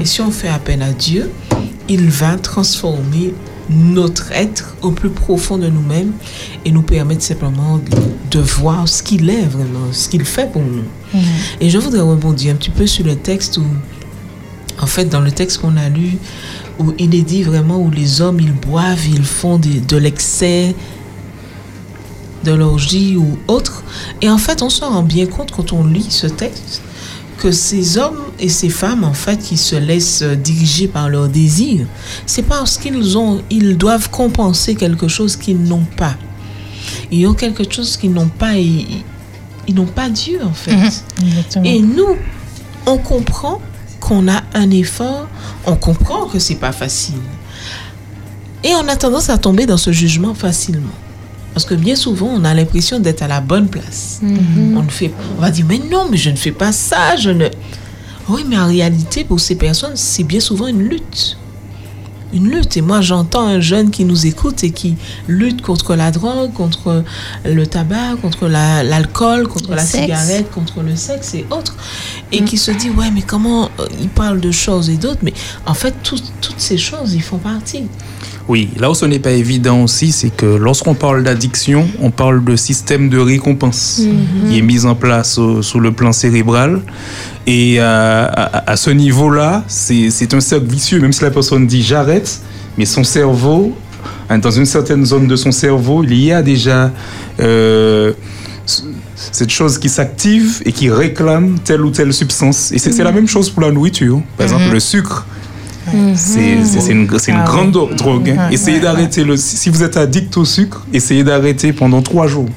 Et 0.00 0.04
si 0.04 0.20
on 0.20 0.30
fait 0.30 0.48
appel 0.48 0.82
à 0.82 0.92
Dieu, 0.92 1.30
il 1.88 2.10
va 2.10 2.36
transformer 2.36 3.32
notre 3.70 4.32
être 4.32 4.76
au 4.82 4.90
plus 4.90 5.10
profond 5.10 5.58
de 5.58 5.68
nous-mêmes 5.68 6.12
et 6.64 6.70
nous 6.70 6.82
permettre 6.82 7.22
simplement 7.22 7.80
de 8.30 8.38
voir 8.38 8.88
ce 8.88 9.02
qu'il 9.02 9.28
est 9.28 9.44
vraiment, 9.44 9.92
ce 9.92 10.08
qu'il 10.08 10.24
fait 10.24 10.50
pour 10.50 10.62
nous. 10.62 10.84
Et 11.60 11.70
je 11.70 11.78
voudrais 11.78 12.00
rebondir 12.00 12.54
un 12.54 12.56
petit 12.56 12.70
peu 12.70 12.86
sur 12.86 13.04
le 13.04 13.16
texte 13.16 13.58
où, 13.58 13.64
en 14.80 14.86
fait, 14.86 15.06
dans 15.06 15.20
le 15.20 15.30
texte 15.30 15.58
qu'on 15.60 15.76
a 15.76 15.88
lu, 15.88 16.18
où 16.78 16.94
il 16.98 17.14
est 17.14 17.22
dit 17.22 17.42
vraiment 17.42 17.78
où 17.78 17.90
les 17.90 18.20
hommes, 18.20 18.40
ils 18.40 18.52
boivent, 18.52 19.06
ils 19.06 19.24
font 19.24 19.58
de 19.58 19.96
l'excès, 19.96 20.74
de 22.44 22.52
l'orgie 22.52 23.16
ou 23.16 23.38
autre. 23.48 23.82
Et 24.22 24.30
en 24.30 24.38
fait, 24.38 24.62
on 24.62 24.70
se 24.70 24.84
rend 24.84 25.02
bien 25.02 25.26
compte 25.26 25.50
quand 25.50 25.72
on 25.72 25.84
lit 25.84 26.06
ce 26.08 26.26
texte 26.26 26.82
que 27.38 27.50
ces 27.52 27.96
hommes 27.96 28.20
et 28.38 28.48
ces 28.48 28.68
femmes, 28.68 29.04
en 29.04 29.14
fait, 29.14 29.38
qui 29.38 29.56
se 29.56 29.76
laissent 29.76 30.22
euh, 30.22 30.34
diriger 30.34 30.88
par 30.88 31.08
leurs 31.08 31.28
désirs, 31.28 31.86
c'est 32.26 32.42
parce 32.42 32.76
qu'ils 32.76 33.16
ont, 33.16 33.42
ils 33.48 33.76
doivent 33.78 34.10
compenser 34.10 34.74
quelque 34.74 35.08
chose 35.08 35.36
qu'ils 35.36 35.62
n'ont 35.62 35.86
pas. 35.96 36.16
Ils 37.10 37.26
ont 37.26 37.34
quelque 37.34 37.62
chose 37.70 37.96
qu'ils 37.96 38.12
n'ont 38.12 38.28
pas 38.28 38.56
et 38.56 38.62
ils, 38.62 39.04
ils 39.68 39.74
n'ont 39.74 39.86
pas 39.86 40.08
Dieu, 40.08 40.40
en 40.44 40.52
fait. 40.52 40.72
Exactement. 40.72 41.64
Et 41.64 41.80
nous, 41.80 42.16
on 42.86 42.98
comprend 42.98 43.60
qu'on 44.00 44.28
a 44.28 44.42
un 44.54 44.70
effort, 44.70 45.28
on 45.66 45.76
comprend 45.76 46.26
que 46.26 46.38
c'est 46.38 46.56
pas 46.56 46.72
facile. 46.72 47.20
Et 48.64 48.74
on 48.74 48.88
a 48.88 48.96
tendance 48.96 49.30
à 49.30 49.38
tomber 49.38 49.66
dans 49.66 49.76
ce 49.76 49.92
jugement 49.92 50.34
facilement. 50.34 50.88
Parce 51.54 51.64
que 51.64 51.74
bien 51.74 51.96
souvent, 51.96 52.28
on 52.28 52.44
a 52.44 52.54
l'impression 52.54 53.00
d'être 53.00 53.22
à 53.22 53.28
la 53.28 53.40
bonne 53.40 53.68
place. 53.68 54.20
On, 54.22 54.82
ne 54.82 54.88
fait, 54.90 55.12
on 55.36 55.40
va 55.40 55.50
dire, 55.50 55.64
mais 55.68 55.80
non, 55.90 56.06
mais 56.10 56.16
je 56.16 56.30
ne 56.30 56.36
fais 56.36 56.52
pas 56.52 56.72
ça, 56.72 57.16
je 57.16 57.30
ne... 57.30 57.48
Oui, 58.28 58.44
mais 58.46 58.58
en 58.58 58.66
réalité, 58.68 59.24
pour 59.24 59.40
ces 59.40 59.54
personnes, 59.56 59.96
c'est 59.96 60.22
bien 60.22 60.38
souvent 60.40 60.66
une 60.66 60.82
lutte. 60.82 61.36
Une 62.34 62.50
lutte. 62.50 62.76
Et 62.76 62.82
moi, 62.82 63.00
j'entends 63.00 63.46
un 63.46 63.58
jeune 63.60 63.90
qui 63.90 64.04
nous 64.04 64.26
écoute 64.26 64.62
et 64.62 64.70
qui 64.70 64.96
lutte 65.28 65.62
contre 65.62 65.94
la 65.96 66.10
drogue, 66.10 66.52
contre 66.52 67.02
le 67.46 67.66
tabac, 67.66 68.16
contre 68.20 68.46
la- 68.48 68.82
l'alcool, 68.84 69.48
contre 69.48 69.70
Le 69.70 69.76
la 69.76 69.82
sexe. 69.82 70.02
cigarette, 70.04 70.50
contre 70.50 70.82
le 70.82 70.94
sexe 70.94 71.32
et 71.34 71.46
autres. 71.50 71.74
Et 72.30 72.44
qui 72.44 72.58
se 72.58 72.70
dit, 72.70 72.90
ouais, 72.90 73.10
mais 73.10 73.22
comment 73.22 73.70
euh, 73.80 73.86
il 74.02 74.10
parle 74.10 74.40
de 74.40 74.50
choses 74.50 74.90
et 74.90 74.98
d'autres. 74.98 75.20
Mais 75.22 75.32
en 75.64 75.72
fait, 75.74 75.94
tout- 76.02 76.20
toutes 76.42 76.60
ces 76.60 76.76
choses, 76.76 77.14
ils 77.14 77.22
font 77.22 77.38
partie. 77.38 77.84
Oui, 78.48 78.70
là 78.78 78.90
où 78.90 78.94
ce 78.94 79.04
n'est 79.04 79.18
pas 79.18 79.32
évident 79.32 79.82
aussi, 79.82 80.10
c'est 80.10 80.30
que 80.34 80.46
lorsqu'on 80.46 80.94
parle 80.94 81.22
d'addiction, 81.22 81.86
on 82.00 82.10
parle 82.10 82.42
de 82.42 82.56
système 82.56 83.10
de 83.10 83.18
récompense 83.18 84.00
Mhm. 84.00 84.50
qui 84.50 84.58
est 84.58 84.62
mis 84.62 84.86
en 84.86 84.94
place 84.94 85.38
euh, 85.38 85.60
sous 85.60 85.80
le 85.80 85.92
plan 85.92 86.12
cérébral. 86.12 86.80
Et 87.46 87.76
euh, 87.78 88.26
à, 88.26 88.70
à 88.70 88.76
ce 88.76 88.88
niveau-là, 88.90 89.64
c'est 89.68 90.32
un 90.32 90.40
cercle 90.40 90.66
vicieux, 90.66 90.98
même 91.00 91.12
si 91.12 91.22
la 91.22 91.30
personne 91.30 91.66
dit 91.66 91.82
j'arrête, 91.82 92.40
mais 92.78 92.86
son 92.86 93.04
cerveau, 93.04 93.74
hein, 94.30 94.38
dans 94.38 94.50
une 94.50 94.66
certaine 94.66 95.04
zone 95.04 95.26
de 95.26 95.36
son 95.36 95.52
cerveau, 95.52 96.02
il 96.02 96.14
y 96.14 96.32
a 96.32 96.40
déjà 96.40 96.90
euh, 97.40 98.12
cette 99.14 99.50
chose 99.50 99.78
qui 99.78 99.90
s'active 99.90 100.62
et 100.64 100.72
qui 100.72 100.88
réclame 100.90 101.58
telle 101.64 101.82
ou 101.84 101.90
telle 101.90 102.14
substance. 102.14 102.72
Et 102.72 102.78
c'est 102.78 103.02
la 103.04 103.12
même 103.12 103.28
chose 103.28 103.50
pour 103.50 103.62
la 103.62 103.70
nourriture. 103.70 104.22
Par 104.38 104.44
exemple, 104.46 104.64
Mhm. 104.68 104.72
le 104.72 104.80
sucre. 104.80 105.26
C'est 106.14 106.64
c'est- 106.64 106.80
c'est 106.80 106.92
une, 106.92 107.18
c'est 107.18 107.30
une 107.32 107.38
Ah 107.42 107.44
grande 107.44 107.76
ouais. 107.76 107.94
drogue. 107.94 108.30
hein. 108.30 108.48
Ouais, 108.48 108.54
essayez 108.54 108.76
ouais, 108.78 108.82
d'arrêter 108.82 109.24
le. 109.24 109.36
Si 109.36 109.70
vous 109.70 109.82
êtes 109.82 109.96
addict 109.96 110.36
au 110.36 110.44
sucre, 110.44 110.86
essayez 110.92 111.24
d'arrêter 111.24 111.72
pendant 111.72 112.02
trois 112.02 112.26
jours. 112.26 112.48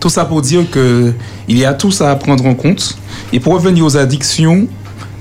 Tout 0.00 0.08
ça 0.10 0.24
pour 0.24 0.42
dire 0.42 0.70
que 0.70 1.12
il 1.48 1.58
y 1.58 1.64
a 1.64 1.74
tout 1.74 1.90
ça 1.90 2.10
à 2.10 2.16
prendre 2.16 2.44
en 2.46 2.54
compte. 2.54 2.96
Et 3.32 3.40
pour 3.40 3.54
revenir 3.54 3.84
aux 3.84 3.96
addictions, 3.96 4.68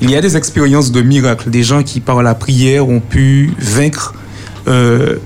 il 0.01 0.11
y 0.11 0.15
a 0.15 0.21
des 0.21 0.35
expériences 0.37 0.91
de 0.91 1.01
miracles. 1.01 1.49
Des 1.49 1.63
gens 1.63 1.81
qui, 1.83 1.99
par 1.99 2.21
la 2.21 2.35
prière, 2.35 2.87
ont 2.87 2.99
pu 2.99 3.51
vaincre 3.57 4.13
euh, 4.67 5.17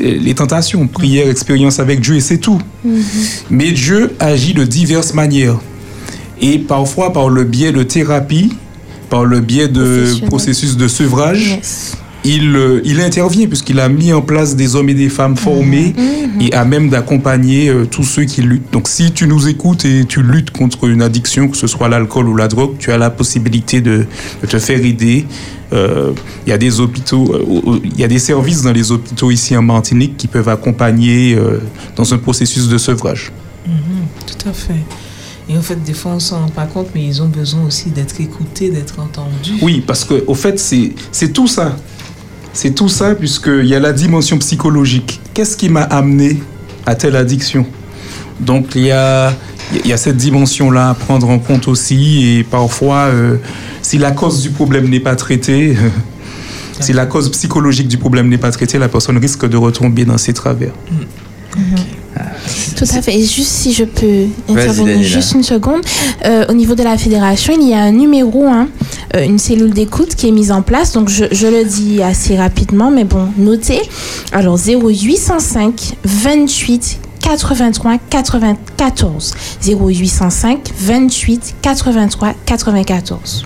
les 0.00 0.34
tentations. 0.34 0.86
Prière, 0.88 1.28
expérience 1.28 1.78
avec 1.78 2.00
Dieu, 2.00 2.16
et 2.16 2.20
c'est 2.20 2.38
tout. 2.38 2.60
Mais 3.50 3.70
Dieu 3.72 4.14
agit 4.18 4.54
de 4.54 4.64
diverses 4.64 5.14
manières. 5.14 5.58
Et 6.40 6.58
parfois 6.58 7.12
par 7.12 7.28
le 7.28 7.44
biais 7.44 7.70
de 7.70 7.82
thérapie, 7.82 8.54
par 9.10 9.24
le 9.24 9.40
biais 9.40 9.68
de 9.68 10.26
processus 10.26 10.76
de 10.76 10.88
sevrage, 10.88 11.58
il, 12.22 12.54
euh, 12.54 12.82
il 12.84 13.00
intervient 13.00 13.46
puisqu'il 13.46 13.80
a 13.80 13.88
mis 13.88 14.12
en 14.12 14.20
place 14.20 14.54
des 14.54 14.76
hommes 14.76 14.90
et 14.90 14.94
des 14.94 15.08
femmes 15.08 15.36
formés 15.36 15.94
et 16.38 16.52
à 16.54 16.64
même 16.64 16.90
d'accompagner 16.90 17.68
euh, 17.70 17.86
tous 17.86 18.04
ceux 18.04 18.24
qui 18.24 18.42
luttent. 18.42 18.70
Donc 18.72 18.88
si 18.88 19.10
tu 19.12 19.26
nous 19.26 19.48
écoutes 19.48 19.84
et 19.86 20.04
tu 20.06 20.22
luttes 20.22 20.50
contre 20.50 20.84
une 20.88 21.02
addiction, 21.02 21.48
que 21.48 21.56
ce 21.56 21.66
soit 21.66 21.88
l'alcool 21.88 22.28
ou 22.28 22.36
la 22.36 22.46
drogue, 22.48 22.74
tu 22.78 22.92
as 22.92 22.98
la 22.98 23.10
possibilité 23.10 23.80
de, 23.80 24.06
de 24.42 24.46
te 24.46 24.58
faire 24.58 24.84
aider. 24.84 25.26
Euh, 25.72 26.12
Il 26.46 26.50
y 26.50 26.52
a 26.52 26.58
des 26.58 26.80
hôpitaux, 26.80 27.32
euh, 27.34 27.80
il 27.84 27.98
y 27.98 28.04
a 28.04 28.08
des 28.08 28.18
services 28.18 28.62
dans 28.62 28.72
les 28.72 28.90
hôpitaux 28.92 29.30
ici 29.30 29.56
en 29.56 29.62
Martinique 29.62 30.16
qui 30.16 30.26
peuvent 30.26 30.48
accompagner 30.48 31.34
euh, 31.34 31.58
dans 31.96 32.12
un 32.12 32.18
processus 32.18 32.68
de 32.68 32.76
sevrage. 32.76 33.32
Mhm, 33.66 33.72
tout 34.26 34.48
à 34.48 34.52
fait. 34.52 34.82
Et 35.50 35.58
en 35.58 35.62
fait, 35.62 35.82
des 35.82 35.94
fois, 35.94 36.12
on 36.12 36.16
ne 36.16 36.20
s'en 36.20 36.42
rend 36.42 36.48
pas 36.48 36.66
compte, 36.66 36.90
mais 36.94 37.04
ils 37.04 37.20
ont 37.20 37.28
besoin 37.28 37.64
aussi 37.66 37.90
d'être 37.90 38.20
écoutés, 38.20 38.70
d'être 38.70 39.00
entendus. 39.00 39.58
Oui, 39.62 39.82
parce 39.84 40.04
que 40.04 40.22
au 40.28 40.34
fait, 40.34 40.60
c'est 40.60 40.92
c'est 41.10 41.32
tout 41.32 41.48
ça. 41.48 41.76
C'est 42.52 42.72
tout 42.72 42.88
ça, 42.88 43.16
puisqu'il 43.16 43.66
y 43.66 43.74
a 43.74 43.80
la 43.80 43.92
dimension 43.92 44.38
psychologique. 44.38 45.20
Qu'est-ce 45.34 45.56
qui 45.56 45.68
m'a 45.68 45.82
amené 45.82 46.40
à 46.86 46.94
telle 46.94 47.16
addiction? 47.16 47.66
Donc, 48.38 48.76
il 48.76 48.82
y 48.82 48.92
a, 48.92 49.34
il 49.72 49.88
y 49.88 49.92
a 49.92 49.96
cette 49.96 50.16
dimension-là 50.16 50.90
à 50.90 50.94
prendre 50.94 51.28
en 51.28 51.40
compte 51.40 51.66
aussi. 51.66 52.38
Et 52.38 52.44
parfois, 52.44 53.08
euh, 53.08 53.36
si 53.82 53.98
la 53.98 54.12
cause 54.12 54.42
du 54.42 54.50
problème 54.50 54.88
n'est 54.88 55.00
pas 55.00 55.16
traitée, 55.16 55.76
si 56.80 56.92
la 56.92 57.06
cause 57.06 57.28
psychologique 57.30 57.88
du 57.88 57.98
problème 57.98 58.28
n'est 58.28 58.38
pas 58.38 58.52
traitée, 58.52 58.78
la 58.78 58.88
personne 58.88 59.18
risque 59.18 59.48
de 59.48 59.56
retomber 59.56 60.04
dans 60.04 60.18
ses 60.18 60.32
travers. 60.32 60.72
Tout 62.76 62.84
à 62.96 63.02
fait. 63.02 63.14
Et 63.16 63.24
juste 63.24 63.50
si 63.50 63.72
je 63.72 63.84
peux 63.84 64.26
intervenir 64.48 65.02
juste 65.02 65.32
une 65.32 65.42
seconde, 65.42 65.82
euh, 66.24 66.46
au 66.48 66.52
niveau 66.52 66.74
de 66.74 66.82
la 66.82 66.96
fédération, 66.96 67.54
il 67.58 67.68
y 67.68 67.74
a 67.74 67.80
un 67.80 67.92
numéro, 67.92 68.46
hein, 68.46 68.68
une 69.14 69.38
cellule 69.38 69.72
d'écoute 69.72 70.14
qui 70.14 70.28
est 70.28 70.32
mise 70.32 70.52
en 70.52 70.62
place. 70.62 70.92
Donc 70.92 71.08
je, 71.08 71.24
je 71.30 71.46
le 71.46 71.64
dis 71.64 72.02
assez 72.02 72.36
rapidement, 72.36 72.90
mais 72.90 73.04
bon, 73.04 73.28
notez. 73.36 73.82
Alors 74.32 74.58
0805 74.58 75.96
28 76.04 77.00
83 77.20 77.98
94. 78.08 79.34
0805 79.62 80.72
28 80.78 81.54
83 81.62 82.34
94. 82.46 83.44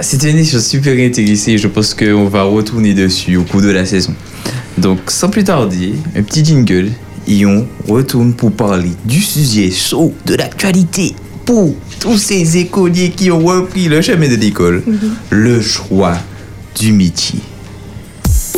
C'était 0.00 0.30
une 0.30 0.44
chose 0.44 0.66
super 0.66 0.94
intéressante 0.98 1.48
et 1.48 1.58
je 1.58 1.68
pense 1.68 1.94
qu'on 1.94 2.26
va 2.26 2.42
retourner 2.42 2.94
dessus 2.94 3.36
au 3.36 3.44
cours 3.44 3.62
de 3.62 3.70
la 3.70 3.86
saison. 3.86 4.14
Donc, 4.78 5.10
sans 5.10 5.28
plus 5.28 5.44
tarder, 5.44 5.94
un 6.16 6.22
petit 6.22 6.44
jingle 6.44 6.90
et 7.28 7.46
on 7.46 7.66
retourne 7.88 8.34
pour 8.34 8.52
parler 8.52 8.90
du 9.04 9.20
sujet 9.20 9.70
chaud 9.70 10.12
de 10.26 10.34
l'actualité 10.34 11.14
pour 11.44 11.74
tous 12.00 12.18
ces 12.18 12.56
écoliers 12.56 13.10
qui 13.10 13.30
ont 13.30 13.44
repris 13.44 13.88
le 13.88 14.00
chemin 14.02 14.28
de 14.28 14.36
l'école. 14.36 14.82
Le 15.30 15.60
choix 15.60 16.16
du 16.78 16.92
métier. 16.92 17.40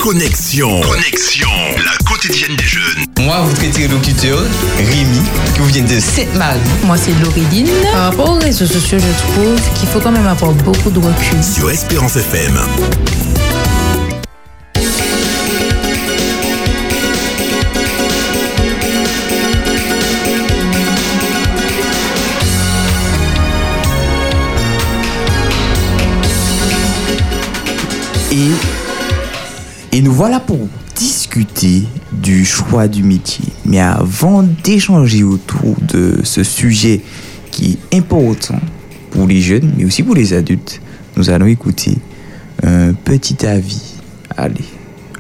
Connexion. 0.01 0.81
Connexion. 0.83 1.49
La 1.85 1.97
quotidienne 2.27 2.57
des 2.57 2.65
jeunes. 2.65 3.05
Moi, 3.21 3.39
votre 3.43 3.63
interlocuteur, 3.65 4.43
Rémi, 4.79 5.21
qui 5.53 5.61
vous 5.61 5.67
vient 5.67 5.83
de 5.83 6.01
Sainte-Marie. 6.01 6.59
Moi, 6.85 6.97
c'est 6.97 7.13
Laureline. 7.23 7.69
Par 7.93 8.11
rapport 8.11 8.31
aux 8.31 8.39
réseaux 8.39 8.67
sociaux, 8.67 8.99
je 8.99 9.33
trouve 9.33 9.61
qu'il 9.75 9.89
faut 9.89 10.01
quand 10.01 10.13
même 10.13 10.27
avoir 10.27 10.53
beaucoup 10.53 10.91
de 10.91 10.99
recul. 10.99 11.43
Sur 11.43 11.71
Espérance 11.71 12.17
FM. 12.17 12.59
Et, 28.33 29.97
et 29.97 30.01
nous 30.01 30.13
voilà 30.13 30.41
pour 30.41 30.69
du 32.13 32.45
choix 32.45 32.89
du 32.89 33.03
métier. 33.03 33.47
Mais 33.65 33.81
avant 33.81 34.43
d'échanger 34.43 35.23
autour 35.25 35.77
de 35.81 36.21
ce 36.23 36.43
sujet 36.45 37.01
qui 37.51 37.79
est 37.93 37.97
important 37.97 38.61
pour 39.11 39.27
les 39.27 39.41
jeunes, 39.41 39.73
mais 39.77 39.85
aussi 39.85 40.03
pour 40.03 40.15
les 40.15 40.33
adultes, 40.33 40.81
nous 41.17 41.31
allons 41.31 41.47
écouter 41.47 41.99
un 42.63 42.93
petit 42.93 43.47
avis. 43.47 43.95
Allez, 44.37 44.65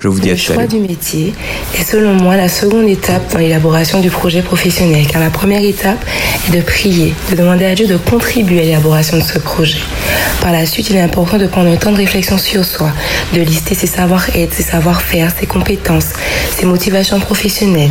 je 0.04 0.08
vous 0.10 0.20
dis 0.20 0.28
Le 0.28 0.34
à 0.34 0.36
choix 0.36 0.66
du 0.66 0.80
métier 0.80 1.32
est 1.78 1.82
selon 1.82 2.12
moi 2.12 2.36
la 2.36 2.50
seconde 2.50 2.86
étape 2.86 3.32
dans 3.32 3.38
l'élaboration 3.38 4.00
du 4.00 4.10
projet 4.10 4.42
professionnel, 4.42 5.06
car 5.06 5.18
la 5.18 5.30
première 5.30 5.64
étape 5.64 6.04
est 6.46 6.54
de 6.54 6.60
prier, 6.60 7.14
de 7.30 7.36
demander 7.36 7.64
à 7.64 7.74
Dieu 7.74 7.86
de 7.86 7.96
contribuer 7.96 8.60
à 8.60 8.64
l'élaboration 8.64 9.16
de 9.16 9.22
ce 9.22 9.38
projet. 9.38 9.78
Par 10.42 10.52
la 10.52 10.66
suite, 10.66 10.90
il 10.90 10.96
est 10.96 11.00
important 11.00 11.38
de 11.38 11.46
prendre 11.46 11.70
un 11.70 11.76
temps 11.76 11.90
de 11.90 11.96
réflexion 11.96 12.36
sur 12.36 12.66
soi, 12.66 12.90
de 13.32 13.40
lister 13.40 13.74
ses 13.74 13.86
savoir-être, 13.86 14.52
ses 14.52 14.62
savoir-faire, 14.62 15.32
ses 15.40 15.46
compétences, 15.46 16.10
ses 16.54 16.66
motivations 16.66 17.18
professionnelles, 17.18 17.88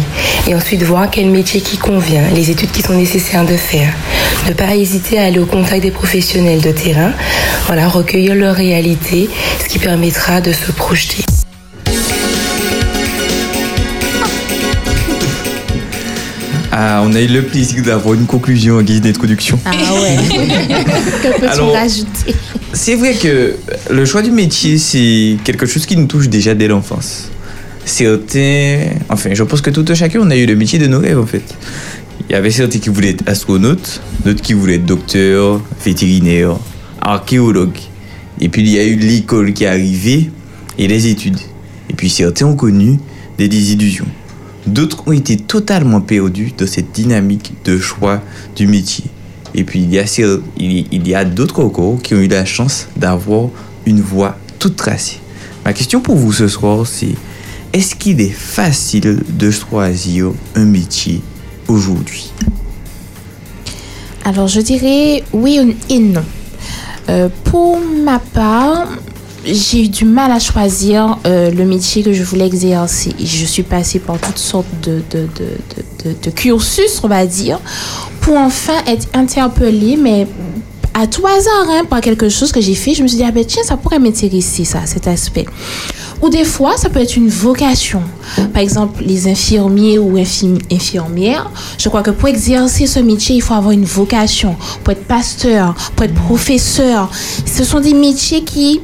et 0.47 0.53
ensuite 0.53 0.83
voir 0.83 1.09
quel 1.09 1.31
métier 1.31 1.61
qui 1.61 1.77
convient, 1.77 2.29
les 2.35 2.51
études 2.51 2.69
qui 2.69 2.83
sont 2.83 2.93
nécessaires 2.93 3.43
de 3.43 3.57
faire. 3.57 3.91
Ne 4.47 4.53
pas 4.53 4.75
hésiter 4.75 5.17
à 5.17 5.23
aller 5.23 5.39
au 5.39 5.47
contact 5.47 5.81
des 5.81 5.89
professionnels 5.89 6.61
de 6.61 6.71
terrain, 6.73 7.11
voilà, 7.65 7.87
recueillir 7.87 8.35
leur 8.35 8.53
réalité, 8.53 9.31
ce 9.63 9.67
qui 9.67 9.79
permettra 9.79 10.41
de 10.41 10.51
se 10.51 10.71
projeter. 10.71 11.23
Ah, 16.75 17.03
on 17.05 17.13
a 17.13 17.21
eu 17.21 17.27
le 17.27 17.43
plaisir 17.43 17.83
d'avoir 17.83 18.15
une 18.15 18.25
conclusion 18.25 18.77
en 18.77 18.81
guise 18.81 18.99
d'introduction. 18.99 19.59
Ah 19.63 19.69
ouais. 19.93 20.15
que 21.21 21.39
peux-tu 21.39 21.61
rajouter? 21.61 22.35
C'est 22.73 22.95
vrai 22.95 23.13
que 23.13 23.53
le 23.91 24.05
choix 24.05 24.23
du 24.23 24.31
métier, 24.31 24.79
c'est 24.79 25.37
quelque 25.43 25.67
chose 25.67 25.85
qui 25.85 25.95
nous 25.95 26.07
touche 26.07 26.29
déjà 26.29 26.55
dès 26.55 26.67
l'enfance. 26.67 27.29
Certains, 27.85 28.79
enfin, 29.09 29.35
je 29.35 29.43
pense 29.43 29.61
que 29.61 29.69
tout 29.69 29.85
un 29.87 29.93
chacun, 29.93 30.21
on 30.23 30.31
a 30.31 30.35
eu 30.35 30.47
le 30.47 30.55
métier 30.55 30.79
de 30.79 30.87
nos 30.87 30.99
rêves 30.99 31.19
en 31.19 31.27
fait. 31.27 31.43
Il 32.27 32.33
y 32.33 32.35
avait 32.35 32.49
certains 32.49 32.79
qui 32.79 32.89
voulaient 32.89 33.11
être 33.11 33.29
astronautes, 33.29 34.01
d'autres 34.25 34.41
qui 34.41 34.53
voulaient 34.53 34.77
être 34.77 34.85
docteurs, 34.85 35.61
vétérinaires, 35.85 36.57
archéologues. 37.01 37.81
Et 38.41 38.49
puis 38.49 38.63
il 38.63 38.69
y 38.69 38.79
a 38.79 38.83
eu 38.83 38.95
l'école 38.95 39.53
qui 39.53 39.65
est 39.65 39.67
arrivée 39.67 40.31
et 40.79 40.87
les 40.87 41.05
études. 41.05 41.37
Et 41.91 41.93
puis 41.93 42.09
certains 42.09 42.47
ont 42.47 42.55
connu 42.55 42.97
des 43.37 43.47
désillusions. 43.47 44.07
D'autres 44.65 45.03
ont 45.07 45.11
été 45.11 45.37
totalement 45.37 46.01
perdus 46.01 46.53
dans 46.57 46.67
cette 46.67 46.91
dynamique 46.91 47.53
de 47.65 47.77
choix 47.77 48.21
du 48.55 48.67
métier. 48.67 49.05
Et 49.55 49.63
puis 49.63 49.81
il 49.81 49.93
y 49.93 49.99
a, 49.99 50.05
cer- 50.05 50.41
il 50.57 50.87
il 50.91 51.07
y 51.07 51.13
a 51.13 51.25
d'autres 51.25 51.63
encore 51.63 52.01
qui 52.01 52.13
ont 52.15 52.19
eu 52.21 52.27
la 52.27 52.45
chance 52.45 52.87
d'avoir 52.95 53.49
une 53.85 54.01
voie 54.01 54.37
toute 54.59 54.75
tracée. 54.75 55.19
Ma 55.65 55.73
question 55.73 55.99
pour 56.01 56.15
vous 56.15 56.33
ce 56.33 56.47
soir, 56.47 56.87
c'est 56.87 57.15
est-ce 57.73 57.95
qu'il 57.95 58.21
est 58.21 58.29
facile 58.29 59.21
de 59.37 59.51
choisir 59.51 60.31
un 60.55 60.65
métier 60.65 61.21
aujourd'hui? 61.67 62.31
Alors, 64.25 64.47
je 64.47 64.61
dirais 64.61 65.23
oui 65.33 65.75
et 65.89 65.99
non. 65.99 66.23
Euh, 67.09 67.27
pour 67.43 67.79
ma 68.05 68.19
part, 68.19 68.87
j'ai 69.45 69.83
eu 69.83 69.87
du 69.89 70.05
mal 70.05 70.31
à 70.31 70.39
choisir 70.39 71.17
euh, 71.25 71.51
le 71.51 71.65
métier 71.65 72.03
que 72.03 72.13
je 72.13 72.23
voulais 72.23 72.47
exercer. 72.47 73.13
Je 73.19 73.45
suis 73.45 73.63
passée 73.63 73.99
par 73.99 74.17
toutes 74.19 74.37
sortes 74.37 74.67
de, 74.83 75.01
de, 75.11 75.27
de, 75.35 76.15
de, 76.23 76.29
cursus, 76.29 77.01
on 77.03 77.07
va 77.07 77.25
dire, 77.25 77.59
pour 78.21 78.37
enfin 78.37 78.73
être 78.87 79.07
interpellée, 79.13 79.97
mais 79.97 80.27
à 80.93 81.07
tout 81.07 81.25
hasard, 81.25 81.67
hein, 81.69 81.85
par 81.89 82.01
quelque 82.01 82.29
chose 82.29 82.51
que 82.51 82.61
j'ai 82.61 82.75
fait, 82.75 82.93
je 82.93 83.03
me 83.03 83.07
suis 83.07 83.17
dit, 83.17 83.23
ah 83.27 83.31
ben 83.31 83.43
tiens, 83.45 83.63
ça 83.63 83.77
pourrait 83.77 83.99
m'intéresser, 83.99 84.63
ça, 84.63 84.85
cet 84.85 85.07
aspect. 85.07 85.45
Ou 86.21 86.29
des 86.29 86.45
fois, 86.45 86.77
ça 86.77 86.89
peut 86.89 87.01
être 87.01 87.17
une 87.17 87.27
vocation. 87.27 88.01
Par 88.53 88.61
exemple, 88.61 89.03
les 89.03 89.27
infirmiers 89.27 89.99
ou 89.99 90.17
infirmières, 90.17 91.51
je 91.77 91.89
crois 91.89 92.01
que 92.01 92.11
pour 92.11 92.29
exercer 92.29 92.85
ce 92.85 92.99
métier, 92.99 93.35
il 93.35 93.41
faut 93.41 93.55
avoir 93.55 93.71
une 93.71 93.83
vocation. 93.83 94.55
Pour 94.83 94.93
être 94.93 95.03
pasteur, 95.05 95.75
pour 95.95 96.05
être 96.05 96.13
professeur. 96.13 97.11
Ce 97.45 97.65
sont 97.65 97.81
des 97.81 97.93
métiers 97.93 98.43
qui, 98.43 98.79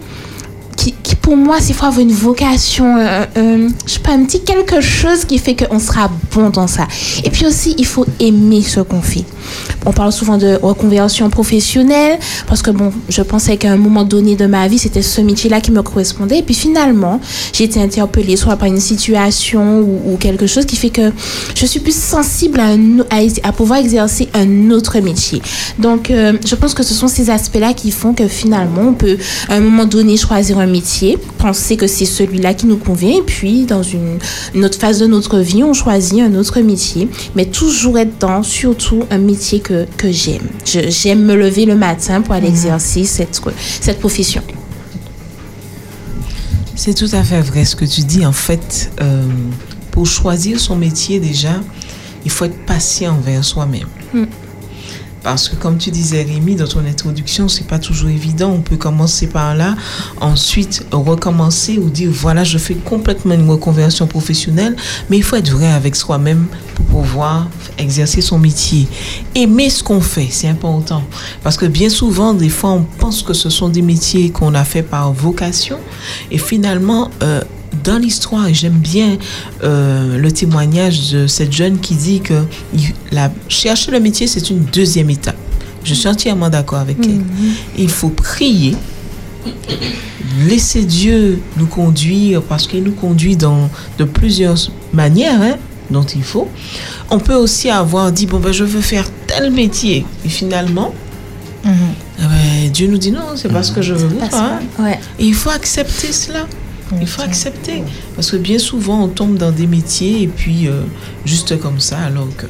qui, 0.79 1.15
pour 1.15 1.35
moi, 1.35 1.57
il 1.67 1.75
faut 1.75 1.85
avoir 1.85 1.99
une 1.99 2.13
vocation, 2.13 2.97
euh, 2.97 3.25
euh, 3.37 3.69
je 3.85 3.91
sais 3.91 3.99
pas, 3.99 4.11
un 4.11 4.23
petit 4.23 4.41
quelque 4.41 4.79
chose 4.79 5.25
qui 5.25 5.37
fait 5.37 5.55
qu'on 5.55 5.79
sera 5.79 6.09
bon 6.33 6.49
dans 6.49 6.67
ça. 6.67 6.87
Et 7.23 7.29
puis 7.29 7.45
aussi, 7.45 7.75
il 7.77 7.85
faut 7.85 8.05
aimer 8.19 8.61
ce 8.61 8.79
qu'on 8.79 9.01
fait. 9.01 9.25
On 9.85 9.91
parle 9.91 10.11
souvent 10.11 10.37
de 10.37 10.57
reconversion 10.61 11.29
professionnelle 11.29 12.19
parce 12.47 12.61
que 12.61 12.71
bon, 12.71 12.91
je 13.09 13.21
pensais 13.21 13.57
qu'à 13.57 13.71
un 13.71 13.77
moment 13.77 14.03
donné 14.03 14.35
de 14.35 14.45
ma 14.45 14.67
vie, 14.67 14.79
c'était 14.79 15.01
ce 15.01 15.21
métier-là 15.21 15.61
qui 15.61 15.71
me 15.71 15.81
correspondait. 15.81 16.39
Et 16.39 16.43
puis 16.43 16.55
finalement, 16.55 17.19
j'ai 17.53 17.65
été 17.65 17.81
interpellée 17.81 18.37
soit 18.37 18.55
par 18.55 18.67
une 18.67 18.79
situation 18.79 19.79
ou, 19.79 20.17
quelque 20.19 20.47
chose 20.47 20.65
qui 20.65 20.75
fait 20.75 20.89
que 20.89 21.11
je 21.55 21.65
suis 21.65 21.79
plus 21.79 21.95
sensible 21.95 22.61
à 23.43 23.51
pouvoir 23.51 23.79
exercer 23.79 24.27
un 24.33 24.69
autre 24.71 24.99
métier. 24.99 25.41
Donc, 25.77 26.11
euh, 26.11 26.33
je 26.45 26.55
pense 26.55 26.73
que 26.73 26.83
ce 26.83 26.93
sont 26.93 27.07
ces 27.07 27.29
aspects-là 27.29 27.73
qui 27.73 27.91
font 27.91 28.13
que 28.13 28.27
finalement, 28.27 28.81
on 28.89 28.93
peut 28.93 29.17
à 29.47 29.55
un 29.55 29.59
moment 29.61 29.85
donné 29.85 30.17
choisir 30.17 30.59
un 30.59 30.68
métier, 30.69 31.17
penser 31.37 31.77
que 31.77 31.87
c'est 31.87 32.05
celui-là 32.05 32.53
qui 32.53 32.65
nous 32.65 32.77
convient, 32.77 33.17
et 33.17 33.21
puis 33.21 33.65
dans 33.65 33.83
une, 33.83 34.19
une 34.53 34.65
autre 34.65 34.77
phase 34.77 34.99
de 34.99 35.07
notre 35.07 35.39
vie, 35.39 35.63
on 35.63 35.73
choisit 35.73 36.21
un 36.21 36.35
autre 36.35 36.59
métier, 36.61 37.09
mais 37.35 37.45
toujours 37.45 37.97
être 37.97 38.17
dans 38.19 38.43
surtout 38.43 39.03
un 39.11 39.17
métier 39.17 39.59
que, 39.59 39.85
que 39.97 40.11
j'aime. 40.11 40.47
J'aime 40.65 41.23
me 41.23 41.35
lever 41.35 41.65
le 41.65 41.75
matin 41.75 42.21
pour 42.21 42.33
aller 42.33 42.47
exercer 42.47 43.03
cette, 43.03 43.39
cette 43.81 43.99
profession. 43.99 44.41
C'est 46.75 46.93
tout 46.93 47.09
à 47.13 47.23
fait 47.23 47.41
vrai 47.41 47.65
ce 47.65 47.75
que 47.75 47.83
tu 47.83 48.01
dis. 48.01 48.25
En 48.25 48.31
fait, 48.31 48.89
euh, 49.01 49.27
pour 49.91 50.07
choisir 50.07 50.59
son 50.59 50.77
métier 50.77 51.19
déjà, 51.19 51.59
il 52.23 52.31
faut 52.31 52.45
être 52.45 52.65
patient 52.65 53.15
envers 53.15 53.43
soi-même. 53.43 53.87
Mm. 54.13 54.23
Parce 55.23 55.49
que 55.49 55.55
comme 55.55 55.77
tu 55.77 55.91
disais 55.91 56.23
Rémi 56.23 56.55
dans 56.55 56.67
ton 56.67 56.85
introduction, 56.85 57.47
c'est 57.47 57.67
pas 57.67 57.79
toujours 57.79 58.09
évident. 58.09 58.51
On 58.51 58.61
peut 58.61 58.77
commencer 58.77 59.27
par 59.27 59.55
là, 59.55 59.75
ensuite 60.21 60.85
recommencer 60.91 61.77
ou 61.77 61.89
dire 61.89 62.09
voilà, 62.11 62.43
je 62.43 62.57
fais 62.57 62.75
complètement 62.75 63.33
une 63.33 63.49
reconversion 63.49 64.07
professionnelle, 64.07 64.75
mais 65.09 65.17
il 65.17 65.23
faut 65.23 65.35
être 65.35 65.49
vrai 65.49 65.71
avec 65.71 65.95
soi-même 65.95 66.47
pour 66.75 66.85
pouvoir 66.85 67.47
exercer 67.77 68.21
son 68.21 68.39
métier. 68.39 68.87
Aimer 69.35 69.69
ce 69.69 69.83
qu'on 69.83 70.01
fait, 70.01 70.27
c'est 70.31 70.47
important. 70.47 71.03
Parce 71.43 71.57
que 71.57 71.65
bien 71.65 71.89
souvent, 71.89 72.33
des 72.33 72.49
fois, 72.49 72.71
on 72.71 72.83
pense 72.83 73.21
que 73.21 73.33
ce 73.33 73.49
sont 73.49 73.69
des 73.69 73.81
métiers 73.81 74.29
qu'on 74.29 74.53
a 74.55 74.63
fait 74.63 74.83
par 74.83 75.11
vocation 75.11 75.79
et 76.31 76.37
finalement, 76.37 77.11
euh, 77.23 77.41
dans 77.83 77.97
l'histoire, 77.97 78.47
j'aime 78.51 78.77
bien 78.77 79.17
euh, 79.63 80.17
le 80.17 80.31
témoignage 80.31 81.11
de 81.11 81.27
cette 81.27 81.51
jeune 81.51 81.79
qui 81.79 81.95
dit 81.95 82.21
que 82.21 82.43
la, 83.11 83.31
chercher 83.47 83.91
le 83.91 83.99
métier, 83.99 84.27
c'est 84.27 84.49
une 84.49 84.65
deuxième 84.65 85.09
étape. 85.09 85.37
Je 85.83 85.93
suis 85.93 86.07
entièrement 86.07 86.49
d'accord 86.49 86.79
avec 86.79 86.97
elle. 87.03 87.21
Il 87.77 87.89
faut 87.89 88.09
prier, 88.09 88.75
laisser 90.47 90.83
Dieu 90.83 91.41
nous 91.57 91.67
conduire 91.67 92.41
parce 92.41 92.67
qu'il 92.67 92.83
nous 92.83 92.91
conduit 92.91 93.35
dans, 93.35 93.69
de 93.97 94.03
plusieurs 94.03 94.57
manières 94.93 95.41
hein, 95.41 95.55
dont 95.89 96.03
il 96.03 96.23
faut. 96.23 96.49
On 97.09 97.19
peut 97.19 97.35
aussi 97.35 97.69
avoir 97.69 98.11
dit, 98.11 98.25
bon, 98.25 98.39
ben, 98.39 98.51
je 98.51 98.63
veux 98.63 98.81
faire 98.81 99.05
tel 99.25 99.51
métier. 99.51 100.05
Et 100.25 100.29
finalement, 100.29 100.93
ah 101.65 101.69
ben, 102.27 102.69
Dieu 102.71 102.87
nous 102.87 102.97
dit 102.97 103.11
non, 103.11 103.35
c'est 103.35 103.49
pas 103.49 103.63
ce 103.63 103.71
que 103.71 103.81
je 103.81 103.93
veux 103.93 104.15
pas. 104.15 104.59
Ouais. 104.79 104.99
Et 105.17 105.25
il 105.25 105.33
faut 105.33 105.49
accepter 105.49 106.11
cela. 106.11 106.45
Il 106.99 107.07
faut 107.07 107.21
accepter. 107.21 107.83
Parce 108.15 108.31
que 108.31 108.37
bien 108.37 108.57
souvent, 108.59 109.03
on 109.03 109.07
tombe 109.07 109.37
dans 109.37 109.51
des 109.51 109.67
métiers 109.67 110.23
et 110.23 110.27
puis 110.27 110.67
euh, 110.67 110.81
juste 111.25 111.59
comme 111.59 111.79
ça, 111.79 111.99
alors 111.99 112.27
que. 112.35 112.45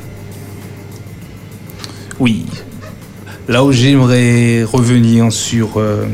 Oui. 2.19 2.45
Là 3.47 3.63
où 3.63 3.71
j'aimerais 3.71 4.63
revenir 4.63 5.31
sur 5.31 5.77
euh, 5.77 6.05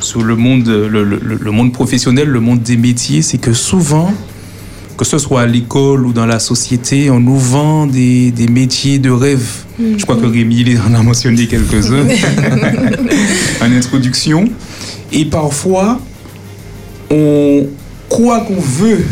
sur 0.00 0.22
le 0.22 0.36
monde, 0.36 0.66
le, 0.68 0.88
le- 1.04 1.18
le- 1.22 1.38
le 1.40 1.50
monde 1.50 1.72
professionnel, 1.72 2.28
le 2.28 2.40
monde 2.40 2.62
des 2.62 2.76
métiers, 2.76 3.22
c'est 3.22 3.38
que 3.38 3.52
souvent, 3.54 4.12
que 4.98 5.04
ce 5.04 5.18
soit 5.18 5.42
à 5.42 5.46
l'école 5.46 6.04
ou 6.06 6.12
dans 6.12 6.26
la 6.26 6.38
société, 6.38 7.10
on 7.10 7.20
nous 7.20 7.38
vend 7.38 7.86
des, 7.86 8.30
des 8.30 8.46
métiers 8.48 8.98
de 8.98 9.10
rêve. 9.10 9.48
Je 9.78 10.02
crois 10.04 10.16
que 10.16 10.26
Rémi 10.26 10.60
il 10.60 10.78
en 10.80 10.94
a 10.94 11.02
mentionné 11.02 11.46
quelques-uns 11.46 12.06
en 13.62 13.72
introduction. 13.72 14.44
Et 15.12 15.24
parfois, 15.24 16.00
on 17.10 17.66
croit 18.08 18.40
qu'on 18.40 18.60
veut 18.60 19.04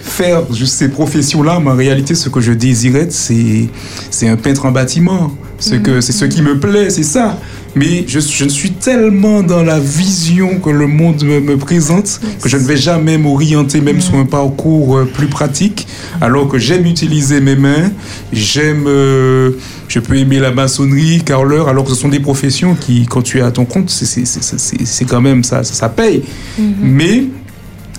faire 0.00 0.52
juste 0.52 0.74
ces 0.74 0.88
professions-là, 0.88 1.60
mais 1.62 1.70
en 1.70 1.76
réalité, 1.76 2.14
ce 2.14 2.28
que 2.28 2.40
je 2.40 2.52
désirais, 2.52 3.08
c'est, 3.10 3.68
c'est 4.10 4.28
un 4.28 4.36
peintre 4.36 4.64
en 4.66 4.72
bâtiment. 4.72 5.32
Ce 5.58 5.74
que, 5.74 6.00
c'est 6.00 6.12
ce 6.12 6.24
qui 6.24 6.42
me 6.42 6.58
plaît, 6.58 6.90
c'est 6.90 7.02
ça. 7.02 7.38
Mais 7.76 8.04
je, 8.08 8.20
je 8.20 8.44
ne 8.44 8.48
suis 8.48 8.70
tellement 8.72 9.42
dans 9.42 9.62
la 9.62 9.78
vision 9.78 10.58
que 10.60 10.70
le 10.70 10.86
monde 10.86 11.22
me, 11.22 11.40
me 11.40 11.56
présente 11.58 12.20
que 12.40 12.48
je 12.48 12.56
ne 12.56 12.62
vais 12.62 12.76
jamais 12.76 13.18
m'orienter 13.18 13.80
même 13.82 14.00
sur 14.00 14.14
un 14.16 14.24
parcours 14.24 14.96
euh, 14.96 15.04
plus 15.04 15.26
pratique, 15.28 15.86
alors 16.22 16.48
que 16.48 16.58
j'aime 16.58 16.86
utiliser 16.86 17.40
mes 17.42 17.54
mains, 17.54 17.90
j'aime, 18.32 18.84
euh, 18.86 19.52
je 19.88 19.98
peux 20.00 20.16
aimer 20.16 20.38
la 20.40 20.52
maçonnerie, 20.52 21.22
carreleur, 21.22 21.68
alors 21.68 21.84
que 21.84 21.90
ce 21.90 21.96
sont 21.96 22.08
des 22.08 22.20
professions 22.20 22.74
qui, 22.74 23.04
quand 23.06 23.20
tu 23.22 23.38
es 23.38 23.42
à 23.42 23.50
ton 23.50 23.66
compte, 23.66 23.90
c'est, 23.90 24.06
c'est, 24.06 24.24
c'est, 24.26 24.42
c'est- 24.58 24.84
c'est 24.86 25.04
quand 25.04 25.20
même 25.20 25.44
ça, 25.44 25.62
ça, 25.62 25.74
ça 25.74 25.88
paye. 25.90 26.22
Mais 26.82 27.24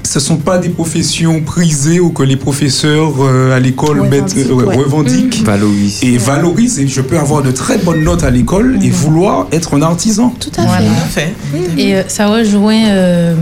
ce 0.08 0.20
ne 0.20 0.24
sont 0.24 0.38
pas 0.38 0.58
des 0.58 0.70
professions 0.70 1.42
prisées 1.42 2.00
ou 2.00 2.12
que 2.12 2.24
les 2.24 2.38
professeurs 2.38 3.14
euh, 3.20 3.56
à 3.56 3.60
l'école 3.60 4.08
mettent, 4.08 4.36
euh, 4.38 4.54
ouais, 4.54 4.76
revendiquent 4.76 5.44
Valorise. 5.44 6.00
et 6.02 6.18
valorisent. 6.18 6.80
Et 6.80 6.88
je 6.88 7.02
peux 7.02 7.18
avoir 7.20 7.44
de 7.44 7.52
très 7.52 7.78
bonnes 7.78 8.04
notes 8.04 8.24
à 8.24 8.30
l'école 8.30 8.80
et 8.82 8.90
vouloir 8.90 9.48
être 9.52 9.76
un 9.76 9.82
artisan. 9.82 10.34
Tout 10.40 10.52
à 10.58 10.66
fait. 11.10 11.34
Et 11.78 11.96
euh, 11.96 12.04
ça 12.08 12.28
rejoint 12.28 12.86
euh, 12.88 13.36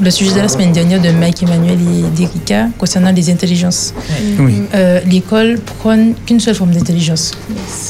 le 0.00 0.10
sujet 0.10 0.32
de 0.34 0.40
la 0.40 0.48
semaine 0.48 0.70
dernière 0.70 1.00
de 1.02 1.10
Mike 1.10 1.42
Emmanuel 1.42 1.78
et 1.80 2.16
d'Erika 2.16 2.68
concernant 2.78 3.10
les 3.10 3.30
intelligences. 3.30 3.92
Oui. 4.38 4.54
Euh, 4.74 5.00
L'école 5.06 5.58
prône 5.80 6.14
qu'une 6.26 6.38
seule 6.38 6.54
forme 6.54 6.70
d'intelligence. 6.70 7.32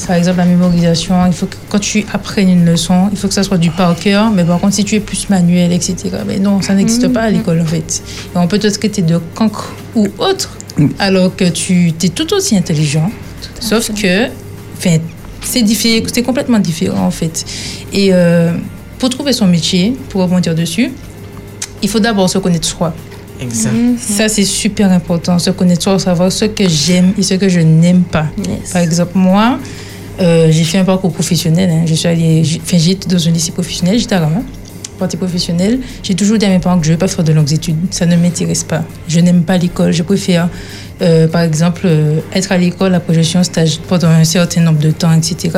Par 0.07 0.15
exemple, 0.15 0.37
la 0.39 0.45
mémorisation, 0.45 1.15
il 1.27 1.33
faut 1.33 1.45
que 1.45 1.55
quand 1.69 1.79
tu 1.79 2.05
apprennes 2.11 2.49
une 2.49 2.65
leçon, 2.65 3.09
il 3.11 3.17
faut 3.17 3.27
que 3.27 3.33
ça 3.33 3.43
soit 3.43 3.57
du 3.59 3.69
par 3.69 3.95
cœur, 3.95 4.31
mais 4.31 4.43
par 4.43 4.59
contre, 4.59 4.73
si 4.73 4.83
tu 4.83 4.95
es 4.95 4.99
plus 4.99 5.29
manuel, 5.29 5.71
etc., 5.71 5.95
ben 6.27 6.41
non, 6.41 6.61
ça 6.61 6.73
n'existe 6.73 7.07
pas 7.09 7.21
à 7.21 7.29
l'école 7.29 7.61
en 7.61 7.65
fait. 7.65 8.01
On 8.35 8.47
peut 8.47 8.59
te 8.59 8.67
traiter 8.67 9.01
de 9.01 9.19
cancre 9.35 9.73
ou 9.95 10.07
autre, 10.17 10.57
alors 10.99 11.35
que 11.35 11.45
tu 11.49 11.93
es 12.03 12.09
tout 12.09 12.33
aussi 12.33 12.55
intelligent, 12.57 13.09
sauf 13.59 13.91
que 13.93 14.27
c'est 14.79 15.01
c'est 15.41 16.23
complètement 16.23 16.59
différent 16.59 17.05
en 17.05 17.11
fait. 17.11 17.45
Et 17.93 18.09
euh, 18.11 18.51
pour 18.99 19.09
trouver 19.09 19.31
son 19.33 19.47
métier, 19.47 19.95
pour 20.09 20.21
rebondir 20.21 20.55
dessus, 20.55 20.91
il 21.83 21.89
faut 21.89 21.99
d'abord 21.99 22.29
se 22.29 22.39
connaître 22.39 22.67
soi. 22.67 22.93
Exact. 23.39 23.73
Ça, 23.99 24.29
c'est 24.29 24.45
super 24.45 24.91
important, 24.91 25.37
se 25.39 25.49
connaître 25.51 25.83
soi, 25.83 25.99
savoir 25.99 26.31
ce 26.31 26.45
que 26.45 26.67
j'aime 26.67 27.13
et 27.17 27.21
ce 27.21 27.33
que 27.35 27.49
je 27.49 27.59
n'aime 27.59 28.01
pas. 28.03 28.27
Par 28.73 28.81
exemple, 28.81 29.11
moi, 29.15 29.59
euh, 30.21 30.47
j'ai 30.51 30.63
fait 30.63 30.77
un 30.77 30.85
parcours 30.85 31.11
professionnel. 31.11 31.69
hein. 31.69 31.83
Je 31.85 31.93
suis 31.93 32.07
allée, 32.07 32.43
j'ai- 32.45 32.61
enfin, 32.63 32.77
j'étais 32.77 33.07
dans 33.09 33.27
un 33.27 33.31
lycée 33.31 33.51
professionnel, 33.51 33.99
j'étais 33.99 34.15
à 34.15 34.21
partie 34.95 35.17
professionnelle. 35.17 35.79
J'ai 36.03 36.15
toujours 36.15 36.37
dit 36.37 36.45
à 36.45 36.49
mes 36.49 36.59
parents 36.59 36.79
que 36.79 36.85
je 36.85 36.91
ne 36.91 36.95
vais 36.95 36.99
pas 36.99 37.07
faire 37.07 37.23
de 37.23 37.33
longues 37.33 37.51
études. 37.53 37.77
Ça 37.91 38.05
ne 38.05 38.15
m'intéresse 38.15 38.63
pas. 38.63 38.83
Je 39.07 39.19
n'aime 39.19 39.43
pas 39.43 39.57
l'école. 39.57 39.91
Je 39.91 40.03
préfère, 40.03 40.49
euh, 41.01 41.27
par 41.27 41.41
exemple, 41.41 41.81
euh, 41.85 42.19
être 42.33 42.51
à 42.51 42.57
l'école, 42.57 42.95
après 42.95 43.13
je 43.13 43.21
suis 43.21 43.37
en 43.37 43.43
stage 43.43 43.79
pendant 43.87 44.09
un 44.09 44.23
certain 44.23 44.61
nombre 44.61 44.79
de 44.79 44.91
temps, 44.91 45.11
etc. 45.13 45.49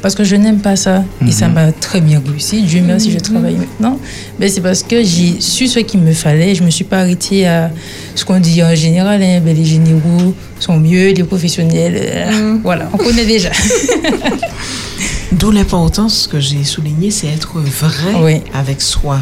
Parce 0.00 0.14
que 0.14 0.24
je 0.24 0.36
n'aime 0.36 0.58
pas 0.58 0.76
ça. 0.76 1.04
Et 1.26 1.32
ça 1.32 1.48
m'a 1.48 1.72
très 1.72 2.00
bien 2.00 2.22
réussi. 2.26 2.62
Dieu 2.62 2.82
merci, 2.86 3.10
je 3.10 3.18
travaille 3.18 3.56
maintenant. 3.56 3.98
Mais 4.38 4.48
c'est 4.48 4.60
parce 4.60 4.82
que 4.82 5.02
j'ai 5.02 5.40
su 5.40 5.66
ce 5.66 5.80
qu'il 5.80 6.00
me 6.00 6.12
fallait. 6.12 6.54
Je 6.54 6.60
ne 6.60 6.66
me 6.66 6.70
suis 6.70 6.84
pas 6.84 7.00
arrêtée 7.00 7.46
à 7.46 7.70
ce 8.14 8.24
qu'on 8.24 8.40
dit 8.40 8.62
en 8.62 8.74
général. 8.74 9.22
hein, 9.22 9.40
ben, 9.44 9.56
les 9.56 9.64
généraux 9.64 10.34
sont 10.58 10.78
mieux, 10.78 11.10
les 11.12 11.24
professionnels. 11.24 11.96
euh, 11.98 12.56
Voilà, 12.62 12.88
on 12.92 12.96
connaît 12.98 13.26
déjà. 13.26 13.50
D'où 15.32 15.50
l'importance 15.50 16.28
que 16.30 16.38
j'ai 16.40 16.62
souligné, 16.64 17.10
c'est 17.10 17.28
être 17.28 17.58
vrai 17.58 18.12
avec 18.54 18.80
soi. 18.82 19.20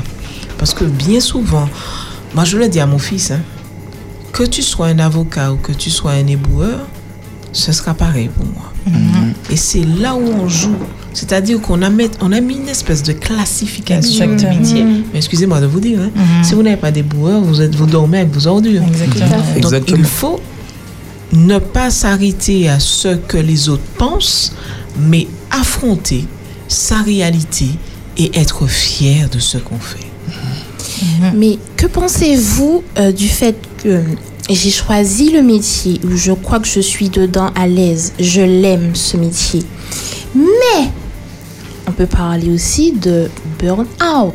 Parce 0.58 0.74
que 0.74 0.84
bien 0.84 1.20
souvent, 1.20 1.68
moi 2.34 2.44
je 2.44 2.56
le 2.58 2.68
dis 2.68 2.80
à 2.80 2.86
mon 2.86 2.98
fils, 2.98 3.30
hein, 3.30 3.40
que 4.32 4.42
tu 4.44 4.62
sois 4.62 4.86
un 4.88 4.98
avocat 4.98 5.52
ou 5.52 5.56
que 5.56 5.72
tu 5.72 5.88
sois 5.90 6.12
un 6.12 6.26
éboueur, 6.26 6.80
ce 7.52 7.72
sera 7.72 7.94
pareil 7.94 8.28
pour 8.28 8.44
moi. 8.46 8.72
Et 9.50 9.56
c'est 9.56 9.84
là 9.84 10.14
où 10.14 10.22
on 10.22 10.48
joue. 10.48 10.76
C'est-à-dire 11.12 11.60
qu'on 11.60 11.82
a, 11.82 11.90
mis- 11.90 12.10
on 12.20 12.32
a 12.32 12.40
mis 12.40 12.54
une 12.56 12.68
espèce 12.68 13.02
de 13.02 13.12
classification 13.12 14.26
du 14.26 14.32
Exactement. 14.32 14.60
métier. 14.60 14.84
Mhm. 14.84 15.02
Mais 15.12 15.18
excusez-moi 15.18 15.60
de 15.60 15.66
vous 15.66 15.80
dire, 15.80 15.98
hein, 16.00 16.10
si 16.44 16.54
vous 16.54 16.62
n'avez 16.62 16.76
pas 16.76 16.90
d'éboueur, 16.92 17.40
vous, 17.40 17.60
êtes, 17.60 17.74
vous 17.74 17.86
dormez 17.86 18.18
avec 18.20 18.32
vos 18.32 18.46
ordures. 18.46 18.82
Exactement. 18.86 19.28
Donc 19.38 19.56
Exactement. 19.56 19.98
il 19.98 20.04
faut 20.04 20.40
ne 21.32 21.58
pas 21.58 21.90
s'arrêter 21.90 22.68
à 22.68 22.78
ce 22.80 23.16
que 23.16 23.36
les 23.38 23.68
autres 23.68 23.82
pensent, 23.98 24.52
mais 24.98 25.26
affronter 25.50 26.24
sa 26.68 26.96
réalité 27.02 27.66
et 28.16 28.30
être 28.38 28.66
fier 28.68 29.28
de 29.30 29.38
ce 29.38 29.58
qu'on 29.58 29.78
fait. 29.78 30.06
Mais 31.34 31.58
que 31.76 31.86
pensez-vous 31.86 32.82
euh, 32.98 33.10
du 33.12 33.28
fait 33.28 33.56
que 33.82 34.00
j'ai 34.50 34.70
choisi 34.70 35.30
le 35.30 35.42
métier 35.42 36.00
où 36.04 36.16
je 36.16 36.32
crois 36.32 36.58
que 36.60 36.68
je 36.68 36.80
suis 36.80 37.08
dedans 37.08 37.50
à 37.54 37.66
l'aise, 37.66 38.12
je 38.20 38.40
l'aime 38.42 38.94
ce 38.94 39.16
métier? 39.16 39.62
Mais 40.34 40.88
on 41.88 41.92
peut 41.92 42.06
parler 42.06 42.50
aussi 42.52 42.92
de 42.92 43.28
burn-out. 43.58 44.34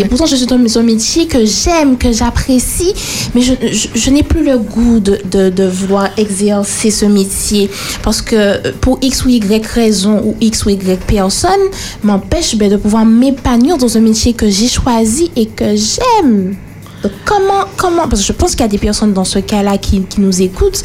Et 0.00 0.04
pourtant, 0.06 0.24
je 0.26 0.36
suis 0.36 0.46
dans 0.46 0.78
un 0.78 0.82
métier 0.82 1.26
que 1.26 1.44
j'aime, 1.44 1.98
que 1.98 2.10
j'apprécie, 2.12 2.94
mais 3.34 3.42
je, 3.42 3.52
je- 3.70 3.88
je 3.94 4.10
n'ai 4.10 4.22
plus 4.22 4.42
le 4.44 4.56
goût 4.58 4.98
de, 4.98 5.20
de, 5.30 5.50
de 5.50 5.64
vouloir 5.64 6.08
exercer 6.16 6.90
ce 6.90 7.04
métier. 7.04 7.68
Parce 8.02 8.22
que 8.22 8.36
euh, 8.36 8.72
pour 8.80 8.98
X 9.02 9.24
ou 9.24 9.28
Y 9.28 9.66
raison 9.66 10.22
ou 10.24 10.34
X 10.40 10.64
ou 10.64 10.70
Y 10.70 10.98
personne, 11.06 11.50
m'empêche 12.02 12.56
ben, 12.56 12.70
de 12.70 12.76
pouvoir 12.76 13.04
m'épanouir 13.04 13.76
dans 13.76 13.96
un 13.96 14.00
métier 14.00 14.32
que 14.32 14.48
j'ai 14.48 14.68
choisi 14.68 15.30
et 15.36 15.46
que 15.46 15.74
j'aime. 15.76 16.56
Donc, 17.02 17.12
comment, 17.26 17.64
comment, 17.76 18.08
parce 18.08 18.22
que 18.22 18.26
je 18.28 18.32
pense 18.32 18.52
qu'il 18.52 18.60
y 18.62 18.64
a 18.64 18.68
des 18.68 18.78
personnes 18.78 19.12
dans 19.12 19.24
ce 19.24 19.40
cas-là 19.40 19.76
qui, 19.78 20.00
qui 20.02 20.20
nous 20.20 20.40
écoutent, 20.42 20.80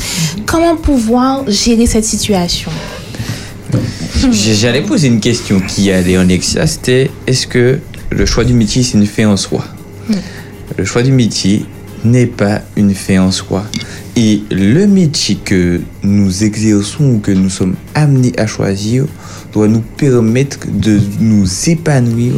comment 0.45 0.75
pouvoir 0.75 1.43
gérer 1.49 1.85
cette 1.87 2.05
situation? 2.05 2.71
J'allais 4.31 4.81
poser 4.83 5.07
une 5.07 5.19
question 5.19 5.59
qui 5.59 5.91
allait 5.91 6.17
en 6.17 6.29
exa, 6.29 6.65
c'était 6.65 7.11
est-ce 7.27 7.45
que 7.45 7.79
le 8.09 8.25
choix 8.25 8.45
du 8.45 8.53
métier 8.53 8.83
c'est 8.83 8.97
une 8.97 9.05
fin 9.05 9.27
en 9.27 9.37
soi? 9.37 9.65
Le 10.77 10.85
choix 10.85 11.03
du 11.03 11.11
métier 11.11 11.65
n'est 12.05 12.27
pas 12.27 12.61
une 12.77 12.93
fin 12.93 13.21
en 13.21 13.31
soi. 13.31 13.65
Et 14.15 14.43
le 14.51 14.85
métier 14.87 15.35
que 15.43 15.81
nous 16.03 16.43
exerçons 16.43 17.15
ou 17.15 17.19
que 17.19 17.31
nous 17.31 17.49
sommes 17.49 17.75
amenés 17.95 18.33
à 18.37 18.47
choisir 18.47 19.05
doit 19.51 19.67
nous 19.67 19.83
permettre 19.97 20.59
de 20.71 20.99
nous 21.19 21.47
épanouir 21.67 22.33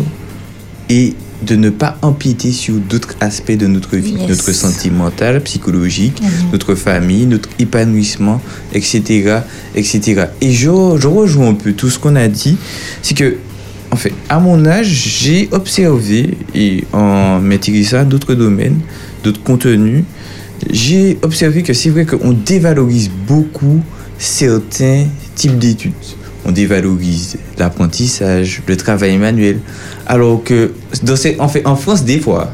et 0.89 1.13
de 1.45 1.55
ne 1.55 1.69
pas 1.69 1.97
empiéter 2.01 2.51
sur 2.51 2.75
d'autres 2.75 3.15
aspects 3.21 3.51
de 3.55 3.67
notre 3.67 3.95
vie, 3.97 4.13
Yes. 4.13 4.29
notre 4.29 4.51
santé 4.51 4.89
mentale, 4.89 5.41
psychologique, 5.41 6.21
Mhm. 6.21 6.51
notre 6.51 6.75
famille, 6.75 7.25
notre 7.25 7.49
épanouissement, 7.59 8.41
etc. 8.73 9.39
etc. 9.75 10.25
Et 10.41 10.51
je, 10.51 10.65
je 10.99 11.07
rejoins 11.07 11.49
un 11.49 11.53
peu 11.53 11.73
tout 11.73 11.89
ce 11.89 11.99
qu'on 11.99 12.15
a 12.15 12.27
dit. 12.27 12.57
C'est 13.01 13.15
que, 13.15 13.35
en 13.91 13.95
fait, 13.95 14.13
à 14.29 14.39
mon 14.39 14.65
âge, 14.65 14.87
j'ai 14.87 15.47
observé, 15.51 16.37
et 16.53 16.83
en 16.91 17.39
m'intéressant 17.39 17.97
à 17.99 18.03
d'autres 18.03 18.33
domaines, 18.33 18.79
d'autres 19.23 19.43
contenus, 19.43 20.03
j'ai 20.71 21.17
observé 21.21 21.63
que 21.63 21.73
c'est 21.73 21.89
vrai 21.89 22.05
qu'on 22.05 22.31
dévalorise 22.33 23.09
beaucoup 23.27 23.81
certains 24.17 25.05
types 25.35 25.57
d'études. 25.59 25.91
On 26.45 26.51
dévalorise 26.51 27.37
l'apprentissage, 27.57 28.61
le 28.67 28.77
travail 28.77 29.17
manuel. 29.17 29.59
Alors 30.05 30.43
que, 30.43 30.71
dans 31.03 31.15
en 31.65 31.75
France, 31.75 32.03
des 32.03 32.19
fois, 32.19 32.53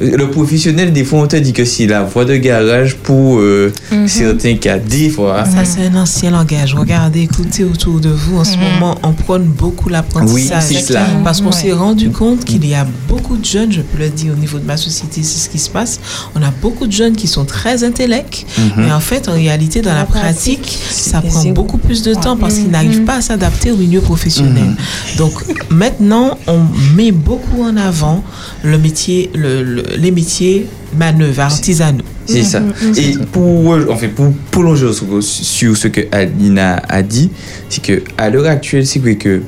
le 0.00 0.30
professionnel, 0.30 0.92
des 0.92 1.04
fois, 1.04 1.20
on 1.20 1.26
te 1.26 1.36
dit 1.36 1.52
que 1.52 1.64
c'est 1.64 1.86
la 1.86 2.02
voie 2.02 2.24
de 2.24 2.36
garage 2.36 2.96
pour 2.96 3.38
euh, 3.38 3.72
Mhm. 3.90 4.08
certains 4.08 4.56
cas. 4.56 4.78
Des 4.78 5.10
fois. 5.10 5.44
Ça, 5.44 5.64
c'est 5.64 5.86
un 5.86 5.94
ancien 5.96 6.30
langage. 6.30 6.74
Regardez, 6.74 7.20
écoutez 7.22 7.64
autour 7.64 8.00
de 8.00 8.08
vous. 8.08 8.38
En 8.38 8.44
ce 8.44 8.56
moment, 8.56 8.96
on 9.02 9.12
prône 9.12 9.44
beaucoup 9.44 9.88
l'apprentissage. 9.88 10.64
Oui, 10.70 10.76
c'est 10.76 10.82
cela. 10.82 11.06
Parce 11.24 11.40
qu'on 11.40 11.46
Ouais. 11.50 11.52
s'est 11.52 11.72
rendu 11.72 12.10
compte 12.10 12.44
qu'il 12.44 12.66
y 12.66 12.74
a 12.74 12.86
beaucoup 13.08 13.36
de 13.36 13.44
jeunes, 13.44 13.72
je 13.72 13.80
peux 13.82 13.98
le 13.98 14.08
dire 14.08 14.32
au 14.32 14.40
niveau 14.40 14.58
de 14.58 14.64
ma 14.66 14.76
société, 14.76 15.22
c'est 15.22 15.38
ce 15.38 15.48
qui 15.48 15.58
se 15.58 15.70
passe. 15.70 16.00
On 16.34 16.42
a 16.42 16.50
beaucoup 16.62 16.86
de 16.86 16.92
jeunes 16.92 17.14
qui 17.16 17.26
sont 17.26 17.44
très 17.44 17.84
intellects, 17.84 18.46
Mhm. 18.58 18.84
mais 18.84 18.92
en 18.92 19.00
fait, 19.00 19.28
en 19.28 19.32
réalité, 19.34 19.82
dans 19.82 19.94
la 19.94 20.04
pratique, 20.04 20.78
ça 20.90 21.20
prend 21.20 21.44
beaucoup 21.50 21.78
plus 21.78 22.02
de 22.02 22.14
temps 22.14 22.36
parce 22.36 22.54
qu'ils 22.54 22.70
n'arrivent 22.70 23.04
pas 23.04 23.16
à 23.16 23.20
s'adapter 23.20 23.70
au 23.70 23.76
milieu 23.76 24.00
professionnel. 24.00 24.74
Donc, 25.18 25.32
maintenant, 25.70 26.38
on 26.46 26.60
met 26.96 27.12
beaucoup 27.12 27.62
en 27.62 27.76
avant 27.76 28.22
le 28.62 28.78
métier, 28.78 29.30
le- 29.34 29.62
le- 29.62 29.84
les 29.96 30.10
métiers 30.10 30.66
manœuvres, 30.96 31.40
artisanaux. 31.40 32.04
C'est 32.26 32.44
ça. 32.44 32.62
Et 32.96 33.16
pour, 33.32 33.70
en 33.70 33.96
fait, 33.96 34.08
pour 34.08 34.32
prolonger 34.50 34.92
sur, 34.92 35.22
sur 35.22 35.76
ce 35.76 35.88
que 35.88 36.02
Alina 36.12 36.82
a 36.88 37.02
dit, 37.02 37.30
c'est 37.68 37.82
que 37.82 38.02
à 38.16 38.30
l'heure 38.30 38.46
actuelle, 38.46 38.86
c'est 38.86 39.00
vrai 39.00 39.16
que 39.16 39.42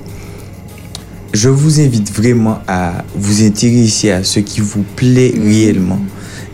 je 1.33 1.49
vous 1.49 1.81
invite 1.81 2.13
vraiment 2.13 2.61
à 2.67 3.05
vous 3.15 3.43
intéresser 3.45 4.11
à 4.11 4.23
ce 4.25 4.41
qui 4.41 4.61
vous 4.61 4.85
plaît 4.97 5.35
réellement 5.37 6.01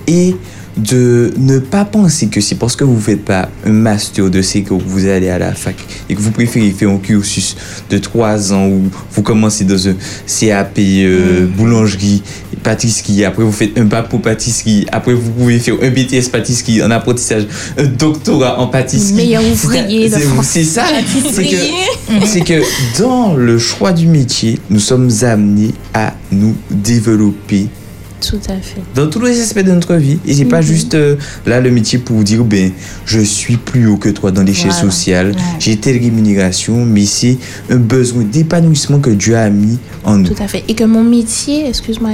et 0.06 0.34
de 0.76 1.32
ne 1.36 1.58
pas 1.58 1.84
penser 1.84 2.28
que 2.28 2.40
c'est 2.40 2.54
parce 2.54 2.76
que 2.76 2.84
vous 2.84 2.94
ne 2.94 3.00
faites 3.00 3.24
pas 3.24 3.48
un 3.66 3.70
master 3.72 4.30
de 4.30 4.40
séco 4.40 4.78
que 4.78 4.84
vous 4.84 5.06
allez 5.06 5.28
à 5.28 5.38
la 5.38 5.52
fac 5.52 5.74
et 6.08 6.14
que 6.14 6.20
vous 6.20 6.30
préférez 6.30 6.70
faire 6.70 6.90
un 6.90 6.98
cursus 6.98 7.56
de 7.90 7.98
3 7.98 8.52
ans 8.52 8.68
où 8.68 8.82
vous 9.12 9.22
commencez 9.22 9.64
dans 9.64 9.88
un 9.88 9.94
CAP 10.26 10.78
euh, 10.78 11.46
boulangerie, 11.46 12.22
pâtisserie, 12.62 13.24
après 13.24 13.42
vous 13.42 13.52
faites 13.52 13.76
un 13.78 13.84
bac 13.84 14.08
pour 14.08 14.22
pâtisserie, 14.22 14.86
après 14.92 15.12
vous 15.14 15.30
pouvez 15.32 15.58
faire 15.58 15.74
un 15.82 15.90
BTS 15.90 16.28
pâtisserie 16.30 16.82
en 16.82 16.90
apprentissage, 16.90 17.46
un 17.76 17.86
doctorat 17.86 18.58
en 18.60 18.68
pâtisserie. 18.68 19.14
Meilleur 19.14 19.42
ouvrier 19.44 20.08
de 20.08 20.14
C'est- 20.14 20.20
France. 20.20 20.46
C'est 20.50 20.64
ça. 20.64 20.84
C'est 21.10 21.28
Ouvrier. 21.28 21.58
que, 22.20 22.26
c'est 22.26 22.40
que 22.42 22.62
dans 23.00 23.34
le 23.34 23.58
choix 23.58 23.92
du 23.92 24.06
métier, 24.06 24.58
nous 24.70 24.80
sommes 24.80 25.10
amenés 25.22 25.72
à 25.94 26.14
nous 26.32 26.54
développer 26.70 27.66
Tout 28.20 28.40
à 28.48 28.54
fait. 28.60 28.80
dans 28.94 29.08
tous 29.08 29.20
les 29.20 29.40
aspects 29.40 29.60
de 29.64 29.72
notre 29.72 29.94
vie. 29.94 30.18
Et 30.26 30.34
c'est 30.34 30.44
pas 30.44 30.60
juste 30.60 30.94
euh, 30.94 31.16
là 31.46 31.60
le 31.60 31.70
métier 31.70 31.98
pour 31.98 32.22
dire, 32.22 32.44
ben, 32.44 32.70
je 33.06 33.20
suis 33.20 33.56
plus 33.56 33.86
haut 33.86 33.96
que 33.96 34.08
toi 34.08 34.30
dans 34.30 34.42
l'échelle 34.42 34.70
Voilà. 34.72 34.90
sociale, 34.90 35.28
Ouais. 35.30 35.36
j'ai 35.58 35.76
telle 35.76 35.98
rémunération, 35.98 36.84
mais 36.84 37.04
c'est 37.06 37.38
un 37.70 37.76
besoin 37.76 38.22
d'épanouissement 38.24 38.98
que 39.00 39.10
Dieu 39.10 39.36
a 39.36 39.48
mis 39.50 39.78
en 40.04 40.16
nous. 40.18 40.28
Tout 40.28 40.42
à 40.42 40.48
fait. 40.48 40.64
Et 40.68 40.74
que 40.74 40.84
mon 40.84 41.02
métier, 41.04 41.68
excuse-moi, 41.68 42.10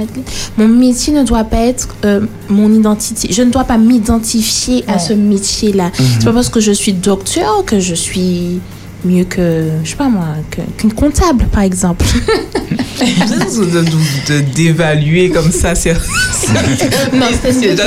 mon 0.57 0.67
métier 0.67 1.13
ne 1.13 1.23
doit 1.23 1.43
pas 1.43 1.61
être 1.65 1.89
euh, 2.05 2.21
mon 2.49 2.73
identité. 2.73 3.29
Je 3.31 3.41
ne 3.43 3.51
dois 3.51 3.63
pas 3.65 3.77
m'identifier 3.77 4.83
à 4.87 4.99
ce 4.99 5.13
métier-là. 5.13 5.85
Mhm. 5.99 6.05
C'est 6.19 6.25
pas 6.25 6.33
parce 6.33 6.49
que 6.49 6.59
je 6.59 6.71
suis 6.71 6.93
docteur 6.93 7.63
que 7.65 7.79
je 7.79 7.93
suis 7.95 8.59
mieux 9.05 9.23
que, 9.25 9.69
je 9.83 9.89
sais 9.89 9.95
pas 9.95 10.09
moi, 10.09 10.27
qu'une 10.77 10.93
comptable, 10.93 11.45
par 11.51 11.63
exemple. 11.63 12.05
de, 12.99 14.39
d'évaluer 14.53 15.29
comme 15.29 15.51
ça, 15.51 15.75
c'est. 15.75 15.93
Non, 15.93 17.27
c'est. 17.41 17.77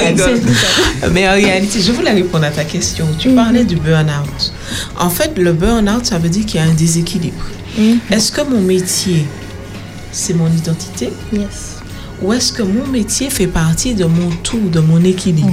Mais 1.12 1.28
en 1.28 1.32
réalité, 1.32 1.80
je 1.80 1.92
voulais 1.92 2.12
répondre 2.12 2.44
à 2.44 2.50
ta 2.50 2.64
question. 2.64 3.06
Tu 3.18 3.28
Mhm. 3.28 3.34
parlais 3.34 3.64
du 3.64 3.76
burn-out. 3.76 4.52
En 4.98 5.10
fait, 5.10 5.32
le 5.36 5.52
burn-out, 5.52 6.06
ça 6.06 6.18
veut 6.18 6.28
dire 6.28 6.46
qu'il 6.46 6.60
y 6.60 6.62
a 6.62 6.66
un 6.66 6.74
déséquilibre. 6.74 7.44
Mhm. 7.78 7.98
Est-ce 8.10 8.30
que 8.32 8.42
mon 8.42 8.60
métier, 8.60 9.26
c'est 10.12 10.34
mon 10.34 10.48
identité? 10.48 11.10
Yes. 11.32 11.76
Ou 12.22 12.32
est-ce 12.32 12.52
que 12.52 12.62
mon 12.62 12.86
métier 12.86 13.30
fait 13.30 13.46
partie 13.46 13.94
de 13.94 14.04
mon 14.04 14.30
tout, 14.42 14.68
de 14.70 14.80
mon 14.80 15.02
équilibre? 15.02 15.50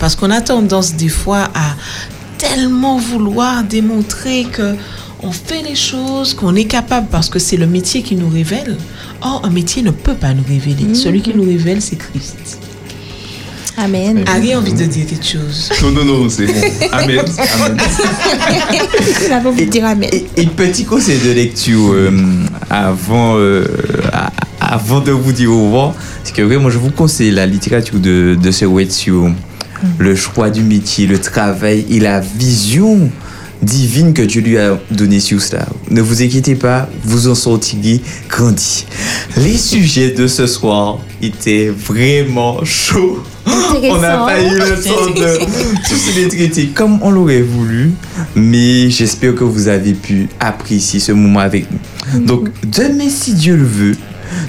Parce 0.00 0.16
qu'on 0.16 0.30
a 0.30 0.40
tendance 0.40 0.94
des 0.94 1.08
fois 1.08 1.48
à 1.54 1.76
tellement 2.40 2.96
vouloir 2.96 3.62
démontrer 3.64 4.44
que 4.50 4.74
on 5.22 5.32
fait 5.32 5.62
les 5.62 5.74
choses, 5.74 6.32
qu'on 6.32 6.56
est 6.56 6.64
capable 6.64 7.08
parce 7.10 7.28
que 7.28 7.38
c'est 7.38 7.58
le 7.58 7.66
métier 7.66 8.02
qui 8.02 8.16
nous 8.16 8.30
révèle. 8.30 8.78
Or, 9.20 9.42
un 9.44 9.50
métier 9.50 9.82
ne 9.82 9.90
peut 9.90 10.14
pas 10.14 10.32
nous 10.32 10.44
révéler. 10.48 10.84
Mhm. 10.84 10.94
Celui 10.94 11.20
qui 11.20 11.34
nous 11.34 11.44
révèle, 11.44 11.82
c'est 11.82 11.96
Christ. 11.96 12.58
Amen. 13.76 14.24
Harry 14.26 14.54
a 14.54 14.58
envie 14.58 14.72
de 14.72 14.84
dire 14.84 15.06
quelque 15.06 15.24
chose. 15.26 15.70
Non, 15.82 15.90
non, 15.90 16.04
non, 16.04 16.28
c'est 16.28 16.46
bon. 16.46 16.52
Amen. 16.92 17.20
Amen. 17.20 17.76
Envie 19.46 19.66
de 19.66 19.70
dire 19.70 19.84
Amen. 19.84 20.08
Et, 20.12 20.26
et 20.36 20.46
petit 20.46 20.84
conseil 20.84 21.18
de 21.18 21.32
lecture 21.32 21.92
euh, 21.92 22.10
avant, 22.68 23.36
euh, 23.36 23.64
avant 24.60 25.00
de 25.00 25.12
vous 25.12 25.32
dire 25.32 25.52
au 25.52 25.64
revoir, 25.64 25.94
c'est 26.24 26.34
que 26.34 26.42
vraiment 26.42 26.70
je 26.70 26.78
vous 26.78 26.90
conseille 26.90 27.30
la 27.30 27.46
littérature 27.46 27.98
de, 28.00 28.36
de 28.40 28.50
ce 28.50 28.64
Wade 28.64 28.90
sur 28.90 29.30
le 29.98 30.14
choix 30.14 30.50
du 30.50 30.62
métier, 30.62 31.06
le 31.06 31.18
travail 31.18 31.86
et 31.90 32.00
la 32.00 32.20
vision 32.20 33.10
divine 33.62 34.14
que 34.14 34.22
Dieu 34.22 34.40
lui 34.40 34.58
a 34.58 34.78
donnée 34.90 35.20
sur 35.20 35.40
cela. 35.40 35.66
Ne 35.90 36.00
vous 36.00 36.22
inquiétez 36.22 36.54
pas, 36.54 36.88
vous 37.04 37.28
en 37.28 37.34
sortirez 37.34 38.00
grandi. 38.28 38.86
Les 39.36 39.56
sujets 39.56 40.10
de 40.10 40.26
ce 40.26 40.46
soir 40.46 40.98
étaient 41.20 41.68
vraiment 41.68 42.64
chauds. 42.64 43.22
On 43.46 43.98
n'a 44.00 44.18
pas 44.18 44.40
eu 44.42 44.58
le 44.58 44.82
temps 44.82 45.10
de 45.10 45.38
tous 45.88 46.16
les 46.16 46.28
traiter 46.28 46.66
comme 46.68 46.98
on 47.02 47.10
l'aurait 47.10 47.42
voulu, 47.42 47.92
mais 48.34 48.90
j'espère 48.90 49.34
que 49.34 49.44
vous 49.44 49.68
avez 49.68 49.92
pu 49.92 50.28
apprécier 50.38 51.00
ce 51.00 51.12
moment 51.12 51.40
avec 51.40 51.66
nous. 51.70 52.20
Donc, 52.20 52.48
demain, 52.64 53.08
si 53.08 53.34
Dieu 53.34 53.56
le 53.56 53.64
veut, 53.64 53.96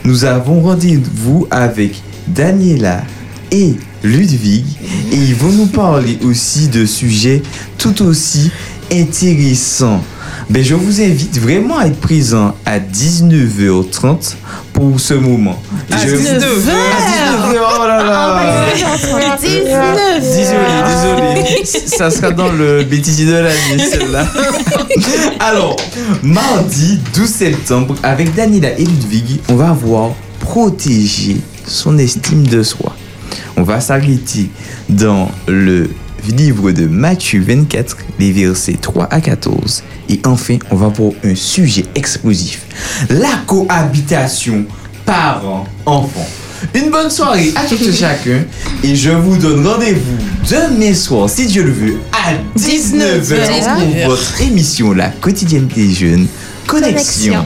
nous 0.03 0.25
avons 0.25 0.61
rendez-vous 0.61 1.47
avec 1.49 2.01
Daniela 2.27 3.03
et 3.51 3.75
Ludwig 4.03 4.65
et 5.11 5.15
ils 5.15 5.35
vont 5.35 5.51
nous 5.51 5.67
parler 5.67 6.17
aussi 6.23 6.67
de 6.67 6.85
sujets 6.85 7.41
tout 7.77 8.01
aussi 8.03 8.51
intéressants. 8.91 10.01
Ben, 10.49 10.63
je 10.63 10.73
vous 10.75 11.01
invite 11.01 11.37
vraiment 11.39 11.77
à 11.77 11.87
être 11.87 11.99
présent 11.99 12.55
à 12.65 12.79
19h30 12.79 14.35
pour 14.73 14.99
ce 14.99 15.13
moment. 15.13 15.61
À 15.91 15.97
Je- 16.05 16.15
19h. 16.15 16.71
À 16.71 17.47
19h, 17.47 17.61
oh 17.79 17.87
là 17.87 18.03
là. 18.03 18.65
Désolé, 19.41 19.65
désolé. 20.21 21.65
Ça 21.87 22.09
sera 22.11 22.31
dans 22.31 22.51
le 22.51 22.83
bêtisier 22.83 23.25
de 23.25 23.33
l'année, 23.33 23.83
celle-là. 23.91 24.25
Alors, 25.39 25.75
mardi 26.23 26.99
12 27.15 27.27
septembre, 27.29 27.95
avec 28.03 28.33
Daniela 28.35 28.71
et 28.77 28.83
Ludwig, 28.83 29.39
on 29.49 29.55
va 29.55 29.71
voir 29.71 30.11
protéger 30.39 31.37
son 31.65 31.97
estime 31.97 32.45
de 32.47 32.63
soi. 32.63 32.90
On 33.57 33.63
va 33.63 33.81
s'arrêter 33.81 34.49
dans 34.89 35.29
le 35.47 35.89
livre 36.29 36.71
de 36.71 36.85
Matthieu 36.85 37.41
24, 37.41 37.97
les 38.19 38.31
versets 38.31 38.77
3 38.79 39.07
à 39.11 39.21
14. 39.21 39.83
Et 40.09 40.19
enfin, 40.25 40.57
on 40.69 40.75
va 40.75 40.87
voir 40.87 41.13
un 41.23 41.35
sujet 41.35 41.85
explosif. 41.95 42.63
La 43.09 43.41
cohabitation 43.47 44.65
parents-enfants. 45.05 46.29
Une 46.75 46.91
bonne 46.91 47.09
soirée 47.09 47.51
à 47.55 47.65
tous 47.65 47.81
et 47.81 47.93
chacun. 47.93 48.43
Et 48.83 48.95
je 48.95 49.09
vous 49.09 49.37
donne 49.37 49.65
rendez-vous 49.65 50.17
demain 50.49 50.93
soir, 50.93 51.29
si 51.29 51.47
Dieu 51.47 51.63
le 51.63 51.71
veut, 51.71 51.97
à 52.11 52.33
19h 52.59 53.19
19h. 53.19 54.03
pour 54.03 54.15
votre 54.15 54.41
émission 54.41 54.93
La 54.93 55.09
quotidienne 55.09 55.67
des 55.67 55.91
jeunes. 55.91 56.27
Connexion. 56.67 57.45